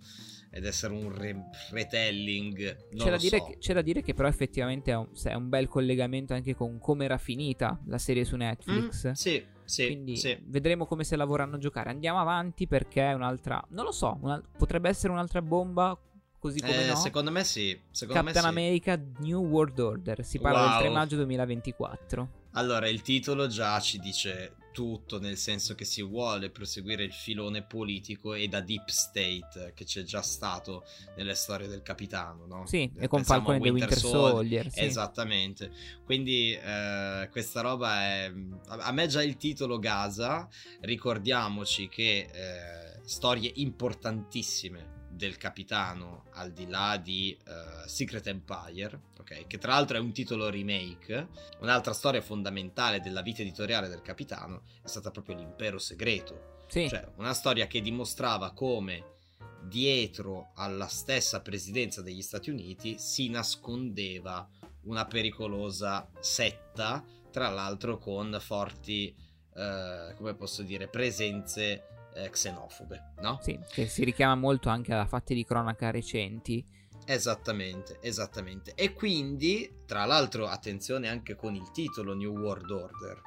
ed 0.50 0.64
essere 0.64 0.94
un 0.94 1.14
re- 1.14 1.44
retelling. 1.72 2.88
C'è 2.96 3.10
da, 3.10 3.16
dire 3.18 3.38
so. 3.38 3.44
che, 3.44 3.58
c'è 3.58 3.74
da 3.74 3.82
dire 3.82 4.00
che 4.02 4.14
però 4.14 4.28
effettivamente 4.28 4.90
è 4.92 4.96
un, 4.96 5.08
è 5.22 5.34
un 5.34 5.48
bel 5.48 5.68
collegamento 5.68 6.32
anche 6.32 6.54
con 6.54 6.78
come 6.78 7.04
era 7.04 7.18
finita 7.18 7.78
la 7.86 7.98
serie 7.98 8.24
su 8.24 8.36
Netflix. 8.36 9.08
Mm, 9.08 9.12
sì, 9.12 9.44
sì, 9.70 9.86
Quindi 9.86 10.16
sì. 10.16 10.36
vedremo 10.46 10.84
come 10.86 11.04
se 11.04 11.14
la 11.16 11.24
vorranno 11.24 11.56
giocare. 11.58 11.90
Andiamo 11.90 12.18
avanti 12.18 12.66
perché 12.66 13.10
è 13.10 13.12
un'altra... 13.12 13.64
Non 13.70 13.84
lo 13.84 13.92
so, 13.92 14.18
una- 14.20 14.42
potrebbe 14.58 14.88
essere 14.88 15.12
un'altra 15.12 15.40
bomba, 15.42 15.96
così 16.38 16.60
come 16.60 16.84
Eh, 16.84 16.88
no. 16.88 16.96
Secondo 16.96 17.30
me 17.30 17.44
sì. 17.44 17.78
Secondo 17.90 18.20
Captain 18.22 18.44
me 18.44 18.50
sì. 18.50 18.58
America 18.58 19.00
New 19.20 19.44
World 19.46 19.78
Order. 19.78 20.24
Si 20.24 20.38
parla 20.40 20.62
del 20.68 20.78
3 20.78 20.86
Wow. 20.88 20.96
maggio 20.96 21.16
2024. 21.16 22.28
Allora, 22.54 22.88
il 22.88 23.00
titolo 23.02 23.46
già 23.46 23.78
ci 23.78 23.98
dice 24.00 24.54
tutto, 24.72 25.18
nel 25.18 25.36
senso 25.36 25.74
che 25.74 25.84
si 25.84 26.02
vuole 26.02 26.50
proseguire 26.50 27.04
il 27.04 27.12
filone 27.12 27.62
politico 27.62 28.34
e 28.34 28.48
da 28.48 28.60
Deep 28.60 28.88
State 28.88 29.72
che 29.74 29.84
c'è 29.84 30.02
già 30.02 30.22
stato 30.22 30.84
nelle 31.16 31.34
storie 31.34 31.68
del 31.68 31.82
capitano, 31.82 32.46
no? 32.46 32.66
Sì, 32.66 32.90
Eh, 32.96 33.04
e 33.04 33.08
con 33.08 33.20
pensiamo 33.22 33.44
Falcon 33.44 33.54
and 33.54 33.62
the 33.62 33.70
Winter 33.70 33.98
Soldier. 33.98 34.70
sì. 34.70 34.80
Esattamente. 34.80 35.70
Quindi 36.04 36.52
eh, 36.52 37.28
questa 37.30 37.60
roba 37.60 38.00
è... 38.02 38.32
A 38.66 38.88
a 38.90 38.92
me 38.92 39.06
già 39.06 39.22
il 39.22 39.36
titolo 39.36 39.78
Gaza, 39.78 40.48
ricordiamoci 40.80 41.88
che 41.88 42.28
eh, 42.32 43.00
storie 43.04 43.52
importantissime 43.54 44.98
del 45.20 45.36
capitano 45.36 46.24
al 46.32 46.50
di 46.50 46.66
là 46.66 46.96
di 46.96 47.36
eh, 47.46 47.86
Secret 47.86 48.26
Empire, 48.26 49.00
ok? 49.18 49.46
Che 49.46 49.58
tra 49.58 49.74
l'altro 49.74 49.98
è 49.98 50.00
un 50.00 50.12
titolo 50.12 50.48
remake. 50.48 51.28
Un'altra 51.60 51.92
storia 51.92 52.22
fondamentale 52.22 53.00
della 53.00 53.20
vita 53.20 53.42
editoriale 53.42 53.88
del 53.88 54.00
capitano 54.00 54.62
è 54.82 54.88
stata 54.88 55.10
proprio 55.10 55.36
l'impero 55.36 55.78
segreto. 55.78 56.64
Sì. 56.68 56.88
Cioè, 56.88 57.06
una 57.16 57.34
storia 57.34 57.66
che 57.66 57.82
dimostrava 57.82 58.52
come 58.52 59.18
dietro 59.62 60.52
alla 60.54 60.86
stessa 60.86 61.42
presidenza 61.42 62.00
degli 62.00 62.22
Stati 62.22 62.48
Uniti 62.48 62.96
si 62.98 63.28
nascondeva 63.28 64.48
una 64.84 65.04
pericolosa 65.04 66.08
setta, 66.18 67.04
tra 67.30 67.50
l'altro 67.50 67.98
con 67.98 68.38
forti, 68.40 69.14
eh, 69.54 70.14
come 70.16 70.34
posso 70.34 70.62
dire, 70.62 70.88
presenze 70.88 71.84
eh, 72.14 72.30
xenofobe, 72.30 73.12
no? 73.20 73.38
Sì, 73.42 73.58
che 73.70 73.86
si 73.86 74.04
richiama 74.04 74.34
molto 74.34 74.68
anche 74.68 74.92
a 74.92 75.06
fatti 75.06 75.34
di 75.34 75.44
cronaca 75.44 75.90
recenti. 75.90 76.64
Esattamente, 77.06 77.98
esattamente. 78.02 78.74
E 78.74 78.92
quindi, 78.92 79.82
tra 79.86 80.04
l'altro, 80.04 80.46
attenzione 80.46 81.08
anche 81.08 81.34
con 81.34 81.54
il 81.54 81.70
titolo 81.72 82.14
New 82.14 82.36
World 82.36 82.70
Order, 82.70 83.20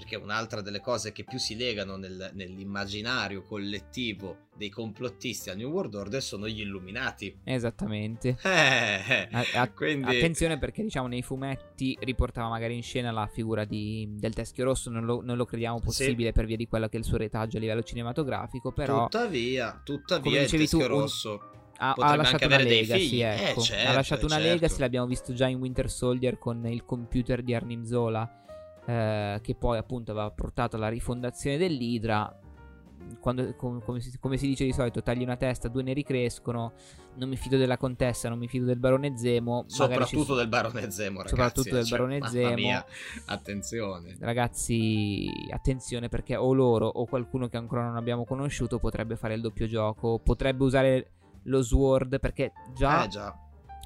perché 0.00 0.16
un'altra 0.16 0.62
delle 0.62 0.80
cose 0.80 1.12
che 1.12 1.24
più 1.24 1.38
si 1.38 1.56
legano 1.56 1.96
nel- 1.96 2.30
nell'immaginario 2.32 3.42
collettivo 3.42 4.48
dei 4.56 4.70
complottisti 4.70 5.50
al 5.50 5.56
New 5.58 5.70
World 5.70 5.94
Order 5.94 6.22
sono 6.22 6.48
gli 6.48 6.60
illuminati. 6.60 7.36
Esattamente. 7.44 8.36
Eh, 8.50 9.02
eh, 9.08 9.28
A- 9.30 9.60
a- 9.62 9.70
quindi... 9.70 10.16
Attenzione 10.16 10.58
perché 10.58 10.82
diciamo 10.82 11.06
nei 11.06 11.22
fumetti 11.22 11.96
riportava 12.00 12.48
magari 12.48 12.74
in 12.74 12.82
scena 12.82 13.10
la 13.10 13.26
figura 13.32 13.64
di- 13.64 14.06
del 14.18 14.32
Teschio 14.34 14.64
Rosso, 14.64 14.90
non 14.90 15.04
lo, 15.04 15.20
non 15.22 15.36
lo 15.36 15.44
crediamo 15.44 15.80
possibile 15.80 16.32
per 16.32 16.46
via 16.46 16.56
di 16.56 16.66
quello 16.66 16.88
che 16.88 16.96
è 16.96 17.00
il 17.00 17.04
suo 17.04 17.16
retaggio 17.18 17.56
a 17.56 17.60
livello 17.60 17.82
cinematografico, 17.82 18.72
però 18.72 19.04
Tuttavia, 19.04 19.80
tuttavia 19.84 20.38
il 20.38 20.44
dicevi 20.44 20.66
tu, 20.68 20.78
teschio 20.78 20.94
un- 20.94 21.00
rosso 21.00 21.40
ha, 21.82 21.92
ha 21.96 22.14
lasciato 22.16 22.44
anche 22.44 22.54
una 22.56 22.62
legacy, 22.64 23.08
figli. 23.08 23.22
Eh, 23.22 23.44
ecco. 23.50 23.60
certo, 23.62 23.88
ha 23.90 23.94
lasciato 23.94 24.26
una 24.26 24.34
certo. 24.36 24.50
legacy, 24.52 24.78
l'abbiamo 24.80 25.06
visto 25.06 25.32
già 25.32 25.46
in 25.46 25.58
Winter 25.58 25.90
Soldier 25.90 26.38
con 26.38 26.66
il 26.66 26.84
computer 26.84 27.42
di 27.42 27.54
Arnim 27.54 27.84
Zola, 27.84 28.39
eh, 28.90 29.40
che 29.42 29.54
poi 29.54 29.78
appunto 29.78 30.10
aveva 30.12 30.30
portato 30.30 30.76
alla 30.76 30.88
rifondazione 30.88 31.56
dell'Idra. 31.56 32.34
Quando, 33.18 33.54
com- 33.56 33.82
come, 33.82 33.98
si, 34.00 34.16
come 34.18 34.36
si 34.36 34.46
dice 34.46 34.64
di 34.64 34.72
solito, 34.72 35.02
tagli 35.02 35.22
una 35.22 35.36
testa, 35.36 35.68
due 35.68 35.82
ne 35.82 35.92
ricrescono. 35.94 36.72
Non 37.16 37.28
mi 37.28 37.36
fido 37.36 37.56
della 37.56 37.76
contessa, 37.76 38.28
non 38.28 38.38
mi 38.38 38.46
fido 38.46 38.66
del 38.66 38.78
barone 38.78 39.16
Zemo. 39.16 39.64
ci 39.66 39.74
Soprattutto 39.74 40.24
sono- 40.24 40.36
del 40.38 40.48
barone 40.48 40.90
Zemo, 40.90 41.16
ragazzi. 41.16 41.28
Soprattutto 41.34 41.74
del 41.74 41.84
cioè, 41.84 41.98
barone 41.98 42.28
Zemo. 42.28 42.54
mia, 42.54 42.84
attenzione. 43.26 44.16
Ragazzi, 44.20 45.28
attenzione 45.50 46.08
perché 46.08 46.36
o 46.36 46.52
loro 46.52 46.86
o 46.86 47.06
qualcuno 47.06 47.48
che 47.48 47.56
ancora 47.56 47.84
non 47.86 47.96
abbiamo 47.96 48.24
conosciuto 48.24 48.78
potrebbe 48.78 49.16
fare 49.16 49.34
il 49.34 49.40
doppio 49.40 49.66
gioco, 49.66 50.18
potrebbe 50.18 50.62
usare 50.64 51.10
lo 51.44 51.62
sword 51.62 52.20
perché 52.20 52.52
già 52.76 53.04
Eh 53.04 53.08
già. 53.08 53.34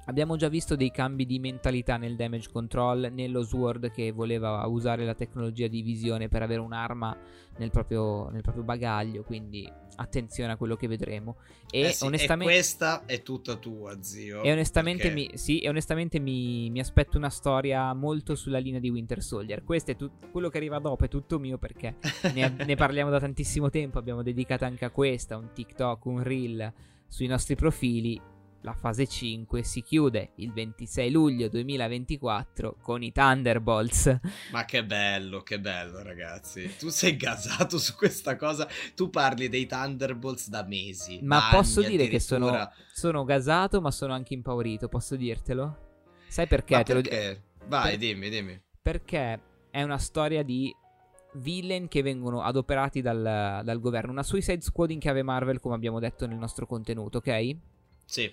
Abbiamo 0.07 0.37
già 0.37 0.49
visto 0.49 0.77
dei 0.77 0.91
cambi 0.91 1.27
di 1.27 1.39
mentalità 1.39 1.97
nel 1.97 2.17
damage 2.17 2.51
control, 2.53 3.11
nello 3.13 3.43
sword 3.43 3.91
che 3.91 4.13
voleva 4.13 4.65
usare 4.67 5.05
la 5.05 5.15
tecnologia 5.15 5.67
di 5.67 5.83
visione 5.83 6.29
per 6.29 6.43
avere 6.43 6.61
un'arma 6.61 7.17
nel 7.59 7.71
proprio, 7.71 8.29
nel 8.31 8.43
proprio 8.43 8.65
bagaglio, 8.65 9.23
quindi 9.23 9.71
attenzione 9.97 10.53
a 10.53 10.57
quello 10.57 10.75
che 10.75 10.89
vedremo. 10.89 11.37
E 11.71 11.81
Eh 11.81 11.93
sì, 11.93 12.05
onestamente... 12.05 12.53
e 12.53 12.57
questa 12.57 13.05
è 13.07 13.23
tutta 13.23 13.55
tua, 13.57 13.97
zio. 14.03 14.43
E 14.43 14.51
onestamente, 14.51 15.09
perché- 15.09 15.15
mi, 15.33 15.39
sì, 15.39 15.61
e 15.61 15.69
onestamente 15.69 16.19
mi, 16.19 16.69
mi 16.71 16.81
aspetto 16.81 17.17
una 17.17 17.31
storia 17.31 17.93
molto 17.95 18.35
sulla 18.35 18.59
linea 18.59 18.81
di 18.81 18.91
Winter 18.91 19.23
Soldier. 19.23 19.63
Questo 19.63 19.93
è 19.93 19.97
tut- 19.97 20.31
quello 20.31 20.49
che 20.49 20.59
arriva 20.59 20.79
dopo, 20.81 21.05
è 21.05 21.09
tutto 21.09 21.39
mio 21.39 21.59
perché 21.59 21.97
ne, 22.35 22.55
ne 22.65 22.75
parliamo 22.75 23.11
da 23.11 23.21
tantissimo 23.21 23.71
tempo. 23.71 23.99
Abbiamo 23.99 24.23
dedicato 24.23 24.65
anche 24.65 24.85
a 24.85 24.91
questa 24.91 25.37
un 25.37 25.51
TikTok, 25.53 26.05
un 26.07 26.23
reel 26.23 26.73
sui 27.07 27.27
nostri 27.27 27.55
profili. 27.55 28.21
La 28.65 28.73
fase 28.73 29.07
5 29.07 29.63
si 29.63 29.83
chiude 29.83 30.31
il 30.37 30.51
26 30.51 31.11
luglio 31.11 31.49
2024 31.51 32.77
con 32.81 33.03
i 33.03 33.13
Thunderbolts. 33.13 34.21
Ma 34.53 34.65
che 34.65 34.83
bello, 34.87 35.43
che 35.43 35.61
bello, 35.61 36.03
ragazzi. 36.03 36.75
Tu 36.79 36.89
sei 36.89 37.15
gasato 37.15 37.77
su 37.77 37.95
questa 37.95 38.37
cosa. 38.37 38.67
Tu 38.95 39.11
parli 39.11 39.51
dei 39.51 39.67
Thunderbolts 39.67 40.49
da 40.49 40.63
mesi. 40.63 41.19
Ma 41.23 41.41
da 41.41 41.57
posso 41.59 41.81
anni 41.81 41.91
dire 41.91 42.09
che 42.09 42.19
sono, 42.19 42.71
sono 42.91 43.25
gasato, 43.25 43.83
ma 43.83 43.91
sono 43.91 44.15
anche 44.15 44.33
impaurito. 44.33 44.89
Posso 44.89 45.15
dirtelo? 45.15 45.79
Sai 46.27 46.47
perché? 46.47 46.77
Ma 46.77 46.83
Te 46.85 46.95
lo 46.95 47.01
perché? 47.03 47.43
Vai, 47.67 47.91
per- 47.91 47.99
dimmi, 47.99 48.31
dimmi. 48.31 48.59
perché 48.81 49.41
è 49.71 49.83
una 49.83 49.99
storia 49.99 50.43
di 50.43 50.75
villain 51.35 51.87
che 51.87 52.01
vengono 52.01 52.41
adoperati 52.41 53.03
dal, 53.03 53.61
dal 53.63 53.81
governo. 53.81 54.11
Una 54.11 54.23
Suicide 54.23 54.63
Squad 54.63 54.91
in 54.91 55.01
chiave 55.01 55.23
Marvel, 55.23 55.61
come 55.61 55.75
abbiamo 55.75 56.01
detto 56.01 56.27
nel 56.27 56.39
nostro 56.39 56.67
contenuto, 56.67 57.19
ok? 57.19 57.57
Sì, 58.07 58.33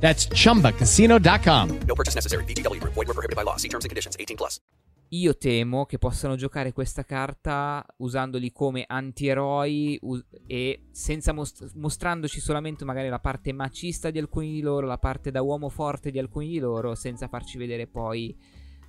That's 0.00 0.28
chumbacasino.com. 0.28 1.68
No 1.86 1.94
purchase 1.94 2.14
necessary. 2.14 2.44
VGW 2.44 2.78
Group. 2.78 2.92
Void 2.94 3.06
were 3.06 3.14
prohibited 3.14 3.36
by 3.36 3.42
law. 3.44 3.56
See 3.56 3.68
terms 3.68 3.84
and 3.84 3.90
conditions. 3.90 4.16
18 4.18 4.36
plus. 4.36 4.60
Io 5.10 5.36
temo 5.36 5.84
che 5.86 5.98
possano 5.98 6.34
giocare 6.34 6.72
questa 6.72 7.04
carta 7.04 7.86
usandoli 7.98 8.50
come 8.50 8.84
antieroi 8.86 9.96
us- 10.02 10.24
e 10.48 10.86
senza 10.90 11.32
most- 11.32 11.70
mostrandoci 11.74 12.40
solamente 12.40 12.84
magari 12.84 13.08
la 13.08 13.20
parte 13.20 13.52
macista 13.52 14.10
di 14.10 14.18
alcuni 14.18 14.50
di 14.50 14.60
loro, 14.60 14.86
la 14.86 14.98
parte 14.98 15.30
da 15.30 15.40
uomo 15.40 15.68
forte 15.68 16.10
di 16.10 16.18
alcuni 16.18 16.48
di 16.48 16.58
loro, 16.58 16.96
senza 16.96 17.28
farci 17.28 17.58
vedere 17.58 17.86
poi 17.86 18.36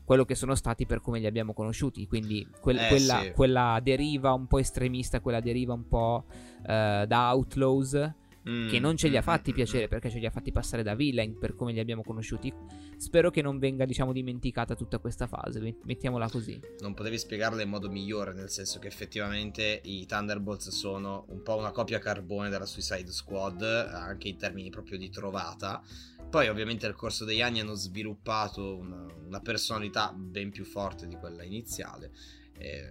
quello 0.04 0.26
che 0.26 0.34
sono 0.34 0.56
stati 0.56 0.88
per 0.88 1.00
come 1.00 1.20
li 1.20 1.28
abbiamo 1.28 1.54
conosciuti. 1.54 2.08
Quindi 2.08 2.48
quel- 2.60 2.78
Eh, 2.80 2.88
quella, 2.88 3.20
sì. 3.22 3.32
quella 3.32 3.80
deriva 3.84 4.34
un 4.34 4.48
po' 4.48 4.58
estremista, 4.58 5.20
quella 5.20 5.42
deriva 5.42 5.74
un 5.74 5.88
po' 5.88 6.26
eh, 6.66 7.06
da 7.08 7.32
outlaws. 7.34 8.14
Mm, 8.48 8.70
Che 8.70 8.80
non 8.80 8.96
ce 8.96 9.08
li 9.08 9.18
ha 9.18 9.22
mm, 9.22 9.24
fatti 9.24 9.52
mm, 9.52 9.54
piacere 9.56 9.86
mm. 9.86 9.90
perché 9.90 10.10
ce 10.12 10.20
li 10.20 10.26
ha 10.26 10.30
fatti 10.30 10.52
passare 10.52 10.84
da 10.84 10.94
villain 10.94 11.38
per 11.40 11.56
come 11.56 11.72
li 11.74 11.80
abbiamo 11.80 12.04
conosciuti. 12.04 12.54
Spero 12.98 13.32
che 13.32 13.42
non 13.42 13.58
venga, 13.58 13.86
diciamo, 13.86 14.14
dimenticata 14.14 14.76
tutta 14.76 15.00
questa 15.00 15.26
fase. 15.26 15.60
met- 15.60 15.84
Mettiamola 15.84 16.30
così. 16.30 16.60
non 16.82 16.94
potevi 16.94 17.18
spiegarla 17.18 17.62
in 17.62 17.70
modo 17.70 17.90
migliore, 17.90 18.34
nel 18.34 18.50
senso 18.50 18.78
che 18.80 18.88
effettivamente 18.88 19.82
i 19.84 20.06
Thunderbolts 20.06 20.70
sono 20.70 21.26
un 21.30 21.42
po' 21.42 21.56
una 21.58 21.72
copia 21.72 21.98
carbone 22.00 22.50
della 22.50 22.66
Suicide 22.66 23.12
Squad, 23.12 23.62
anche 23.64 24.28
in 24.28 24.38
termini 24.38 24.70
proprio 24.70 24.98
di 24.98 25.10
trovata. 25.10 25.82
Poi 26.30 26.48
ovviamente 26.48 26.86
nel 26.86 26.96
corso 26.96 27.26
degli 27.26 27.42
anni 27.42 27.60
hanno 27.60 27.76
sviluppato 27.76 28.76
una, 28.78 29.06
una 29.26 29.40
personalità 29.40 30.14
ben 30.16 30.52
più 30.52 30.66
forte 30.66 31.08
di 31.08 31.16
quella 31.16 31.44
iniziale. 31.44 32.12
Eh, 32.58 32.84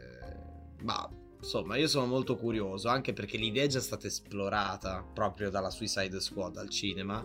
ma 0.82 1.09
insomma, 1.45 1.76
io 1.76 1.86
sono 1.86 2.07
molto 2.07 2.36
curioso, 2.36 2.88
anche 2.88 3.12
perché 3.12 3.36
l'idea 3.36 3.64
è 3.64 3.68
già 3.68 3.80
stata 3.80 4.07
esplorata 4.07 5.07
proprio 5.12 5.51
dalla 5.51 5.70
Suicide 5.70 6.18
Squad 6.18 6.57
al 6.57 6.70
cinema. 6.70 7.24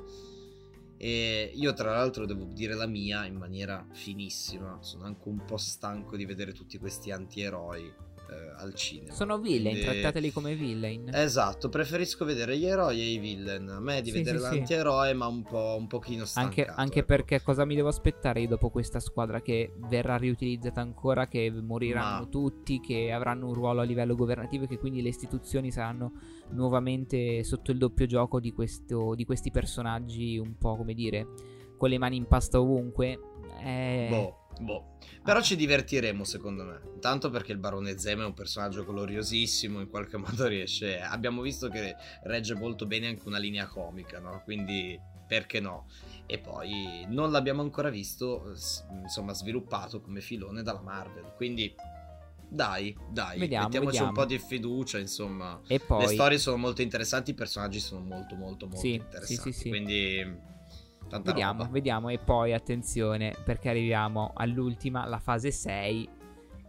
E 0.98 1.52
io, 1.56 1.74
tra 1.74 1.92
l'altro, 1.92 2.26
devo 2.26 2.44
dire 2.44 2.76
la 2.76 2.86
mia 2.86 3.26
in 3.26 3.36
maniera 3.36 3.88
finissima. 3.94 4.78
Sono 4.82 5.06
anche 5.06 5.30
un 5.30 5.44
po' 5.46 5.58
stanco 5.58 6.18
di 6.18 6.26
vedere 6.26 6.52
tutti 6.52 6.78
questi 6.78 7.12
antieroi 7.12 7.92
eh, 8.30 8.62
al 8.62 8.74
cinema. 8.74 9.14
Sono 9.14 9.38
villain, 9.40 9.76
Quindi- 9.78 10.00
trattateli 10.02 10.32
come 10.32 10.54
villain. 10.56 11.10
Esatto, 11.14 11.70
preferisco 11.70 12.26
vedere 12.26 12.58
gli 12.58 12.66
eroi 12.66 13.00
e 13.00 13.06
i 13.14 13.18
villain. 13.18 13.68
A 13.70 13.80
me 13.80 14.02
di 14.02 14.12
Sì, 14.12 14.18
vedere 14.18 14.40
sì, 14.40 14.44
sì. 14.46 14.56
l'antieroe, 14.56 15.14
ma 15.14 15.28
un 15.28 15.44
po' 15.44 15.76
un 15.80 15.88
pochino 15.88 16.24
Anche, 16.34 16.62
stancato. 16.62 16.80
anche 16.82 17.00
ecco. 17.00 17.08
perché 17.08 17.42
cosa 17.42 17.66
mi 17.66 17.76
devo 17.76 17.88
aspettare 17.88 18.42
io 18.42 18.48
dopo 18.48 18.70
questa 18.70 19.00
squadra 19.00 19.42
che 19.42 19.74
verrà 19.88 20.18
riutilizzata 20.18 20.82
ancora, 20.82 21.28
che 21.28 21.50
moriranno 21.52 22.20
Ma- 22.22 22.28
tutti, 22.28 22.80
che 22.80 23.12
avranno 23.12 23.48
un 23.48 23.54
ruolo 23.54 23.82
a 23.82 23.84
livello 23.84 24.16
governativo 24.16 24.66
e 24.66 24.68
che 24.68 24.78
quindi 24.78 25.02
le 25.02 25.10
istituzioni 25.10 25.72
saranno 25.72 26.12
nuovamente 26.52 27.44
sotto 27.44 27.72
il 27.72 27.78
doppio 27.78 28.06
gioco 28.06 28.40
di, 28.40 28.52
questo- 28.52 29.16
di 29.16 29.26
questi 29.26 29.50
personaggi 29.52 30.38
un 30.38 30.56
po' 30.58 30.76
come 30.76 30.94
dire 30.94 31.28
con 31.78 31.90
le 31.90 31.98
mani 31.98 32.18
in 32.18 32.28
pasta 32.28 32.60
ovunque. 32.60 33.20
Eh, 33.64 34.08
Boh, 34.10 34.36
boh. 34.60 34.98
Però 35.24 35.42
ci 35.42 35.56
divertiremo 35.56 36.24
secondo 36.24 36.64
me. 36.64 36.80
Intanto 36.94 37.30
perché 37.30 37.52
il 37.52 37.58
barone 37.58 37.98
Zemo 37.98 38.24
è 38.24 38.26
un 38.26 38.34
personaggio 38.34 38.86
gloriosissimo, 38.86 39.80
in 39.80 39.90
qualche 39.90 40.18
modo 40.18 40.48
riesce... 40.48 41.00
Abbiamo 41.00 41.42
visto 41.42 41.70
che 41.70 41.96
regge 42.24 42.56
molto 42.56 42.86
bene 42.86 43.08
anche 43.08 43.28
una 43.28 43.38
linea 43.38 43.68
comica, 43.68 44.20
no? 44.20 44.42
Quindi 44.44 45.00
perché 45.28 45.60
no? 45.60 45.88
E 46.26 46.40
poi 46.40 47.06
non 47.08 47.32
l'abbiamo 47.32 47.62
ancora 47.62 47.90
visto, 47.90 48.54
insomma, 49.02 49.34
sviluppato 49.34 50.02
come 50.02 50.22
filone 50.22 50.64
dalla 50.64 50.82
Marvel. 50.82 51.34
Quindi 51.36 51.74
dai, 52.52 52.98
dai, 53.12 53.38
Vediamo, 53.38 53.66
mettiamoci 53.66 53.98
vediamo. 53.98 54.08
un 54.08 54.14
po' 54.14 54.26
di 54.26 54.40
fiducia, 54.40 54.98
insomma. 54.98 55.62
E 55.68 55.80
poi... 55.80 56.08
Le 56.08 56.14
storie 56.14 56.38
sono 56.40 56.58
molto 56.58 56.82
interessanti, 56.82 57.32
i 57.32 57.36
personaggi 57.36 57.80
sono 57.80 58.02
molto 58.02 58.36
molto 58.36 58.66
molto 58.66 58.82
Sì, 58.82 58.94
interessanti. 58.94 59.52
sì, 59.52 59.52
sì, 59.52 59.60
sì. 59.60 59.70
Quindi 59.70 60.58
tanta 61.10 61.32
Vediamo, 61.32 61.60
roba. 61.64 61.72
vediamo. 61.72 62.10
E 62.10 62.20
poi 62.20 62.54
attenzione 62.54 63.36
perché 63.44 63.68
arriviamo 63.70 64.32
all'ultima, 64.36 65.06
la 65.06 65.20
fase 65.20 65.52
6. 65.52 66.10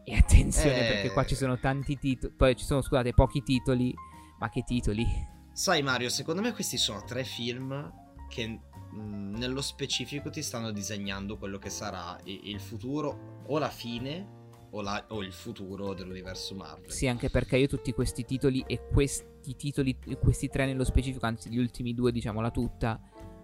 E 0.05 0.17
attenzione 0.17 0.89
Eh. 0.89 0.93
perché 0.93 1.13
qua 1.13 1.25
ci 1.25 1.35
sono 1.37 1.59
tanti 1.59 1.97
titoli. 1.99 2.33
Poi 2.35 2.57
ci 2.57 2.65
sono, 2.65 2.81
scusate, 2.83 3.13
pochi 3.15 3.43
titoli. 3.43 3.95
Ma 4.39 4.49
che 4.49 4.63
titoli? 4.63 5.07
Sai 5.53 5.83
Mario, 5.83 6.09
secondo 6.09 6.41
me 6.41 6.53
questi 6.53 6.79
sono 6.79 7.05
tre 7.05 7.23
film 7.25 7.93
che 8.29 8.47
mh, 8.93 9.37
nello 9.37 9.61
specifico 9.61 10.31
ti 10.31 10.43
stanno 10.43 10.71
disegnando 10.73 11.37
quello 11.37 11.59
che 11.59 11.69
sarà 11.69 12.19
il 12.25 12.59
futuro 12.61 13.43
o 13.47 13.59
la 13.59 13.69
fine 13.69 14.39
o, 14.71 14.81
la- 14.81 15.05
o 15.09 15.23
il 15.23 15.33
futuro 15.33 15.93
dell'universo 15.93 16.55
Marvel. 16.55 16.91
Sì, 16.91 17.07
anche 17.09 17.29
perché 17.29 17.59
io 17.59 17.67
tutti 17.67 17.93
questi 17.93 18.25
titoli 18.25 18.65
e 18.67 18.87
questi 18.91 19.55
titoli, 19.57 19.99
questi 20.21 20.49
tre 20.49 20.65
nello 20.65 20.85
specifico, 20.85 21.27
anzi 21.27 21.51
gli 21.51 21.59
ultimi 21.59 21.93
due, 21.93 22.11
diciamola 22.13 22.51
tutta, 22.51 22.99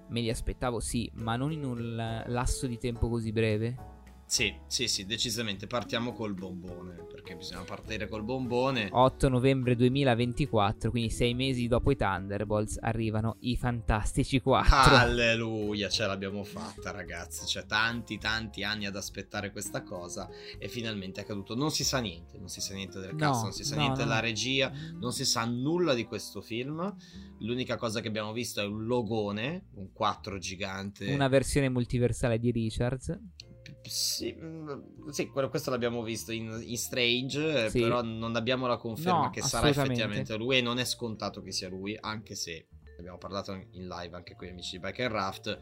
me 0.09 0.21
li 0.21 0.31
aspettavo 0.31 0.81
sì, 0.81 1.11
ma 1.15 1.37
non 1.37 1.53
in 1.53 1.65
un 1.65 2.23
lasso 2.27 2.67
di 2.67 2.79
tempo 2.79 3.09
così 3.09 3.33
breve. 3.33 3.96
Sì, 4.29 4.53
sì, 4.67 4.89
sì, 4.89 5.07
decisamente 5.07 5.69
partiamo 5.69 6.13
col 6.13 6.35
bombone, 6.35 7.07
perché 7.09 7.37
bisogna 7.37 7.63
partire 7.63 8.09
col 8.09 8.25
bombone. 8.25 8.89
8 8.91 9.29
novembre 9.29 9.77
2024, 9.77 10.91
quindi 10.91 11.11
sei 11.11 11.33
mesi 11.33 11.69
dopo 11.69 11.93
i 11.93 11.97
Thunderbolts, 11.97 12.79
arrivano 12.81 13.37
i 13.41 13.57
Fantastici 13.57 14.41
4. 14.41 14.97
Alleluia, 14.97 15.89
ce 15.89 16.07
l'abbiamo 16.07 16.43
fatta 16.43 16.91
ragazzi, 16.91 17.45
c'è 17.45 17.67
tanti 17.67 18.19
tanti 18.19 18.65
anni 18.65 18.87
ad 18.87 18.97
aspettare 18.97 19.53
questa 19.53 19.83
cosa 19.83 20.29
e 20.59 20.69
finalmente 20.69 21.21
è 21.21 21.23
accaduto. 21.23 21.55
Non 21.55 21.71
si 21.71 21.85
sa 21.85 22.01
niente, 22.01 22.37
non 22.37 22.49
si 22.49 22.61
sa 22.61 22.75
niente 22.75 22.99
del 22.99 23.13
No, 23.13 23.19
cast, 23.19 23.43
non 23.45 23.53
si 23.53 23.63
sa 23.63 23.77
no, 23.77 23.83
niente 23.83 24.01
no. 24.01 24.07
della 24.07 24.21
regia, 24.21 24.73
non 24.99 25.13
si 25.13 25.25
sa 25.25 25.45
nulla 25.45 25.95
di 25.95 26.05
questo 26.05 26.41
film. 26.41 26.95
L'unica 27.39 27.77
cosa 27.77 28.01
che 28.01 28.09
abbiamo 28.09 28.33
visto 28.33 28.61
è 28.61 28.65
un 28.65 28.87
logone, 28.87 29.67
un 29.75 29.93
4 29.93 30.37
gigante. 30.39 31.13
Una 31.13 31.29
versione 31.29 31.69
multiversale 31.69 32.41
di 32.41 32.51
Richards. 32.51 33.17
Sì, 33.89 34.35
mm, 34.39 35.09
sì, 35.09 35.29
quello- 35.29 35.49
questo 35.49 35.71
l'abbiamo 35.71 36.03
visto 36.03 36.33
in, 36.33 36.61
in 36.65 36.77
Strange, 36.77 37.67
eh, 37.67 37.71
Sì. 37.71 37.81
però 37.81 38.03
non 38.03 38.37
abbiamo 38.37 38.67
la 38.67 38.77
conferma 38.77 39.25
No, 39.25 39.31
che 39.31 39.43
sarà 39.43 39.69
effettivamente 39.69 40.37
lui 40.37 40.59
e 40.59 40.61
non 40.63 40.79
è 40.79 40.85
scontato 40.85 41.43
che 41.43 41.53
sia 41.53 41.69
lui, 41.69 41.97
anche 41.99 42.35
se 42.35 42.69
abbiamo 42.99 43.19
parlato 43.19 43.53
in 43.53 43.87
live 43.89 44.17
anche 44.17 44.35
con 44.35 44.47
gli 44.47 44.51
amici 44.51 44.73
di 44.73 44.79
Bike 44.81 45.05
and 45.05 45.13
Raft. 45.13 45.61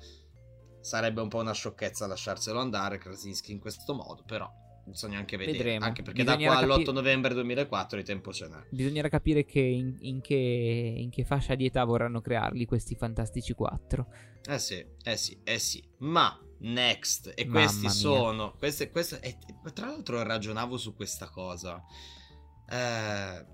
Sarebbe 0.80 1.20
un 1.22 1.28
po' 1.28 1.38
una 1.38 1.52
sciocchezza 1.52 2.06
lasciarselo 2.06 2.58
andare 2.60 2.98
Krasinski 2.98 3.52
in 3.52 3.58
questo 3.58 3.94
modo, 3.94 4.22
però 4.26 4.46
bisogna 4.86 5.16
anche 5.18 5.38
vedere. 5.38 5.56
Vedremo. 5.56 5.84
Anche 5.86 6.02
perché 6.02 6.22
da 6.24 6.36
Bisognerà 6.36 6.64
qua 6.66 6.74
all'8 6.74 6.84
capi- 6.84 6.92
novembre 6.92 7.32
2004 7.34 7.98
il 7.98 8.04
tempo 8.04 8.32
ce 8.34 8.48
n'è. 8.48 8.66
Bisognerà 8.70 9.08
capire 9.08 9.44
che 9.46 9.60
in, 9.60 9.96
in 10.00 10.20
che, 10.20 10.34
in 10.34 11.08
che 11.08 11.24
fascia 11.24 11.54
di 11.54 11.64
età 11.64 11.84
vorranno 11.84 12.20
crearli 12.20 12.66
questi 12.66 12.94
Fantastici 12.96 13.54
4. 13.54 14.06
Eh 14.46 14.58
sì, 14.58 14.84
eh 15.04 15.16
sì, 15.16 15.40
eh 15.42 15.58
sì. 15.58 15.82
Ma 16.00 16.38
next, 16.60 17.32
e 17.34 17.44
Mamma 17.44 17.60
questi 17.60 17.80
mia. 17.82 17.90
sono. 17.90 18.54
Queste, 18.56 18.90
queste, 18.90 19.20
e- 19.20 19.36
tra 19.72 19.86
l'altro 19.86 20.22
ragionavo 20.22 20.76
su 20.76 20.94
questa 20.94 21.28
cosa. 21.28 21.82
Eh, 22.68 23.46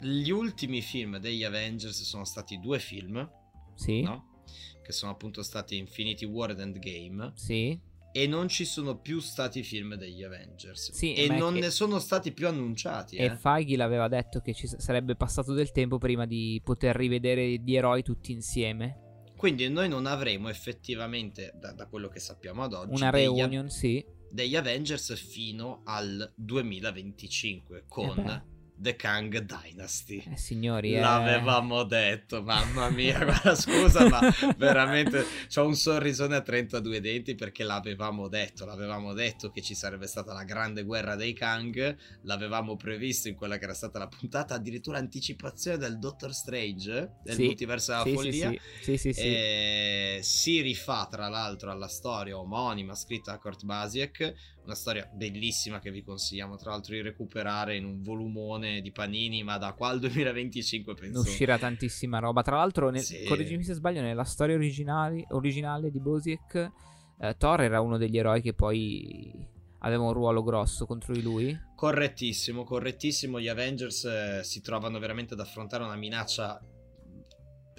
gli 0.00 0.30
ultimi 0.30 0.80
film 0.80 1.18
degli 1.18 1.44
Avengers 1.44 2.02
sono 2.02 2.24
stati 2.24 2.58
due 2.58 2.78
film, 2.78 3.28
Sì? 3.74 4.02
no? 4.02 4.42
Che 4.82 4.92
sono 4.92 5.12
appunto 5.12 5.42
stati 5.42 5.76
Infinity 5.76 6.24
War 6.26 6.50
ed 6.50 6.60
Endgame. 6.60 7.32
Sì? 7.34 7.78
E 8.14 8.26
non 8.26 8.48
ci 8.48 8.66
sono 8.66 8.98
più 8.98 9.20
stati 9.20 9.62
film 9.62 9.94
degli 9.94 10.22
Avengers. 10.22 10.92
Sì, 10.92 11.14
e 11.14 11.28
non 11.28 11.54
che- 11.54 11.60
ne 11.60 11.70
sono 11.70 11.98
stati 11.98 12.32
più 12.32 12.46
annunciati. 12.46 13.16
E 13.16 13.24
eh. 13.24 13.36
Feige 13.36 13.76
l'aveva 13.76 14.06
detto 14.08 14.40
che 14.40 14.52
ci 14.52 14.66
sarebbe 14.66 15.16
passato 15.16 15.54
del 15.54 15.70
tempo 15.70 15.96
prima 15.96 16.26
di 16.26 16.60
poter 16.62 16.94
rivedere 16.96 17.58
gli 17.58 17.74
eroi 17.74 18.02
tutti 18.02 18.32
insieme. 18.32 18.98
Quindi 19.42 19.68
noi 19.68 19.88
non 19.88 20.06
avremo 20.06 20.48
effettivamente, 20.50 21.50
da, 21.56 21.72
da 21.72 21.88
quello 21.88 22.06
che 22.06 22.20
sappiamo 22.20 22.62
ad 22.62 22.74
oggi, 22.74 22.94
Una 22.94 23.10
degli- 23.10 23.22
reunion, 23.22 23.68
sì. 23.70 24.06
degli 24.30 24.54
Avengers 24.54 25.16
fino 25.18 25.82
al 25.84 26.32
2025 26.36 27.86
con 27.88 28.16
Eh 28.20 28.22
beh. 28.22 28.42
The 28.82 28.96
Kang 28.96 29.38
Dynasty. 29.38 30.22
Eh, 30.32 30.36
signori, 30.36 30.94
eh. 30.94 31.00
L'avevamo 31.00 31.84
detto, 31.84 32.42
mamma 32.42 32.90
mia, 32.90 33.16
guarda, 33.24 33.54
scusa, 33.54 34.08
ma 34.08 34.20
veramente 34.56 35.24
c'ho 35.48 35.64
un 35.64 35.74
sorrisone 35.76 36.34
a 36.36 36.40
32 36.42 37.00
denti 37.00 37.34
perché 37.36 37.62
l'avevamo 37.62 38.26
detto, 38.28 38.64
l'avevamo 38.66 39.12
detto 39.12 39.50
che 39.50 39.62
ci 39.62 39.74
sarebbe 39.74 40.06
stata 40.08 40.32
la 40.32 40.42
grande 40.44 40.82
guerra 40.82 41.14
dei 41.14 41.32
Kang, 41.32 41.96
l'avevamo 42.22 42.76
previsto 42.76 43.28
in 43.28 43.36
quella 43.36 43.56
che 43.56 43.64
era 43.64 43.74
stata 43.74 43.98
la 44.00 44.08
puntata, 44.08 44.54
addirittura 44.54 44.98
anticipazione 44.98 45.78
del 45.78 45.98
Doctor 46.00 46.34
Strange, 46.34 47.18
del 47.22 47.36
Sì, 47.36 47.44
multiverso 47.44 47.92
della 47.92 48.04
sì, 48.04 48.12
follia. 48.12 48.50
sì, 48.50 48.60
sì, 48.80 48.96
sì, 48.98 49.12
sì. 49.12 49.20
E 49.20 50.18
si 50.22 50.60
rifà 50.60 51.06
tra 51.08 51.28
l'altro 51.28 51.70
alla 51.70 51.88
storia 51.88 52.36
omonima 52.36 52.94
scritta 52.96 53.30
da 53.30 53.38
Kurt 53.38 53.64
Basiek, 53.64 54.34
una 54.64 54.74
storia 54.74 55.08
bellissima 55.12 55.80
che 55.80 55.90
vi 55.90 56.02
consigliamo 56.02 56.56
tra 56.56 56.70
l'altro 56.70 56.94
di 56.94 57.02
recuperare 57.02 57.76
in 57.76 57.84
un 57.84 58.00
volumone 58.02 58.80
di 58.80 58.92
Panini, 58.92 59.42
ma 59.42 59.58
da 59.58 59.72
qua 59.72 59.88
al 59.88 59.98
2025 60.00 60.92
Ne 60.94 60.98
penso. 61.00 61.20
uscirà 61.20 61.58
tantissima 61.58 62.18
roba. 62.18 62.42
Tra 62.42 62.56
l'altro, 62.56 62.90
nel- 62.90 63.02
Sì. 63.02 63.24
correggimi 63.24 63.64
se 63.64 63.74
sbaglio, 63.74 64.00
nella 64.00 64.24
storia 64.24 64.54
originale 64.56 65.90
di 65.90 66.00
Bosiek, 66.00 66.70
eh, 67.18 67.36
Thor 67.36 67.60
era 67.62 67.80
uno 67.80 67.98
degli 67.98 68.18
eroi 68.18 68.40
che 68.40 68.54
poi 68.54 69.48
aveva 69.80 70.04
un 70.04 70.12
ruolo 70.12 70.42
grosso 70.42 70.86
contro 70.86 71.12
di 71.12 71.22
lui. 71.22 71.58
Correttissimo, 71.74 72.62
correttissimo. 72.64 73.40
Gli 73.40 73.48
Avengers 73.48 74.04
eh, 74.04 74.40
si 74.44 74.60
trovano 74.60 74.98
veramente 75.00 75.34
ad 75.34 75.40
affrontare 75.40 75.82
una 75.82 75.96
minaccia 75.96 76.60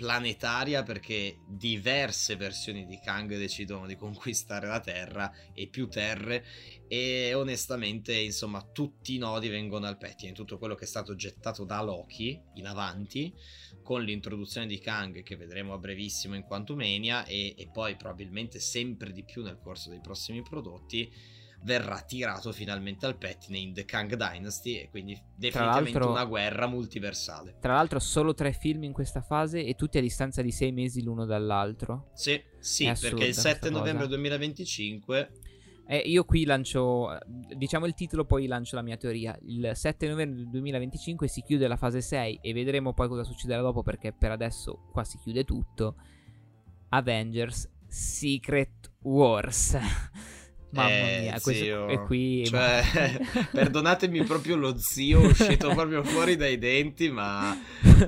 planetaria 0.03 0.83
perché 0.83 1.37
diverse 1.47 2.35
versioni 2.35 2.85
di 2.85 2.99
Kang 2.99 3.37
decidono 3.37 3.87
di 3.87 3.95
conquistare 3.95 4.67
la 4.67 4.81
Terra 4.81 5.31
e 5.53 5.67
più 5.67 5.87
terre 5.87 6.43
e 6.89 7.33
onestamente 7.33 8.13
insomma 8.13 8.61
tutti 8.61 9.15
i 9.15 9.17
nodi 9.17 9.47
vengono 9.47 9.85
al 9.87 9.97
pettine. 9.97 10.33
Tutto 10.33 10.57
quello 10.57 10.75
che 10.75 10.83
è 10.83 10.87
stato 10.87 11.15
gettato 11.15 11.63
da 11.63 11.81
Loki 11.81 12.37
in 12.55 12.67
avanti 12.67 13.33
con 13.81 14.03
l'introduzione 14.03 14.67
di 14.67 14.77
Kang 14.79 15.23
che 15.23 15.37
vedremo 15.37 15.71
a 15.71 15.77
brevissimo 15.77 16.35
in 16.35 16.43
Quantumania 16.43 17.23
e, 17.23 17.55
e 17.57 17.69
poi 17.71 17.95
probabilmente 17.95 18.59
sempre 18.59 19.13
di 19.13 19.23
più 19.23 19.41
nel 19.41 19.57
corso 19.57 19.89
dei 19.89 20.01
prossimi 20.01 20.41
prodotti 20.41 21.09
verrà 21.63 22.01
tirato 22.01 22.51
finalmente 22.51 23.05
al 23.05 23.17
pettine 23.17 23.57
in 23.57 23.73
The 23.73 23.85
Kang 23.85 24.15
Dynasty 24.15 24.75
e 24.75 24.89
quindi 24.89 25.19
definitivamente 25.35 25.97
una 25.99 26.25
guerra 26.25 26.67
multiversale. 26.67 27.57
Tra 27.59 27.73
l'altro, 27.73 27.99
solo 27.99 28.33
tre 28.33 28.51
film 28.53 28.83
in 28.83 28.93
questa 28.93 29.21
fase 29.21 29.63
e 29.63 29.75
tutti 29.75 29.97
a 29.97 30.01
distanza 30.01 30.41
di 30.41 30.51
sei 30.51 30.71
mesi 30.71 31.03
l'uno 31.03 31.25
dall'altro. 31.25 32.09
Sì, 32.13 32.41
sì, 32.59 32.85
perché 32.85 33.25
il 33.25 33.33
7 33.33 33.59
questa 33.59 33.69
novembre 33.69 34.05
cosa. 34.05 34.15
2025 34.15 35.31
Eh, 35.85 35.97
io 35.97 36.23
qui 36.23 36.45
lancio, 36.45 37.17
diciamo 37.25 37.85
il 37.85 37.93
titolo, 37.93 38.25
poi 38.25 38.47
lancio 38.47 38.75
la 38.75 38.81
mia 38.81 38.97
teoria. 38.97 39.37
Il 39.43 39.71
7 39.73 40.07
novembre 40.07 40.37
del 40.37 40.49
2025 40.49 41.27
si 41.27 41.41
chiude 41.41 41.67
la 41.67 41.77
fase 41.77 42.01
6 42.01 42.39
e 42.41 42.53
vedremo 42.53 42.93
poi 42.93 43.07
cosa 43.07 43.23
succederà 43.23 43.61
dopo 43.61 43.83
perché 43.83 44.13
per 44.13 44.31
adesso 44.31 44.87
qua 44.91 45.03
si 45.03 45.17
chiude 45.17 45.43
tutto. 45.43 45.95
Avengers 46.89 47.69
Secret 47.87 48.91
Wars. 49.01 49.77
Mamma 50.73 50.89
Eh, 50.89 51.19
mia, 51.21 51.39
questo 51.39 51.87
è 51.87 51.99
qui. 52.01 52.45
Cioè, 52.45 52.81
perdonatemi 53.51 54.23
proprio 54.23 54.55
lo 54.55 54.77
zio 54.77 55.19
uscito 55.21 55.69
proprio 55.73 56.03
fuori 56.03 56.35
dai 56.35 56.57
denti, 56.57 57.09
ma 57.09 57.55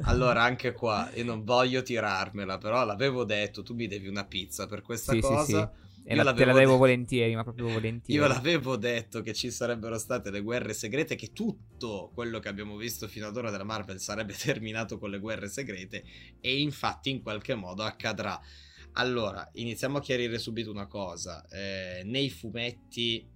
allora 0.03 0.41
anche 0.43 0.72
qua 0.74 1.09
io 1.13 1.24
non 1.24 1.43
voglio 1.43 1.82
tirarmela, 1.84 2.57
però 2.57 2.84
l'avevo 2.84 3.24
detto, 3.24 3.61
tu 3.63 3.74
mi 3.76 3.88
devi 3.88 4.07
una 4.07 4.26
pizza 4.26 4.66
per 4.66 4.82
questa 4.82 5.13
Sì, 5.13 5.22
sì, 5.22 5.28
cosa. 5.28 5.43
sì. 5.45 5.84
E 6.07 6.16
Io 6.16 6.22
la- 6.22 6.34
te 6.34 6.45
l'avevo 6.45 6.51
la 6.53 6.59
devo 6.59 6.72
de- 6.74 6.78
volentieri, 6.78 7.36
ma 7.36 7.43
proprio 7.43 7.68
volentieri. 7.74 8.20
Io 8.22 8.28
l'avevo 8.28 8.76
detto 8.78 9.22
che 9.22 9.34
ci 9.34 9.49
sarebbero 9.51 9.97
state 9.97 10.30
le 10.30 10.41
guerre 10.41 10.74
segrete, 10.74 11.16
che 11.16 11.34
tutto 11.34 12.11
quello 12.13 12.39
che 12.39 12.47
abbiamo 12.47 12.76
visto 12.78 13.07
fino 13.07 13.26
ad 13.28 13.36
ora 13.38 13.49
della 13.49 13.63
Marvel 13.63 13.99
sarebbe 13.99 14.34
terminato 14.38 14.97
con 14.99 15.09
le 15.09 15.20
guerre 15.20 15.47
segrete 15.49 16.03
e 16.41 16.59
infatti 16.59 17.09
in 17.09 17.22
qualche 17.24 17.55
modo 17.55 17.84
accadrà. 17.84 18.39
Allora, 18.98 19.50
iniziamo 19.54 19.98
a 19.98 20.02
chiarire 20.02 20.38
subito 20.39 20.72
una 20.72 20.88
cosa. 20.88 21.46
Eh, 21.50 22.02
nei 22.06 22.30
fumetti 22.30 23.28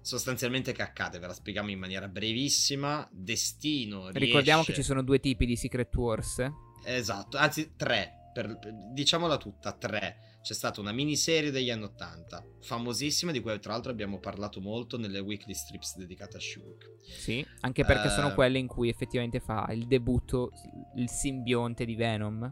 sostanzialmente 0.00 0.72
che 0.72 0.82
accade? 0.82 1.18
Ve 1.18 1.26
la 1.28 1.32
spieghiamo 1.32 1.70
in 1.70 1.78
maniera 1.78 2.08
brevissima. 2.08 3.08
Destino 3.12 4.08
Ricordiamo 4.10 4.62
riesce- 4.62 4.72
che 4.72 4.78
ci 4.80 4.82
sono 4.82 5.02
due 5.02 5.20
tipi 5.20 5.46
di 5.46 5.56
Secret 5.56 5.94
Wars. 5.94 6.44
Esatto, 6.84 7.36
anzi 7.36 7.72
tre, 7.76 8.30
per- 8.32 8.58
per- 8.58 8.74
diciamola 8.92 9.36
tutta, 9.36 9.72
tre. 9.72 10.38
C'è 10.42 10.54
stata 10.54 10.80
una 10.80 10.92
miniserie 10.92 11.50
degli 11.50 11.68
anni 11.70 11.82
80, 11.84 12.42
famosissima, 12.62 13.30
di 13.30 13.40
cui 13.40 13.60
tra 13.60 13.72
l'altro 13.72 13.92
abbiamo 13.92 14.18
parlato 14.18 14.60
molto 14.62 14.96
nelle 14.96 15.18
weekly 15.18 15.52
strips 15.52 15.98
dedicate 15.98 16.38
a 16.38 16.40
Shulk. 16.40 16.94
Sì, 17.04 17.46
anche 17.60 17.84
perché 17.84 18.06
Eh. 18.06 18.10
sono 18.10 18.32
quelle 18.32 18.58
in 18.58 18.66
cui 18.66 18.88
effettivamente 18.88 19.38
fa 19.38 19.68
il 19.70 19.86
debutto 19.86 20.50
il 20.96 21.10
simbionte 21.10 21.84
di 21.84 21.94
Venom. 21.94 22.50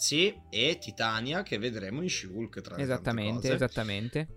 Sì, 0.00 0.34
e 0.48 0.78
Titania 0.80 1.42
che 1.42 1.58
vedremo 1.58 2.00
in 2.00 2.08
Shulk 2.08 2.62
tra 2.62 2.78
Esattamente, 2.78 3.50
cose. 3.50 3.52
esattamente. 3.52 4.28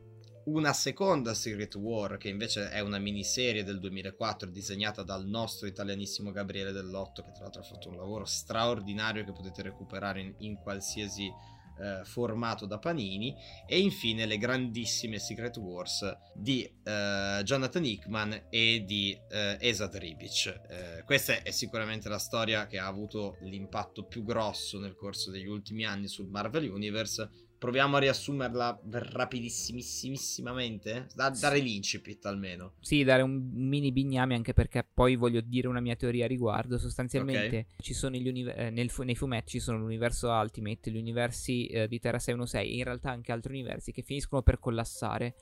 Una 0.48 0.74
seconda 0.74 1.34
Secret 1.34 1.74
War 1.76 2.18
che 2.18 2.28
invece 2.28 2.70
è 2.70 2.82
una 2.82 3.00
miniserie 3.00 3.64
del 3.64 3.80
2004 3.80 4.50
disegnata 4.50 5.04
dal 5.04 5.26
nostro 5.26 5.66
italianissimo 5.66 6.32
Gabriele 6.32 6.74
Dell'Otto 6.74 7.24
che 7.24 7.32
tra 7.32 7.44
l'altro 7.44 7.62
ha 7.62 7.64
fatto 7.64 7.88
un 7.88 7.96
lavoro 7.96 8.26
straordinario 8.26 9.24
che 9.24 9.32
potete 9.32 9.62
recuperare 9.62 10.20
in, 10.20 10.34
in 10.40 10.56
qualsiasi 10.58 11.32
eh, 11.80 12.04
formato 12.06 12.66
da 12.66 12.78
Panini 12.78 13.36
e 13.66 13.80
infine 13.80 14.26
le 14.26 14.38
grandissime 14.38 15.20
Secret 15.20 15.58
Wars 15.58 16.18
di 16.34 16.64
eh, 16.64 17.42
Jonathan 17.44 17.86
Hickman 17.86 18.48
e 18.50 18.84
di 18.86 19.18
eh, 19.30 19.58
Esad 19.60 19.96
Ribic. 19.96 20.62
Eh, 20.70 21.04
questa 21.04 21.42
è 21.42 21.52
sicuramente 21.52 22.10
la 22.10 22.20
storia 22.20 22.68
che 22.68 22.78
ha 22.78 22.88
avuto 22.88 23.38
l'impatto 23.42 24.06
più 24.06 24.24
grosso 24.24 24.80
nel 24.80 24.96
corso 24.96 25.32
degli 25.32 25.48
ultimi 25.48 25.86
anni 25.86 26.08
sul 26.08 26.28
Marvel 26.28 26.70
Universe 26.70 27.30
Proviamo 27.64 27.96
a 27.96 28.00
riassumerla 28.00 28.82
rapidissimamente. 28.90 31.08
Da, 31.16 31.30
dare 31.30 31.60
l'incipit 31.60 32.26
almeno. 32.26 32.74
Sì, 32.82 33.06
dare 33.06 33.22
un 33.22 33.52
mini 33.54 33.94
bignami 33.94 34.34
anche 34.34 34.52
perché 34.52 34.86
poi 34.94 35.16
voglio 35.16 35.40
dire 35.40 35.70
una 35.70 35.80
mia 35.80 35.96
teoria 35.96 36.26
a 36.26 36.28
riguardo. 36.28 36.78
Sostanzialmente 36.78 37.68
ci 37.80 37.94
sono 37.94 38.18
gli 38.18 38.28
univer- 38.28 38.60
eh, 38.60 38.70
nel 38.70 38.92
nei 39.06 39.16
fumetti 39.16 39.52
ci 39.52 39.62
sono 39.62 39.78
l'universo 39.78 40.28
Ultimate, 40.28 40.92
gli 40.92 40.98
universi 40.98 41.68
eh, 41.68 41.88
di 41.88 42.02
Terra 42.02 42.20
616 42.20 42.70
e 42.70 42.76
in 42.76 42.84
realtà 42.84 43.12
anche 43.12 43.32
altri 43.32 43.54
universi 43.54 43.94
che 43.94 44.02
finiscono 44.02 44.42
per 44.42 44.60
collassare 44.60 45.34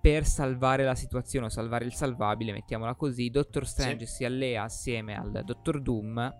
per 0.00 0.24
salvare 0.24 0.82
la 0.82 0.96
situazione 0.96 1.46
o 1.46 1.48
salvare 1.48 1.84
il 1.84 1.92
salvabile, 1.92 2.50
mettiamola 2.50 2.96
così. 2.96 3.30
Doctor 3.30 3.68
Strange 3.68 4.06
si 4.06 4.24
allea 4.24 4.64
assieme 4.64 5.16
al 5.16 5.44
Dottor 5.44 5.80
Doom 5.80 6.34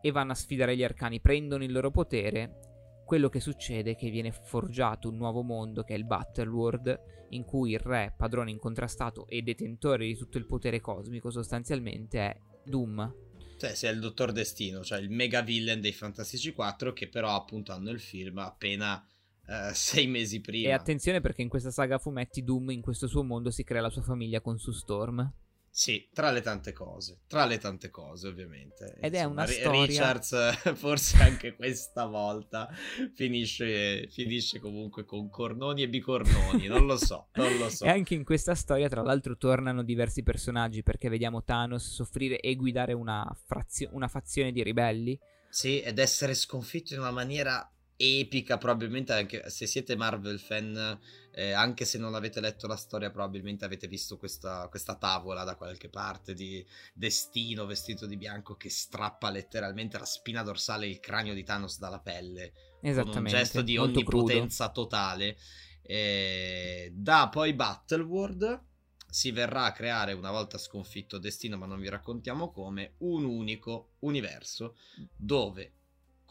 e 0.00 0.10
vanno 0.10 0.32
a 0.32 0.34
sfidare 0.34 0.76
gli 0.76 0.82
arcani, 0.82 1.20
prendono 1.20 1.62
il 1.62 1.70
loro 1.70 1.92
potere 1.92 2.67
quello 3.08 3.30
che 3.30 3.40
succede 3.40 3.92
è 3.92 3.96
che 3.96 4.10
viene 4.10 4.30
forgiato 4.30 5.08
un 5.08 5.16
nuovo 5.16 5.40
mondo 5.40 5.82
che 5.82 5.94
è 5.94 5.96
il 5.96 6.04
Battleworld, 6.04 7.26
in 7.30 7.42
cui 7.44 7.70
il 7.70 7.78
re, 7.78 8.12
padrone 8.14 8.50
incontrastato 8.50 9.26
e 9.28 9.40
detentore 9.40 10.04
di 10.04 10.14
tutto 10.14 10.36
il 10.36 10.44
potere 10.44 10.82
cosmico, 10.82 11.30
sostanzialmente 11.30 12.18
è 12.18 12.38
Doom. 12.62 13.14
Cioè, 13.56 13.74
sei 13.74 13.94
il 13.94 14.00
dottor 14.00 14.32
Destino, 14.32 14.84
cioè 14.84 14.98
il 14.98 15.08
mega 15.08 15.40
villain 15.40 15.80
dei 15.80 15.94
Fantastici 15.94 16.52
4, 16.52 16.92
che 16.92 17.08
però 17.08 17.34
appunto 17.34 17.72
hanno 17.72 17.88
il 17.88 17.98
film 17.98 18.36
appena 18.36 19.02
eh, 19.46 19.70
sei 19.72 20.06
mesi 20.06 20.42
prima. 20.42 20.68
E 20.68 20.72
attenzione 20.72 21.22
perché 21.22 21.40
in 21.40 21.48
questa 21.48 21.70
saga 21.70 21.96
fumetti 21.96 22.44
Doom, 22.44 22.72
in 22.72 22.82
questo 22.82 23.06
suo 23.06 23.22
mondo, 23.22 23.50
si 23.50 23.64
crea 23.64 23.80
la 23.80 23.88
sua 23.88 24.02
famiglia 24.02 24.42
con 24.42 24.58
Sue 24.58 24.74
Storm. 24.74 25.32
Sì, 25.78 26.08
tra 26.12 26.32
le 26.32 26.40
tante 26.40 26.72
cose, 26.72 27.20
tra 27.28 27.44
le 27.44 27.56
tante 27.58 27.88
cose 27.88 28.26
ovviamente. 28.26 28.96
Ed 29.00 29.14
è 29.14 29.22
una 29.22 29.44
Ri- 29.44 29.52
storia- 29.52 29.86
Richards 29.86 30.74
forse 30.74 31.22
anche 31.22 31.54
questa 31.54 32.06
volta 32.06 32.68
finisce, 33.14 34.08
finisce 34.08 34.58
comunque 34.58 35.04
con 35.04 35.30
cornoni 35.30 35.82
e 35.82 35.88
bicornoni, 35.88 36.66
non 36.66 36.84
lo 36.84 36.96
so, 36.96 37.28
non 37.34 37.56
lo 37.58 37.70
so. 37.70 37.84
E 37.84 37.90
anche 37.90 38.14
in 38.14 38.24
questa 38.24 38.56
storia, 38.56 38.88
tra 38.88 39.02
l'altro, 39.02 39.36
tornano 39.36 39.84
diversi 39.84 40.24
personaggi 40.24 40.82
perché 40.82 41.08
vediamo 41.08 41.44
Thanos 41.44 41.88
soffrire 41.88 42.40
e 42.40 42.56
guidare 42.56 42.92
una, 42.92 43.24
frazio- 43.46 43.90
una 43.92 44.08
fazione 44.08 44.50
di 44.50 44.64
ribelli. 44.64 45.16
Sì, 45.48 45.80
ed 45.80 46.00
essere 46.00 46.34
sconfitto 46.34 46.94
in 46.94 46.98
una 46.98 47.12
maniera 47.12 47.72
epica, 48.00 48.58
probabilmente 48.58 49.12
anche 49.12 49.50
se 49.50 49.66
siete 49.66 49.96
Marvel 49.96 50.38
fan, 50.38 50.98
eh, 51.32 51.50
anche 51.50 51.84
se 51.84 51.98
non 51.98 52.14
avete 52.14 52.40
letto 52.40 52.68
la 52.68 52.76
storia, 52.76 53.10
probabilmente 53.10 53.64
avete 53.64 53.88
visto 53.88 54.16
questa, 54.16 54.68
questa 54.68 54.94
tavola 54.94 55.42
da 55.42 55.56
qualche 55.56 55.88
parte 55.88 56.32
di 56.32 56.64
Destino 56.94 57.66
vestito 57.66 58.06
di 58.06 58.16
bianco 58.16 58.54
che 58.54 58.70
strappa 58.70 59.30
letteralmente 59.30 59.98
la 59.98 60.04
spina 60.04 60.44
dorsale 60.44 60.86
e 60.86 60.90
il 60.90 61.00
cranio 61.00 61.34
di 61.34 61.42
Thanos 61.42 61.78
dalla 61.78 61.98
pelle. 61.98 62.52
Con 62.52 62.80
un 62.82 62.90
Esattamente. 62.90 63.38
gesto 63.38 63.62
di 63.62 63.76
molto 63.76 64.00
crudo. 64.02 64.24
onnipotenza 64.24 64.70
totale. 64.70 65.36
Eh, 65.82 66.92
da 66.94 67.28
poi 67.28 67.52
Battleworld 67.52 68.66
si 69.10 69.32
verrà 69.32 69.64
a 69.64 69.72
creare, 69.72 70.12
una 70.12 70.30
volta 70.30 70.56
sconfitto 70.56 71.18
Destino, 71.18 71.56
ma 71.56 71.66
non 71.66 71.80
vi 71.80 71.88
raccontiamo 71.88 72.52
come, 72.52 72.94
un 72.98 73.24
unico 73.24 73.94
universo 74.00 74.76
dove 75.16 75.77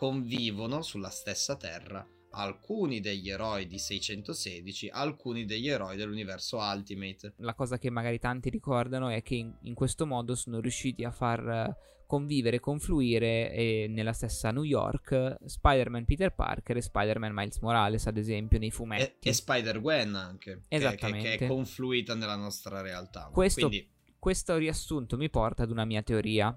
convivono 0.08 0.84
sulla 0.84 1.10
stessa 1.10 1.56
terra 1.58 2.08
alcuni 2.32 3.00
degli 3.00 3.32
eroi 3.32 3.66
di 3.66 3.80
616, 3.80 4.90
alcuni 4.90 5.44
degli 5.46 5.68
eroi 5.68 5.98
dell'universo 5.98 6.58
Ultimate. 6.58 7.34
La 7.38 7.56
cosa 7.56 7.80
che 7.80 7.90
magari 7.90 8.20
tanti 8.20 8.52
ricordano 8.52 9.10
è 9.10 9.24
che 9.24 9.34
in, 9.36 9.52
in 9.64 9.74
questo 9.74 10.06
modo 10.06 10.36
sono 10.36 10.60
riusciti 10.60 11.04
a 11.04 11.10
far 11.10 11.48
eh, 11.50 11.76
convivere, 12.06 12.60
confluire 12.60 13.52
eh, 13.52 13.88
nella 13.90 14.14
stessa 14.14 14.52
New 14.52 14.62
York 14.62 15.38
Spider-Man 15.44 16.06
Peter 16.06 16.32
Parker 16.36 16.78
e 16.78 16.82
Spider-Man 16.82 17.34
Miles 17.34 17.58
Morales, 17.62 18.06
ad 18.06 18.18
esempio, 18.18 18.60
nei 18.60 18.68
E, 18.68 18.72
fumetti. 18.72 19.28
e 19.30 19.34
Spider-Gwen 19.34 20.14
anche, 20.14 20.62
che- 20.68 20.76
Esattamente. 20.76 21.30
che, 21.32 21.38
che 21.38 21.46
è 21.46 21.48
confluita 21.48 22.14
nella 22.14 22.36
nostra 22.36 22.82
realtà. 22.82 23.32
Questo- 23.34 23.68
Quindi, 23.68 23.90
Questo 24.20 24.58
riassunto 24.58 25.18
mi 25.18 25.30
porta 25.32 25.64
ad 25.64 25.72
una 25.72 25.86
mia 25.86 26.04
teoria. 26.04 26.56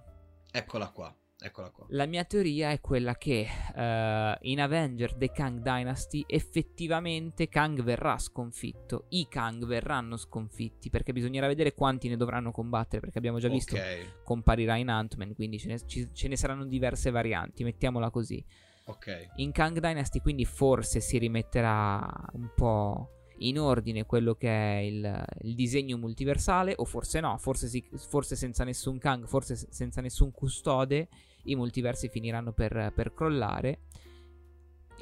eccola 0.52 0.90
qua, 0.90 1.14
eccola 1.42 1.70
qua. 1.70 1.86
La 1.90 2.06
mia 2.06 2.24
teoria 2.24 2.70
è 2.70 2.80
quella 2.80 3.16
che 3.16 3.46
eh, 3.74 4.38
in 4.42 4.60
Avenger 4.60 5.14
The 5.14 5.30
Kang 5.30 5.60
Dynasty 5.62 6.24
effettivamente 6.26 7.48
Kang 7.48 7.82
verrà 7.82 8.18
sconfitto. 8.18 9.06
I 9.10 9.26
Kang 9.28 9.64
verranno 9.66 10.16
sconfitti 10.16 10.90
perché 10.90 11.12
bisognerà 11.12 11.46
vedere 11.46 11.74
quanti 11.74 12.08
ne 12.08 12.16
dovranno 12.16 12.50
combattere 12.52 13.00
perché 13.00 13.18
abbiamo 13.18 13.38
già 13.38 13.48
visto 13.48 13.74
Ok, 13.76 14.22
comparirà 14.24 14.76
in 14.76 14.88
Ant-Man, 14.88 15.34
quindi 15.34 15.58
ce 15.58 15.68
ne, 15.68 15.86
ci- 15.86 16.08
ce 16.12 16.28
ne 16.28 16.36
saranno 16.36 16.64
diverse 16.64 17.10
varianti, 17.10 17.64
mettiamola 17.64 18.10
così. 18.10 18.44
ok. 18.84 19.28
In 19.36 19.52
Kang 19.52 19.78
Dynasty 19.78 20.20
quindi 20.20 20.44
forse 20.44 21.00
si 21.00 21.18
rimetterà 21.18 22.06
un 22.34 22.50
po' 22.54 23.14
in 23.42 23.58
ordine 23.58 24.04
quello 24.04 24.34
che 24.34 24.48
è 24.50 24.78
il, 24.80 25.24
il 25.42 25.54
disegno 25.54 25.96
multiversale 25.96 26.74
o 26.76 26.84
forse 26.84 27.20
no, 27.20 27.38
forse, 27.38 27.68
si- 27.68 27.88
forse 27.96 28.36
senza 28.36 28.64
nessun 28.64 28.98
Kang, 28.98 29.26
forse 29.26 29.56
se- 29.56 29.68
senza 29.70 30.00
nessun 30.02 30.30
custode 30.30 31.08
i 31.44 31.54
multiversi 31.56 32.08
finiranno 32.08 32.52
per, 32.52 32.92
per 32.94 33.12
crollare. 33.14 33.80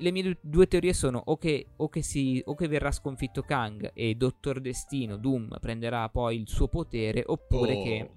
Le 0.01 0.12
mie 0.12 0.22
du- 0.22 0.36
due 0.41 0.68
teorie 0.68 0.93
sono 0.93 1.20
o 1.24 1.36
che, 1.36 1.66
o, 1.76 1.89
che 1.89 2.03
si, 2.03 2.41
o 2.45 2.55
che 2.55 2.68
verrà 2.68 2.93
sconfitto 2.93 3.43
Kang 3.43 3.91
e 3.95 4.14
Dottor 4.14 4.61
Destino, 4.61 5.16
Doom, 5.16 5.57
prenderà 5.61 6.09
poi 6.09 6.39
il 6.41 6.49
suo 6.49 6.68
potere, 6.68 7.22
oppure 7.26 7.74
Oh. 7.74 7.82
che 7.82 8.11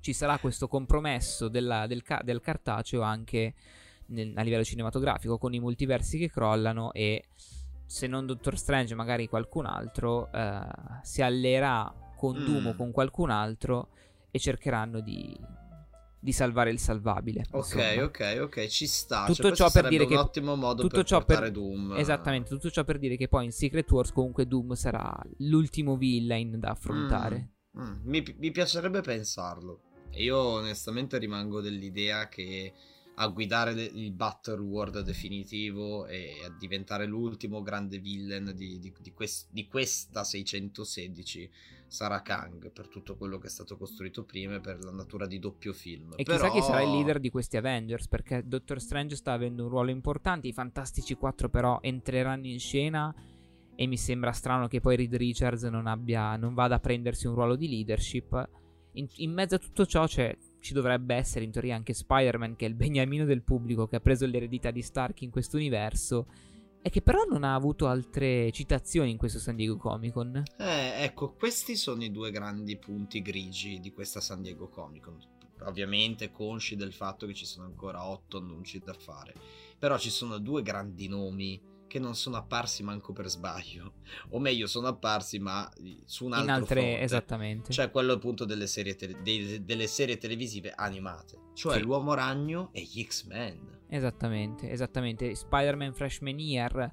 ci 0.00 0.12
sarà 0.12 0.38
questo 0.38 0.66
compromesso 0.66 1.48
della- 1.48 1.86
del, 1.86 2.02
ca- 2.02 2.22
del 2.24 2.40
cartaceo 2.40 3.02
anche 3.02 3.54
nel- 4.06 4.32
a 4.36 4.42
livello 4.42 4.64
cinematografico 4.64 5.38
con 5.38 5.54
i 5.54 5.60
multiversi 5.60 6.18
che 6.18 6.28
crollano 6.28 6.92
e 6.92 7.24
se 7.86 8.06
non 8.06 8.26
Doctor 8.26 8.58
Strange 8.58 8.94
magari 8.94 9.28
qualcun 9.28 9.66
altro 9.66 10.30
eh, 10.32 10.60
si 11.02 11.22
alleerà 11.22 11.94
con 12.16 12.36
Mm. 12.36 12.44
Doom 12.44 12.66
o 12.66 12.74
con 12.74 12.90
qualcun 12.90 13.30
altro 13.30 13.88
e 14.30 14.38
cercheranno 14.38 15.00
di, 15.00 15.38
di 16.24 16.32
salvare 16.32 16.70
il 16.70 16.78
salvabile. 16.78 17.44
Ok, 17.50 17.74
insomma. 17.74 18.04
ok, 18.04 18.38
ok, 18.44 18.66
ci 18.66 18.86
sta. 18.86 19.26
Tutto 19.26 19.42
Cioè, 19.48 19.52
ciò 19.52 19.70
per 19.70 19.88
dire 19.88 20.06
che 20.06 20.14
un 20.14 20.20
ottimo 20.20 20.56
modo 20.56 20.80
tutto 20.80 20.96
per 20.96 21.04
ciò 21.04 21.22
per- 21.22 21.50
Doom. 21.50 21.96
Esattamente, 21.98 22.48
tutto 22.48 22.70
ciò 22.70 22.82
per 22.82 22.98
dire 22.98 23.18
che 23.18 23.28
poi 23.28 23.44
in 23.44 23.52
Secret 23.52 23.90
Wars 23.90 24.10
comunque 24.10 24.46
Doom 24.46 24.72
sarà 24.72 25.14
l'ultimo 25.38 25.96
villain 25.98 26.58
da 26.58 26.70
affrontare. 26.70 27.50
Mm, 27.78 27.82
mm, 27.82 27.96
Mi, 28.04 28.24
mi 28.38 28.50
piacerebbe 28.50 29.02
pensarlo. 29.02 29.82
E 30.10 30.22
io 30.22 30.38
onestamente 30.38 31.18
rimango 31.18 31.60
dell'idea 31.60 32.28
che 32.28 32.72
a 33.16 33.28
guidare 33.28 33.74
le- 33.74 33.84
il 33.84 34.10
Battle 34.12 34.60
World 34.60 35.00
definitivo 35.02 36.06
e 36.06 36.34
a 36.44 36.50
diventare 36.58 37.06
l'ultimo 37.06 37.62
grande 37.62 37.98
villain 37.98 38.52
di, 38.54 38.78
di- 38.80 38.92
di 39.00 39.12
quest- 39.12 39.48
di 39.50 39.66
questa 39.68 40.24
616 40.24 41.50
sarà 41.86 42.22
Kang 42.22 42.70
per 42.72 42.88
tutto 42.88 43.14
quello 43.16 43.38
che 43.38 43.46
è 43.46 43.50
stato 43.50 43.76
costruito 43.76 44.24
prima 44.24 44.56
e 44.56 44.60
per 44.60 44.82
la 44.82 44.90
natura 44.90 45.26
di 45.26 45.38
doppio 45.38 45.72
film. 45.72 46.14
E 46.16 46.24
Però- 46.24 46.38
chissà 46.38 46.50
chi 46.50 46.60
sarà 46.62 46.82
il 46.82 46.90
leader 46.90 47.20
di 47.20 47.30
questi 47.30 47.56
Avengers, 47.56 48.08
perché 48.08 48.42
Doctor 48.44 48.80
Strange 48.80 49.14
sta 49.14 49.32
avendo 49.32 49.62
un 49.64 49.68
ruolo 49.68 49.90
importante, 49.90 50.48
i 50.48 50.52
Fantastici 50.52 51.14
4 51.14 51.48
però 51.48 51.78
entreranno 51.82 52.46
in 52.48 52.58
scena 52.58 53.14
e 53.76 53.86
mi 53.86 53.96
sembra 53.96 54.32
strano 54.32 54.66
che 54.66 54.80
poi 54.80 54.96
Reed 54.96 55.14
Richards 55.14 55.62
non, 55.64 55.86
abbia, 55.86 56.36
non 56.36 56.54
vada 56.54 56.76
a 56.76 56.80
prendersi 56.80 57.26
un 57.28 57.34
ruolo 57.34 57.54
di 57.54 57.68
leadership. 57.68 58.48
In, 58.94 59.06
in 59.16 59.32
mezzo 59.32 59.54
a 59.56 59.58
tutto 59.58 59.86
ciò 59.86 60.06
c'è, 60.06 60.36
ci 60.64 60.72
dovrebbe 60.72 61.14
essere 61.14 61.44
in 61.44 61.50
teoria 61.50 61.76
anche 61.76 61.92
Spider-Man, 61.92 62.56
che 62.56 62.64
è 62.64 62.68
il 62.70 62.74
beniamino 62.74 63.26
del 63.26 63.42
pubblico, 63.42 63.86
che 63.86 63.96
ha 63.96 64.00
preso 64.00 64.24
l'eredità 64.24 64.70
di 64.70 64.80
Stark 64.80 65.20
in 65.20 65.28
questo 65.30 65.58
universo, 65.58 66.26
e 66.80 66.88
che 66.88 67.02
però 67.02 67.24
non 67.24 67.44
ha 67.44 67.54
avuto 67.54 67.86
altre 67.86 68.50
citazioni 68.50 69.10
in 69.10 69.18
questo 69.18 69.38
San 69.38 69.56
Diego 69.56 69.76
Comic 69.76 70.14
Con. 70.14 70.42
Eh, 70.56 71.04
ecco, 71.04 71.34
questi 71.34 71.76
sono 71.76 72.02
i 72.02 72.10
due 72.10 72.30
grandi 72.30 72.78
punti 72.78 73.20
grigi 73.20 73.78
di 73.78 73.92
questa 73.92 74.22
San 74.22 74.40
Diego 74.40 74.70
Comic 74.70 75.02
Con. 75.02 75.18
Ovviamente 75.64 76.30
consci 76.30 76.76
del 76.76 76.94
fatto 76.94 77.26
che 77.26 77.34
ci 77.34 77.44
sono 77.44 77.66
ancora 77.66 78.08
otto 78.08 78.38
annunci 78.38 78.78
da 78.78 78.94
fare. 78.94 79.34
Però 79.78 79.98
ci 79.98 80.08
sono 80.08 80.38
due 80.38 80.62
grandi 80.62 81.08
nomi 81.08 81.60
che 81.94 82.00
non 82.00 82.16
sono 82.16 82.36
apparsi 82.36 82.82
manco 82.82 83.12
per 83.12 83.28
sbaglio. 83.28 83.92
O 84.30 84.40
meglio, 84.40 84.66
sono 84.66 84.88
apparsi 84.88 85.38
ma 85.38 85.70
su 86.04 86.24
un 86.24 86.32
altro 86.32 86.44
in 86.44 86.50
altre, 86.60 86.80
fronte. 86.80 87.00
esattamente. 87.02 87.72
Cioè 87.72 87.90
quello 87.92 88.14
appunto 88.14 88.44
delle 88.44 88.66
serie, 88.66 88.96
tele- 88.96 89.22
dei- 89.22 89.64
delle 89.64 89.86
serie 89.86 90.18
televisive 90.18 90.72
animate. 90.74 91.38
Cioè 91.54 91.76
Sì. 91.76 91.82
l'Uomo 91.82 92.14
Ragno 92.14 92.70
e 92.72 92.82
gli 92.82 93.00
X-Men. 93.04 93.82
Esattamente, 93.88 94.68
esattamente. 94.70 95.32
Spider-Man 95.36 95.94
Freshman 95.94 96.40
Year, 96.40 96.92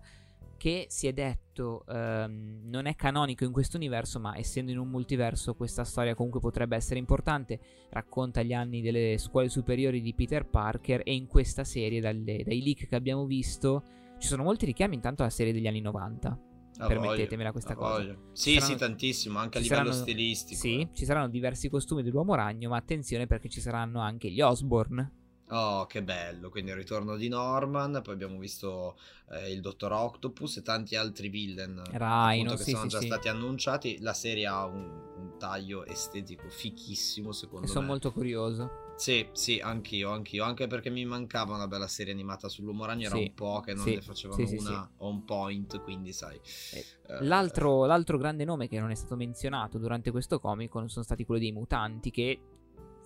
che 0.58 0.86
si 0.90 1.08
è 1.08 1.14
detto 1.14 1.84
ehm, 1.88 2.62
non 2.66 2.86
è 2.86 2.96
canonico 2.96 3.44
in 3.44 3.52
questo 3.52 3.78
universo, 3.78 4.20
ma 4.20 4.38
essendo 4.38 4.70
in 4.72 4.78
un 4.78 4.88
multiverso, 4.88 5.56
questa 5.56 5.84
storia 5.84 6.14
comunque 6.14 6.40
potrebbe 6.42 6.76
essere 6.76 7.00
importante. 7.00 7.60
Racconta 7.90 8.44
gli 8.44 8.54
anni 8.54 8.82
delle 8.84 9.18
scuole 9.18 9.50
superiori 9.50 10.00
di 10.02 10.14
Peter 10.14 10.46
Parker. 10.48 11.02
E 11.04 11.16
in 11.16 11.26
questa 11.26 11.64
serie, 11.64 12.00
dalle- 12.02 12.44
dai 12.44 12.62
leak 12.62 12.88
che 12.88 12.96
abbiamo 12.96 13.26
visto, 13.26 13.84
ci 14.22 14.28
sono 14.28 14.44
molti 14.44 14.66
richiami 14.66 14.96
intanto 14.96 15.24
alla 15.24 15.32
serie 15.32 15.52
degli 15.52 15.68
anni 15.68 15.82
90. 15.82 16.40
Ha 16.78 16.88
Permettetemela 16.88 17.52
questa 17.52 17.76
cosa. 17.76 17.98
voglia. 17.98 18.16
Sì, 18.32 18.54
Saranno- 18.54 18.72
sì, 18.74 18.80
tantissimo, 18.80 19.40
anche 19.40 19.58
a 19.58 19.62
livello 19.62 19.84
saranno- 19.92 20.02
stilistico. 20.04 20.60
Sì, 20.60 20.80
eh. 20.80 20.90
ci 20.94 21.06
saranno 21.06 21.28
diversi 21.28 21.70
costumi 21.70 22.02
dell'uomo 22.02 22.34
ragno, 22.36 22.70
ma 22.70 22.78
attenzione 22.78 23.28
perché 23.28 23.50
ci 23.50 23.60
saranno 23.62 24.00
anche 24.00 24.30
gli 24.32 24.42
Osborn. 24.42 25.12
Oh, 25.50 25.86
che 25.86 26.02
bello! 26.02 26.50
Quindi 26.50 26.72
il 26.72 26.78
ritorno 26.78 27.18
di 27.18 27.28
Norman, 27.28 28.00
poi 28.02 28.14
abbiamo 28.14 28.38
visto 28.40 28.98
eh, 29.32 29.52
il 29.52 29.60
Dottor 29.60 29.92
Octopus 29.92 30.58
e 30.58 30.62
tanti 30.62 30.96
altri 30.96 31.28
villain 31.28 31.82
Rhino, 31.92 32.06
appunto, 32.06 32.56
che 32.56 32.64
sì, 32.64 32.72
sono 32.72 32.84
sì, 32.84 32.88
già 32.90 33.00
sì. 33.00 33.06
stati 33.08 33.28
annunciati. 33.28 33.98
La 34.00 34.14
serie 34.14 34.48
ha 34.48 34.66
un, 34.66 34.80
un 35.18 35.34
taglio 35.38 35.86
estetico 35.86 36.48
fichissimo, 36.50 37.34
secondo 37.34 37.66
E 37.66 37.68
me. 37.68 37.74
sono 37.74 37.86
molto 37.86 38.14
curioso. 38.14 38.91
Sì, 39.02 39.28
sì, 39.32 39.60
anch'io, 39.60 40.12
anch'io, 40.12 40.44
anche 40.44 40.68
perché 40.68 40.92
mi 40.92 41.04
mancava 41.06 41.56
una 41.56 41.68
bella 41.68 41.88
serie 41.88 42.14
animata 42.14 42.48
sull'uomo 42.48 42.86
ragno, 42.86 43.08
era 43.08 43.16
Sì, 43.16 43.24
un 43.24 43.34
po' 43.34 43.60
che 43.60 43.74
non 43.74 43.86
sì, 43.86 43.96
ne 43.96 44.02
facevano 44.02 44.46
sì, 44.46 44.56
una 44.58 44.88
on 44.98 45.26
point, 45.26 45.82
quindi 45.82 46.14
sai. 46.14 46.36
eh, 46.38 47.24
L'altro, 47.24 47.86
l'altro 47.86 48.20
grande 48.20 48.46
nome 48.46 48.68
che 48.68 48.80
non 48.80 48.92
è 48.92 48.96
stato 48.96 49.16
menzionato 49.16 49.80
durante 49.80 50.12
questo 50.12 50.40
Comic 50.40 50.70
Con 50.70 50.88
sono 50.88 51.04
stati 51.04 51.26
quelli 51.26 51.42
dei 51.42 51.52
mutanti 51.52 52.12
che 52.12 52.40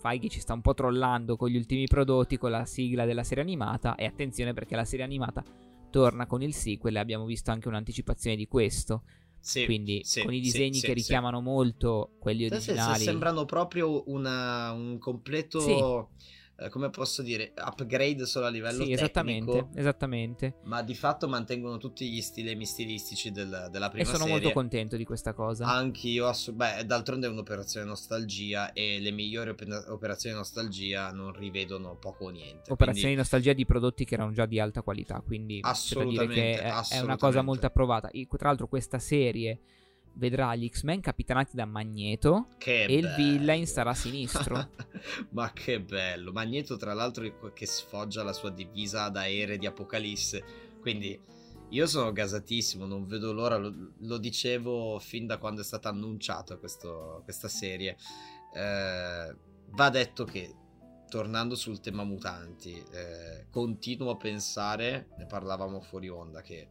Feige 0.01 0.27
ci 0.27 0.41
sta 0.41 0.51
un 0.53 0.59
po' 0.59 0.73
trollando 0.73 1.37
con 1.37 1.47
gli 1.47 1.55
ultimi 1.55 1.85
prodotti, 1.85 2.37
con 2.37 2.51
la 2.51 2.65
sigla 2.65 3.05
della 3.05 3.23
serie 3.23 3.43
animata 3.43 3.95
e 3.95 4.03
attenzione 4.03 4.51
perché 4.51 4.75
la 4.75 4.83
serie 4.83 5.05
animata 5.05 5.45
torna 5.89 6.25
con 6.27 6.41
il 6.41 6.53
sequel 6.53 6.97
e 6.97 6.99
abbiamo 6.99 7.23
visto 7.23 7.51
anche 7.51 7.69
un'anticipazione 7.69 8.35
di 8.35 8.47
questo. 8.49 9.03
Sì, 9.45 9.65
Quindi 9.65 10.01
sì, 10.03 10.23
con 10.23 10.33
i 10.33 10.39
disegni 10.39 10.73
sì, 10.73 10.81
che 10.81 10.87
sì. 10.87 10.93
richiamano 10.93 11.39
molto 11.39 12.15
quelli 12.19 12.47
originali. 12.47 13.03
sembrano 13.03 13.45
proprio 13.45 14.09
una- 14.09 14.71
un 14.71 14.97
completo, 14.97 15.59
Sì. 15.59 16.33
Eh, 16.57 16.69
come 16.69 16.89
posso 16.89 17.21
dire, 17.21 17.51
upgrade 17.57 18.25
solo 18.25 18.45
a 18.45 18.49
livello 18.49 18.83
Sì, 18.85 18.91
esattamente, 18.93 19.51
tecnico, 19.51 19.77
esattamente. 19.77 20.55
ma 20.63 20.81
di 20.83 20.95
fatto 20.95 21.27
mantengono 21.27 21.77
tutti 21.77 22.09
gli 22.09 22.21
stilemi 22.21 22.65
stilistici 22.65 23.31
del- 23.31 23.67
della 23.71 23.87
E 23.87 23.89
prima 23.89 24.05
sono 24.05 24.19
serie. 24.19 24.31
molto 24.33 24.51
contento 24.51 24.95
di 24.95 25.03
questa 25.03 25.33
cosa. 25.33 25.65
Anch'io, 25.65 26.27
assu- 26.27 26.53
beh, 26.55 26.85
d'altronde 26.85 27.27
è 27.27 27.29
un'operazione 27.29 27.85
nostalgia 27.85 28.71
e 28.73 28.99
le 28.99 29.11
migliori 29.11 29.49
ope- 29.49 29.83
operazioni 29.89 30.35
nostalgia 30.35 31.11
non 31.11 31.33
rivedono 31.33 31.95
poco 31.97 32.25
o 32.25 32.29
niente. 32.29 32.71
Operazioni 32.71 32.91
quindi- 32.93 33.09
di 33.09 33.15
nostalgia 33.15 33.53
di 33.53 33.65
prodotti 33.65 34.05
che 34.05 34.13
erano 34.13 34.31
già 34.31 34.45
di 34.45 34.59
alta 34.59 34.81
qualità, 34.81 35.21
quindi 35.25 35.59
da 35.59 35.67
dire 35.69 35.71
Assolutamente, 35.71 36.33
che 36.35 36.53
è- 36.53 36.57
è, 36.57 36.63
una 36.67 36.77
assolutamente. 36.77 37.21
cosa 37.25 37.41
molto 37.41 37.65
approvata. 37.65 38.09
E, 38.11 38.27
tra 38.37 38.47
l'altro 38.47 38.67
questa 38.67 38.99
serie 38.99 39.59
vedrà 40.16 40.55
gli 40.55 40.68
X-Men 40.70 41.01
capitanati 41.01 41.55
da 41.55 41.66
Magneto 41.66 42.49
Che 42.57 42.84
e 42.86 42.95
il 42.95 43.01
bello. 43.01 43.16
villain 43.16 43.68
sarà 43.68 43.91
a 43.91 43.95
sinistro. 43.95 44.70
Ma 45.32 45.51
che 45.53 45.82
bello. 45.82 46.32
Magneto, 46.32 46.78
tra 46.78 46.93
l'altro, 46.93 47.51
che 47.53 47.66
sfoggia 47.66 48.24
la 48.24 48.34
sua 48.34 48.49
divisa 48.49 49.09
da 49.09 49.22
aerei 49.22 49.57
di 49.57 49.66
Apocalisse. 49.66 50.43
Quindi 50.82 51.20
io 51.70 51.88
sono 51.88 52.11
gasatissimo, 52.11 52.86
non 52.86 53.05
vedo 53.05 53.34
l'ora. 53.34 53.57
Lo, 53.57 53.93
lo 53.97 54.18
dicevo 54.18 54.99
fin 54.99 55.26
da 55.26 55.38
quando 55.38 55.61
è 55.61 55.63
stata 55.63 55.89
annunciata 55.89 56.57
questa 56.57 57.47
serie. 57.47 57.97
Eh, 58.53 59.36
va 59.70 59.89
detto 59.89 60.24
che. 60.26 60.55
Tornando 61.07 61.55
sul 61.55 61.80
tema 61.80 62.03
mutanti, 62.03 62.74
eh, 62.74 63.45
continuo 63.51 64.09
a 64.09 64.18
pensare, 64.18 65.09
ne 65.18 65.28
parlavamo 65.28 65.80
fuori 65.80 66.09
onda, 66.09 66.41
che 66.41 66.70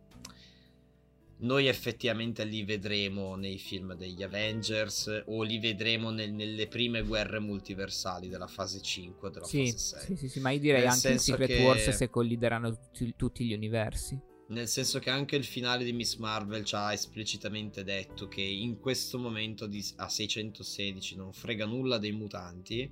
noi 1.45 1.67
effettivamente 1.67 2.45
li 2.45 2.65
vedremo 2.65 3.37
nei 3.37 3.59
film 3.59 3.95
degli 3.95 4.23
Avengers 4.23 5.23
o 5.27 5.43
li 5.43 5.59
vedremo 5.59 6.11
nel- 6.11 6.33
nelle 6.33 6.67
prime 6.67 7.03
guerre 7.03 7.39
multiversali 7.39 8.29
della 8.29 8.47
fase 8.47 8.81
5 8.81 9.31
della 9.31 9.45
sì, 9.47 9.71
fase 9.71 9.79
6. 9.79 10.01
sì, 10.01 10.17
sì, 10.17 10.29
sì, 10.29 10.41
ma 10.41 10.51
io 10.51 10.59
direi 10.59 10.81
Nel 10.81 10.91
anche 10.91 11.11
in 11.11 11.19
Secret 11.19 11.49
che- 11.49 11.63
Wars 11.63 11.89
se 11.91 12.11
collideranno 12.11 12.71
tutti, 12.71 13.15
tutti 13.17 13.45
gli 13.45 13.53
universi. 13.53 14.19
Nel 14.47 14.69
senso 14.69 14.99
che 14.99 15.09
anche 15.11 15.37
il 15.37 15.45
finale 15.45 15.85
di 15.85 15.93
Miss 15.95 16.17
Marvel 16.17 16.65
ci 16.65 16.75
ha 16.75 16.93
esplicitamente 16.93 17.83
detto 17.83 18.29
che 18.29 18.43
in 18.43 18.79
questo 18.79 19.19
momento 19.19 19.67
di- 19.67 19.85
a 19.97 20.09
616 20.09 21.17
non 21.17 21.33
frega 21.33 21.65
nulla 21.65 21.97
dei 21.99 22.13
mutanti. 22.13 22.91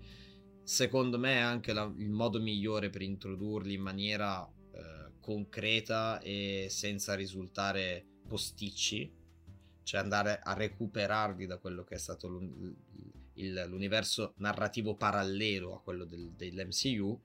Secondo 0.65 1.19
me 1.19 1.35
è 1.35 1.39
anche 1.41 1.73
la- 1.73 1.93
il 1.99 2.09
modo 2.11 2.41
migliore 2.41 2.89
per 2.91 3.03
introdurli 3.03 3.75
in 3.75 3.83
maniera 3.83 4.47
eh, 4.75 5.13
concreta 5.21 6.19
e 6.21 6.67
senza 6.71 7.15
risultare 7.15 8.07
posticci, 8.37 9.13
cioè 9.83 10.01
andare 10.01 10.41
a 10.43 10.55
recuperarli 10.55 11.45
da 11.45 11.59
quello 11.59 11.85
che 11.85 11.97
è 11.97 11.99
stato 11.99 12.29
l'un- 12.29 12.75
il- 13.35 13.67
l'universo 13.69 14.33
narrativo 14.39 14.95
parallelo 14.97 15.75
a 15.75 15.81
quello 15.83 16.07
del- 16.07 16.31
dell'MCU 16.35 17.21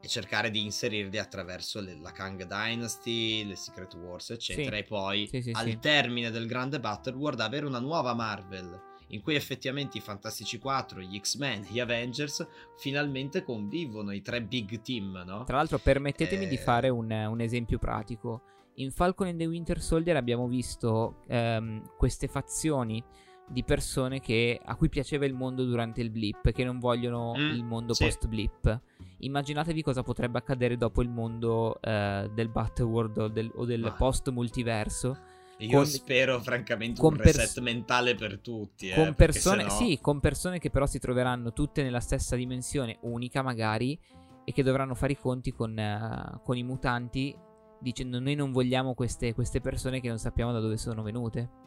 e 0.00 0.06
cercare 0.08 0.50
di 0.50 0.62
inserirli 0.62 1.18
attraverso 1.18 1.80
le- 1.80 1.98
la 1.98 2.12
Kang 2.12 2.44
Dynasty, 2.46 3.44
le 3.46 3.56
Secret 3.56 3.94
Wars, 3.94 4.28
eccetera, 4.30 4.76
Sì. 4.76 4.82
e 4.82 4.84
poi 4.84 5.26
Sì, 5.26 5.40
sì, 5.40 5.50
al 5.54 5.78
termine 5.80 6.30
del 6.30 6.46
grande 6.46 6.80
Battle 6.80 7.14
World 7.16 7.40
avere 7.40 7.64
una 7.64 7.80
nuova 7.80 8.12
Marvel 8.12 8.86
in 9.10 9.22
cui 9.22 9.34
effettivamente 9.36 9.96
i 9.96 10.02
Fantastici 10.02 10.58
4, 10.58 11.00
gli 11.00 11.18
X-Men, 11.18 11.62
gli 11.70 11.80
Avengers 11.80 12.46
finalmente 12.76 13.42
convivono, 13.42 14.12
i 14.12 14.20
tre 14.20 14.42
big 14.42 14.82
team, 14.82 15.22
no? 15.24 15.44
Tra 15.44 15.56
l'altro, 15.56 15.78
permettetemi 15.78 16.46
di 16.46 16.56
Eh, 16.56 16.58
fare 16.58 16.90
un, 16.90 17.10
un 17.10 17.40
esempio 17.40 17.78
pratico. 17.78 18.42
In 18.78 18.90
Falcon 18.92 19.26
and 19.28 19.38
the 19.38 19.46
Winter 19.46 19.80
Soldier 19.80 20.16
abbiamo 20.16 20.46
visto 20.46 21.22
ehm, 21.26 21.82
queste 21.96 22.28
fazioni 22.28 23.02
di 23.50 23.64
persone 23.64 24.20
che, 24.20 24.60
a 24.62 24.76
cui 24.76 24.88
piaceva 24.88 25.24
il 25.24 25.34
mondo 25.34 25.64
durante 25.64 26.00
il 26.00 26.10
blip, 26.10 26.52
che 26.52 26.64
non 26.64 26.78
vogliono 26.78 27.34
Mm, 27.36 27.50
il 27.54 27.64
mondo 27.64 27.94
sì. 27.94 28.04
post 28.04 28.26
blip. 28.28 28.80
Immaginatevi 29.20 29.82
cosa 29.82 30.02
potrebbe 30.02 30.38
accadere 30.38 30.76
dopo 30.76 31.02
il 31.02 31.08
mondo 31.08 31.80
eh, 31.80 32.30
del 32.32 32.48
Battleworld 32.50 33.16
o 33.18 33.28
del, 33.28 33.50
o 33.54 33.64
del 33.64 33.94
post 33.96 34.30
multiverso. 34.30 35.18
Io 35.60 35.76
con- 35.78 35.86
spero 35.86 36.38
francamente 36.40 37.00
con 37.00 37.14
un 37.14 37.18
pers- 37.18 37.36
reset 37.36 37.60
mentale 37.64 38.14
per 38.14 38.38
tutti, 38.38 38.90
eh, 38.90 38.94
con 38.94 39.14
persone, 39.14 39.62
sennò- 39.68 39.74
sì, 39.76 39.98
con 40.00 40.20
persone 40.20 40.60
che 40.60 40.70
però 40.70 40.86
si 40.86 41.00
troveranno 41.00 41.52
tutte 41.52 41.82
nella 41.82 41.98
stessa 41.98 42.36
dimensione, 42.36 42.98
unica 43.00 43.42
magari, 43.42 43.98
e 44.44 44.52
che 44.52 44.62
dovranno 44.62 44.94
fare 44.94 45.14
i 45.14 45.18
conti 45.18 45.52
con, 45.52 45.76
eh, 45.76 46.40
con 46.44 46.56
i 46.56 46.62
mutanti, 46.62 47.34
dicendo 47.80 48.18
noi 48.20 48.34
non 48.34 48.52
vogliamo 48.52 48.94
queste, 48.94 49.34
queste 49.34 49.60
persone 49.60 50.00
che 50.00 50.08
non 50.08 50.18
sappiamo 50.18 50.52
da 50.52 50.60
dove 50.60 50.76
sono 50.76 51.02
venute. 51.02 51.66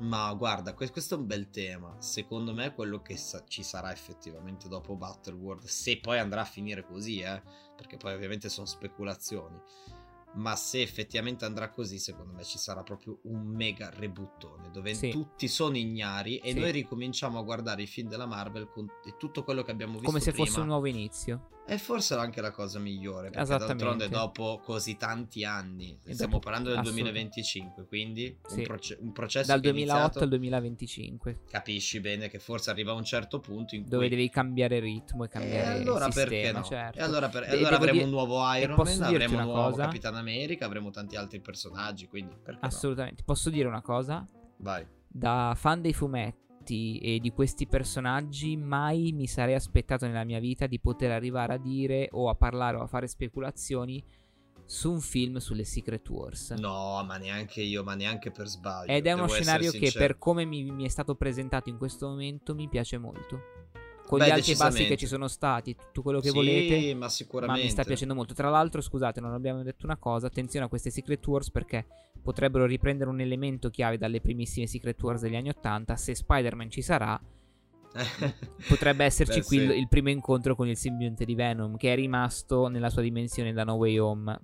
Ma 0.00 0.32
guarda, 0.34 0.72
que- 0.74 0.90
questo 0.90 1.16
è 1.16 1.18
un 1.18 1.26
bel 1.26 1.50
tema. 1.50 1.96
Secondo 1.98 2.54
me 2.54 2.72
quello 2.74 3.02
che 3.02 3.16
sa- 3.16 3.42
ci 3.46 3.62
sarà 3.64 3.90
effettivamente 3.92 4.68
dopo 4.68 4.94
Battleworld, 4.94 5.64
se 5.64 5.98
poi 5.98 6.18
andrà 6.20 6.42
a 6.42 6.44
finire 6.44 6.84
così, 6.86 7.20
eh, 7.20 7.42
perché 7.76 7.96
poi 7.96 8.14
ovviamente 8.14 8.48
sono 8.48 8.66
speculazioni. 8.66 9.58
Ma 10.34 10.54
se 10.54 10.80
effettivamente 10.80 11.44
andrà 11.44 11.70
così, 11.70 11.98
secondo 11.98 12.32
me 12.32 12.44
ci 12.44 12.56
sarà 12.56 12.84
proprio 12.84 13.18
un 13.24 13.44
mega 13.48 13.90
rebuttone 13.90 14.70
dove 14.70 14.94
Sì. 14.94 15.10
tutti 15.10 15.48
sono 15.48 15.76
ignari 15.76 16.36
e 16.38 16.52
Sì. 16.52 16.60
noi 16.60 16.70
ricominciamo 16.70 17.40
a 17.40 17.42
guardare 17.42 17.82
i 17.82 17.86
film 17.88 18.08
della 18.08 18.26
Marvel 18.26 18.68
con 18.68 18.86
e 19.04 19.16
tutto 19.18 19.42
quello 19.42 19.62
che 19.64 19.72
abbiamo 19.72 19.94
visto 19.94 20.06
Come 20.06 20.20
se 20.20 20.30
prima. 20.30 20.46
fosse 20.46 20.60
un 20.60 20.66
nuovo 20.66 20.86
inizio. 20.86 21.48
E 21.72 21.78
forse 21.78 22.14
anche 22.14 22.40
la 22.40 22.50
cosa 22.50 22.80
migliore, 22.80 23.30
perché 23.30 23.56
d'altronde 23.56 24.08
dopo 24.08 24.60
così 24.64 24.96
tanti 24.96 25.44
anni, 25.44 25.96
E 26.04 26.14
stiamo 26.14 26.32
dopo- 26.32 26.42
parlando 26.44 26.70
del 26.70 26.78
assolutamente. 26.80 27.12
2025, 27.12 27.86
quindi 27.86 28.36
Sì. 28.48 28.58
un, 28.58 28.62
proce- 28.64 28.98
un 29.00 29.12
processo 29.12 29.46
Dal 29.46 29.60
che 29.60 29.68
è 29.68 29.70
2008 29.72 30.00
iniziato, 30.00 30.24
al 30.24 30.28
2025. 30.30 31.38
capisci 31.48 32.00
bene 32.00 32.28
che 32.28 32.40
forse 32.40 32.70
arriva 32.70 32.90
a 32.90 32.94
un 32.94 33.04
certo 33.04 33.38
punto 33.38 33.76
in 33.76 33.84
Dove 33.86 34.08
cui 34.08 34.16
devi 34.16 34.28
cambiare 34.30 34.80
ritmo 34.80 35.22
e 35.22 35.26
e 35.26 35.30
cambiare 35.30 35.78
allora 35.78 36.04
sistema, 36.06 36.28
perché 36.28 36.52
no? 36.52 36.62
certo. 36.64 36.98
E 36.98 37.02
allora, 37.02 37.28
per- 37.28 37.42
e 37.44 37.50
allora 37.56 37.76
avremo 37.76 37.92
dire- 37.92 38.04
un 38.04 38.10
nuovo 38.10 38.52
e 38.52 38.60
Iron 38.62 38.74
Man, 38.76 39.02
avremo 39.02 39.36
un 39.38 39.44
nuovo 39.44 39.70
cosa? 39.70 39.82
Capitan 39.84 40.14
America, 40.16 40.64
avremo 40.66 40.90
tanti 40.90 41.14
altri 41.14 41.38
personaggi, 41.40 42.08
quindi 42.08 42.34
perché 42.34 42.60
no? 42.62 42.66
Assolutamente. 42.66 43.22
Posso 43.24 43.48
dire 43.48 43.68
una 43.68 43.80
cosa? 43.82 44.26
Vai. 44.56 44.84
Da 45.06 45.54
fan 45.56 45.80
dei 45.80 45.92
fumetti 45.92 46.48
e 46.64 47.18
di 47.20 47.30
questi 47.32 47.66
personaggi, 47.66 48.56
mai 48.56 49.12
mi 49.12 49.26
sarei 49.26 49.54
aspettato 49.54 50.06
nella 50.06 50.24
mia 50.24 50.38
vita 50.38 50.66
di 50.66 50.78
poter 50.78 51.10
arrivare 51.10 51.54
a 51.54 51.58
dire 51.58 52.08
o 52.12 52.28
a 52.28 52.34
parlare 52.34 52.76
o 52.76 52.82
a 52.82 52.86
fare 52.86 53.06
speculazioni 53.08 54.02
su 54.64 54.92
un 54.92 55.00
film 55.00 55.38
sulle 55.38 55.64
Secret 55.64 56.08
Wars. 56.08 56.50
No, 56.50 57.02
ma 57.04 57.16
neanche 57.16 57.60
io, 57.60 57.82
ma 57.82 57.94
neanche 57.94 58.30
per 58.30 58.46
sbaglio. 58.46 58.92
Ed 58.92 59.06
è 59.06 59.12
uno 59.12 59.26
scenario 59.26 59.72
che 59.72 59.90
per 59.92 60.16
come 60.16 60.44
mi, 60.44 60.62
mi 60.70 60.84
è 60.84 60.88
stato 60.88 61.16
presentato 61.16 61.68
in 61.70 61.76
questo 61.76 62.08
momento 62.08 62.54
mi 62.54 62.68
piace 62.68 62.96
molto. 62.96 63.40
Con 64.06 64.18
Beh, 64.18 64.26
gli 64.26 64.30
alti 64.30 64.52
e 64.52 64.56
bassi 64.56 64.86
che 64.86 64.96
ci 64.96 65.06
sono 65.06 65.28
stati, 65.28 65.74
tutto 65.74 66.02
quello 66.02 66.20
che 66.20 66.28
Sì, 66.30 66.34
volete. 66.34 66.94
ma 66.94 67.00
Ma 67.00 67.08
sicuramente. 67.08 67.62
mi 67.64 67.70
sta 67.70 67.84
piacendo 67.84 68.14
molto. 68.14 68.34
Tra 68.34 68.48
l'altro, 68.48 68.80
scusate, 68.80 69.20
non 69.20 69.32
abbiamo 69.32 69.62
detto 69.62 69.86
una 69.86 69.96
cosa. 69.96 70.26
Attenzione 70.26 70.66
a 70.66 70.68
queste 70.68 70.90
Secret 70.90 71.24
Wars 71.26 71.50
perché 71.50 71.86
potrebbero 72.22 72.66
riprendere 72.66 73.10
un 73.10 73.20
elemento 73.20 73.70
chiave 73.70 73.98
dalle 73.98 74.20
primissime 74.20 74.66
Secret 74.66 75.00
Wars 75.02 75.22
degli 75.22 75.36
anni 75.36 75.48
80. 75.50 75.96
Se 75.96 76.14
Spider-Man 76.14 76.70
ci 76.70 76.82
sarà, 76.82 77.20
potrebbe 78.68 79.04
esserci 79.04 79.40
Beh, 79.40 79.44
qui 79.46 79.58
sì. 79.58 79.62
il, 79.64 79.70
il 79.72 79.88
primo 79.88 80.10
incontro 80.10 80.54
con 80.54 80.68
il 80.68 80.76
simbionte 80.76 81.24
di 81.24 81.34
Venom, 81.34 81.76
che 81.76 81.92
è 81.92 81.96
rimasto 81.96 82.68
nella 82.68 82.90
sua 82.90 83.02
dimensione 83.02 83.52
da 83.52 83.64
No 83.64 83.74
Way 83.74 83.98
Home. 83.98 84.38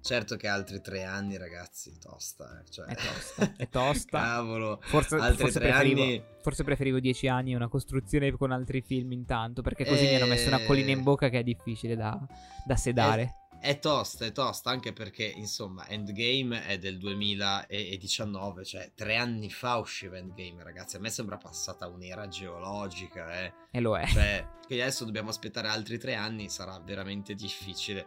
Certo 0.00 0.36
che 0.36 0.46
altri 0.46 0.80
tre 0.80 1.02
anni, 1.02 1.36
ragazzi, 1.36 1.98
tosta. 1.98 2.60
eh, 2.60 2.70
Cioè... 2.70 2.86
È 2.86 2.94
tosta, 2.94 3.52
è 3.56 3.68
tosta. 3.68 4.18
Cavolo. 4.22 4.78
Forse, 4.82 5.18
forse 5.34 5.58
preferivo, 5.58 6.02
anni. 6.02 6.22
forse 6.40 6.62
preferivo 6.62 7.00
10 7.00 7.26
anni 7.28 7.52
e 7.52 7.56
una 7.56 7.68
costruzione 7.68 8.30
con 8.30 8.52
altri 8.52 8.80
film 8.80 9.10
intanto. 9.12 9.60
Perché 9.60 9.84
così 9.84 10.04
mi 10.06 10.14
hanno 10.14 10.26
messo 10.26 10.46
una 10.46 10.60
Eh. 10.60 10.66
collina 10.66 10.92
in 10.92 11.02
bocca 11.02 11.28
che 11.28 11.40
è 11.40 11.42
difficile 11.42 11.96
da, 11.96 12.18
da 12.64 12.76
sedare. 12.76 13.34
È 13.60 13.78
tosta, 13.80 14.24
è 14.24 14.32
tosta, 14.32 14.70
anche 14.70 14.92
perché, 14.92 15.24
insomma, 15.24 15.86
Endgame 15.88 16.64
è 16.66 16.78
del 16.78 16.96
2019, 16.98 18.64
cioè 18.64 18.92
tre 18.94 19.16
anni 19.16 19.50
fa 19.50 19.76
usciva 19.76 20.16
Endgame, 20.16 20.62
ragazzi. 20.62 20.96
A 20.96 21.00
me 21.00 21.10
sembra 21.10 21.36
passata 21.36 21.88
un'era 21.88 22.28
geologica, 22.28 23.40
eh. 23.40 23.52
E 23.70 23.80
lo 23.80 23.98
è. 23.98 24.06
Cioè, 24.06 24.46
che 24.66 24.80
adesso 24.80 25.04
dobbiamo 25.04 25.30
aspettare 25.30 25.68
altri 25.68 25.98
tre 25.98 26.14
anni, 26.14 26.48
sarà 26.48 26.78
veramente 26.78 27.34
difficile. 27.34 28.06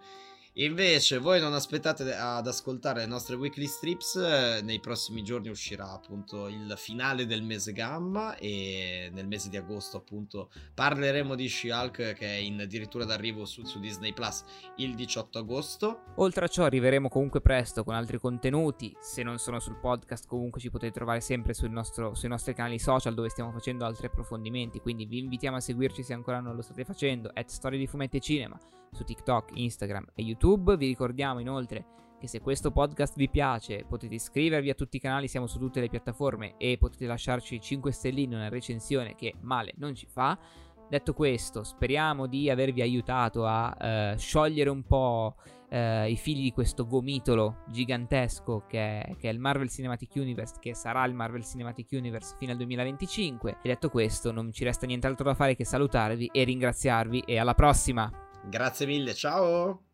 Invece, 0.61 1.17
voi 1.17 1.39
non 1.39 1.53
aspettate 1.53 2.13
ad 2.13 2.45
ascoltare 2.45 2.99
le 2.99 3.07
nostre 3.07 3.35
weekly 3.35 3.65
strips. 3.65 4.15
eh, 4.15 4.61
Nei 4.61 4.79
prossimi 4.79 5.23
giorni 5.23 5.49
uscirà 5.49 5.91
appunto 5.91 6.47
il 6.47 6.71
finale 6.77 7.25
del 7.25 7.41
mese 7.41 7.71
gamma. 7.73 8.35
E 8.35 9.09
nel 9.11 9.25
mese 9.25 9.49
di 9.49 9.57
agosto, 9.57 9.97
appunto, 9.97 10.51
parleremo 10.75 11.33
di 11.33 11.47
She-Hulk 11.47 12.13
che 12.13 12.27
è 12.27 12.35
in 12.35 12.61
addirittura 12.61 13.05
d'arrivo 13.05 13.43
su, 13.45 13.63
su 13.63 13.79
Disney 13.79 14.13
Plus 14.13 14.43
il 14.75 14.93
18 14.93 15.39
agosto. 15.39 16.03
Oltre 16.17 16.45
a 16.45 16.47
ciò 16.47 16.63
arriveremo 16.65 17.09
comunque 17.09 17.41
presto 17.41 17.83
con 17.83 17.95
altri 17.95 18.19
contenuti, 18.19 18.95
se 18.99 19.23
non 19.23 19.39
sono 19.39 19.59
sul 19.59 19.79
podcast 19.79 20.27
comunque 20.27 20.61
ci 20.61 20.69
potete 20.69 20.93
trovare 20.93 21.21
sempre 21.21 21.55
nostro- 21.69 22.13
sui 22.13 22.29
nostri 22.29 22.53
canali 22.53 22.77
social 22.77 23.15
dove 23.15 23.29
stiamo 23.29 23.51
facendo 23.51 23.83
altri 23.85 24.05
approfondimenti, 24.05 24.79
quindi 24.79 25.05
vi 25.05 25.17
invitiamo 25.17 25.57
a 25.57 25.59
seguirci 25.59 26.03
se 26.03 26.13
ancora 26.13 26.39
non 26.39 26.55
lo 26.55 26.61
state 26.61 26.85
facendo, 26.85 27.31
at 27.33 27.49
Storie 27.49 27.79
di 27.79 27.87
Fumetti 27.87 28.17
e 28.17 28.19
Cinema, 28.19 28.59
su 28.91 29.03
TikTok, 29.03 29.51
Instagram 29.53 30.07
e 30.13 30.23
YouTube, 30.23 30.75
vi 30.75 30.87
ricordiamo 30.87 31.39
inoltre 31.39 31.85
che 32.19 32.27
se 32.27 32.39
questo 32.39 32.69
podcast 32.69 33.15
vi 33.15 33.29
piace 33.29 33.83
potete 33.87 34.13
iscrivervi 34.13 34.69
a 34.69 34.75
tutti 34.75 34.97
i 34.97 34.99
canali, 34.99 35.27
siamo 35.27 35.47
su 35.47 35.57
tutte 35.57 35.79
le 35.79 35.89
piattaforme 35.89 36.53
e 36.57 36.77
potete 36.77 37.07
lasciarci 37.07 37.59
5 37.59 37.91
stelline, 37.91 38.35
una 38.35 38.49
recensione 38.49 39.15
che 39.15 39.33
male 39.41 39.73
non 39.77 39.95
ci 39.95 40.05
fa. 40.05 40.37
Detto 40.87 41.13
questo, 41.13 41.63
speriamo 41.63 42.27
di 42.27 42.49
avervi 42.49 42.81
aiutato 42.81 43.45
a 43.45 43.75
eh, 43.79 44.17
sciogliere 44.17 44.69
un 44.69 44.83
po' 44.83 45.35
eh, 45.69 46.11
i 46.11 46.17
fili 46.17 46.41
di 46.41 46.51
questo 46.51 46.85
gomitolo 46.85 47.63
gigantesco 47.69 48.65
che 48.67 49.01
è, 49.01 49.15
che 49.17 49.29
è 49.29 49.31
il 49.31 49.39
Marvel 49.39 49.69
Cinematic 49.69 50.11
Universe, 50.15 50.55
che 50.59 50.75
sarà 50.75 51.05
il 51.05 51.13
Marvel 51.15 51.45
Cinematic 51.45 51.87
Universe 51.91 52.35
fino 52.37 52.51
al 52.51 52.57
2025. 52.57 53.57
E 53.63 53.69
detto 53.69 53.89
questo, 53.89 54.31
non 54.31 54.51
ci 54.51 54.63
resta 54.63 54.85
nient'altro 54.85 55.23
da 55.23 55.33
fare 55.33 55.55
che 55.55 55.65
salutarvi 55.65 56.29
e 56.31 56.43
ringraziarvi 56.43 57.21
e 57.25 57.39
alla 57.39 57.55
prossima! 57.55 58.29
Grazie 58.49 58.85
mille, 58.85 59.13
ciao! 59.13 59.90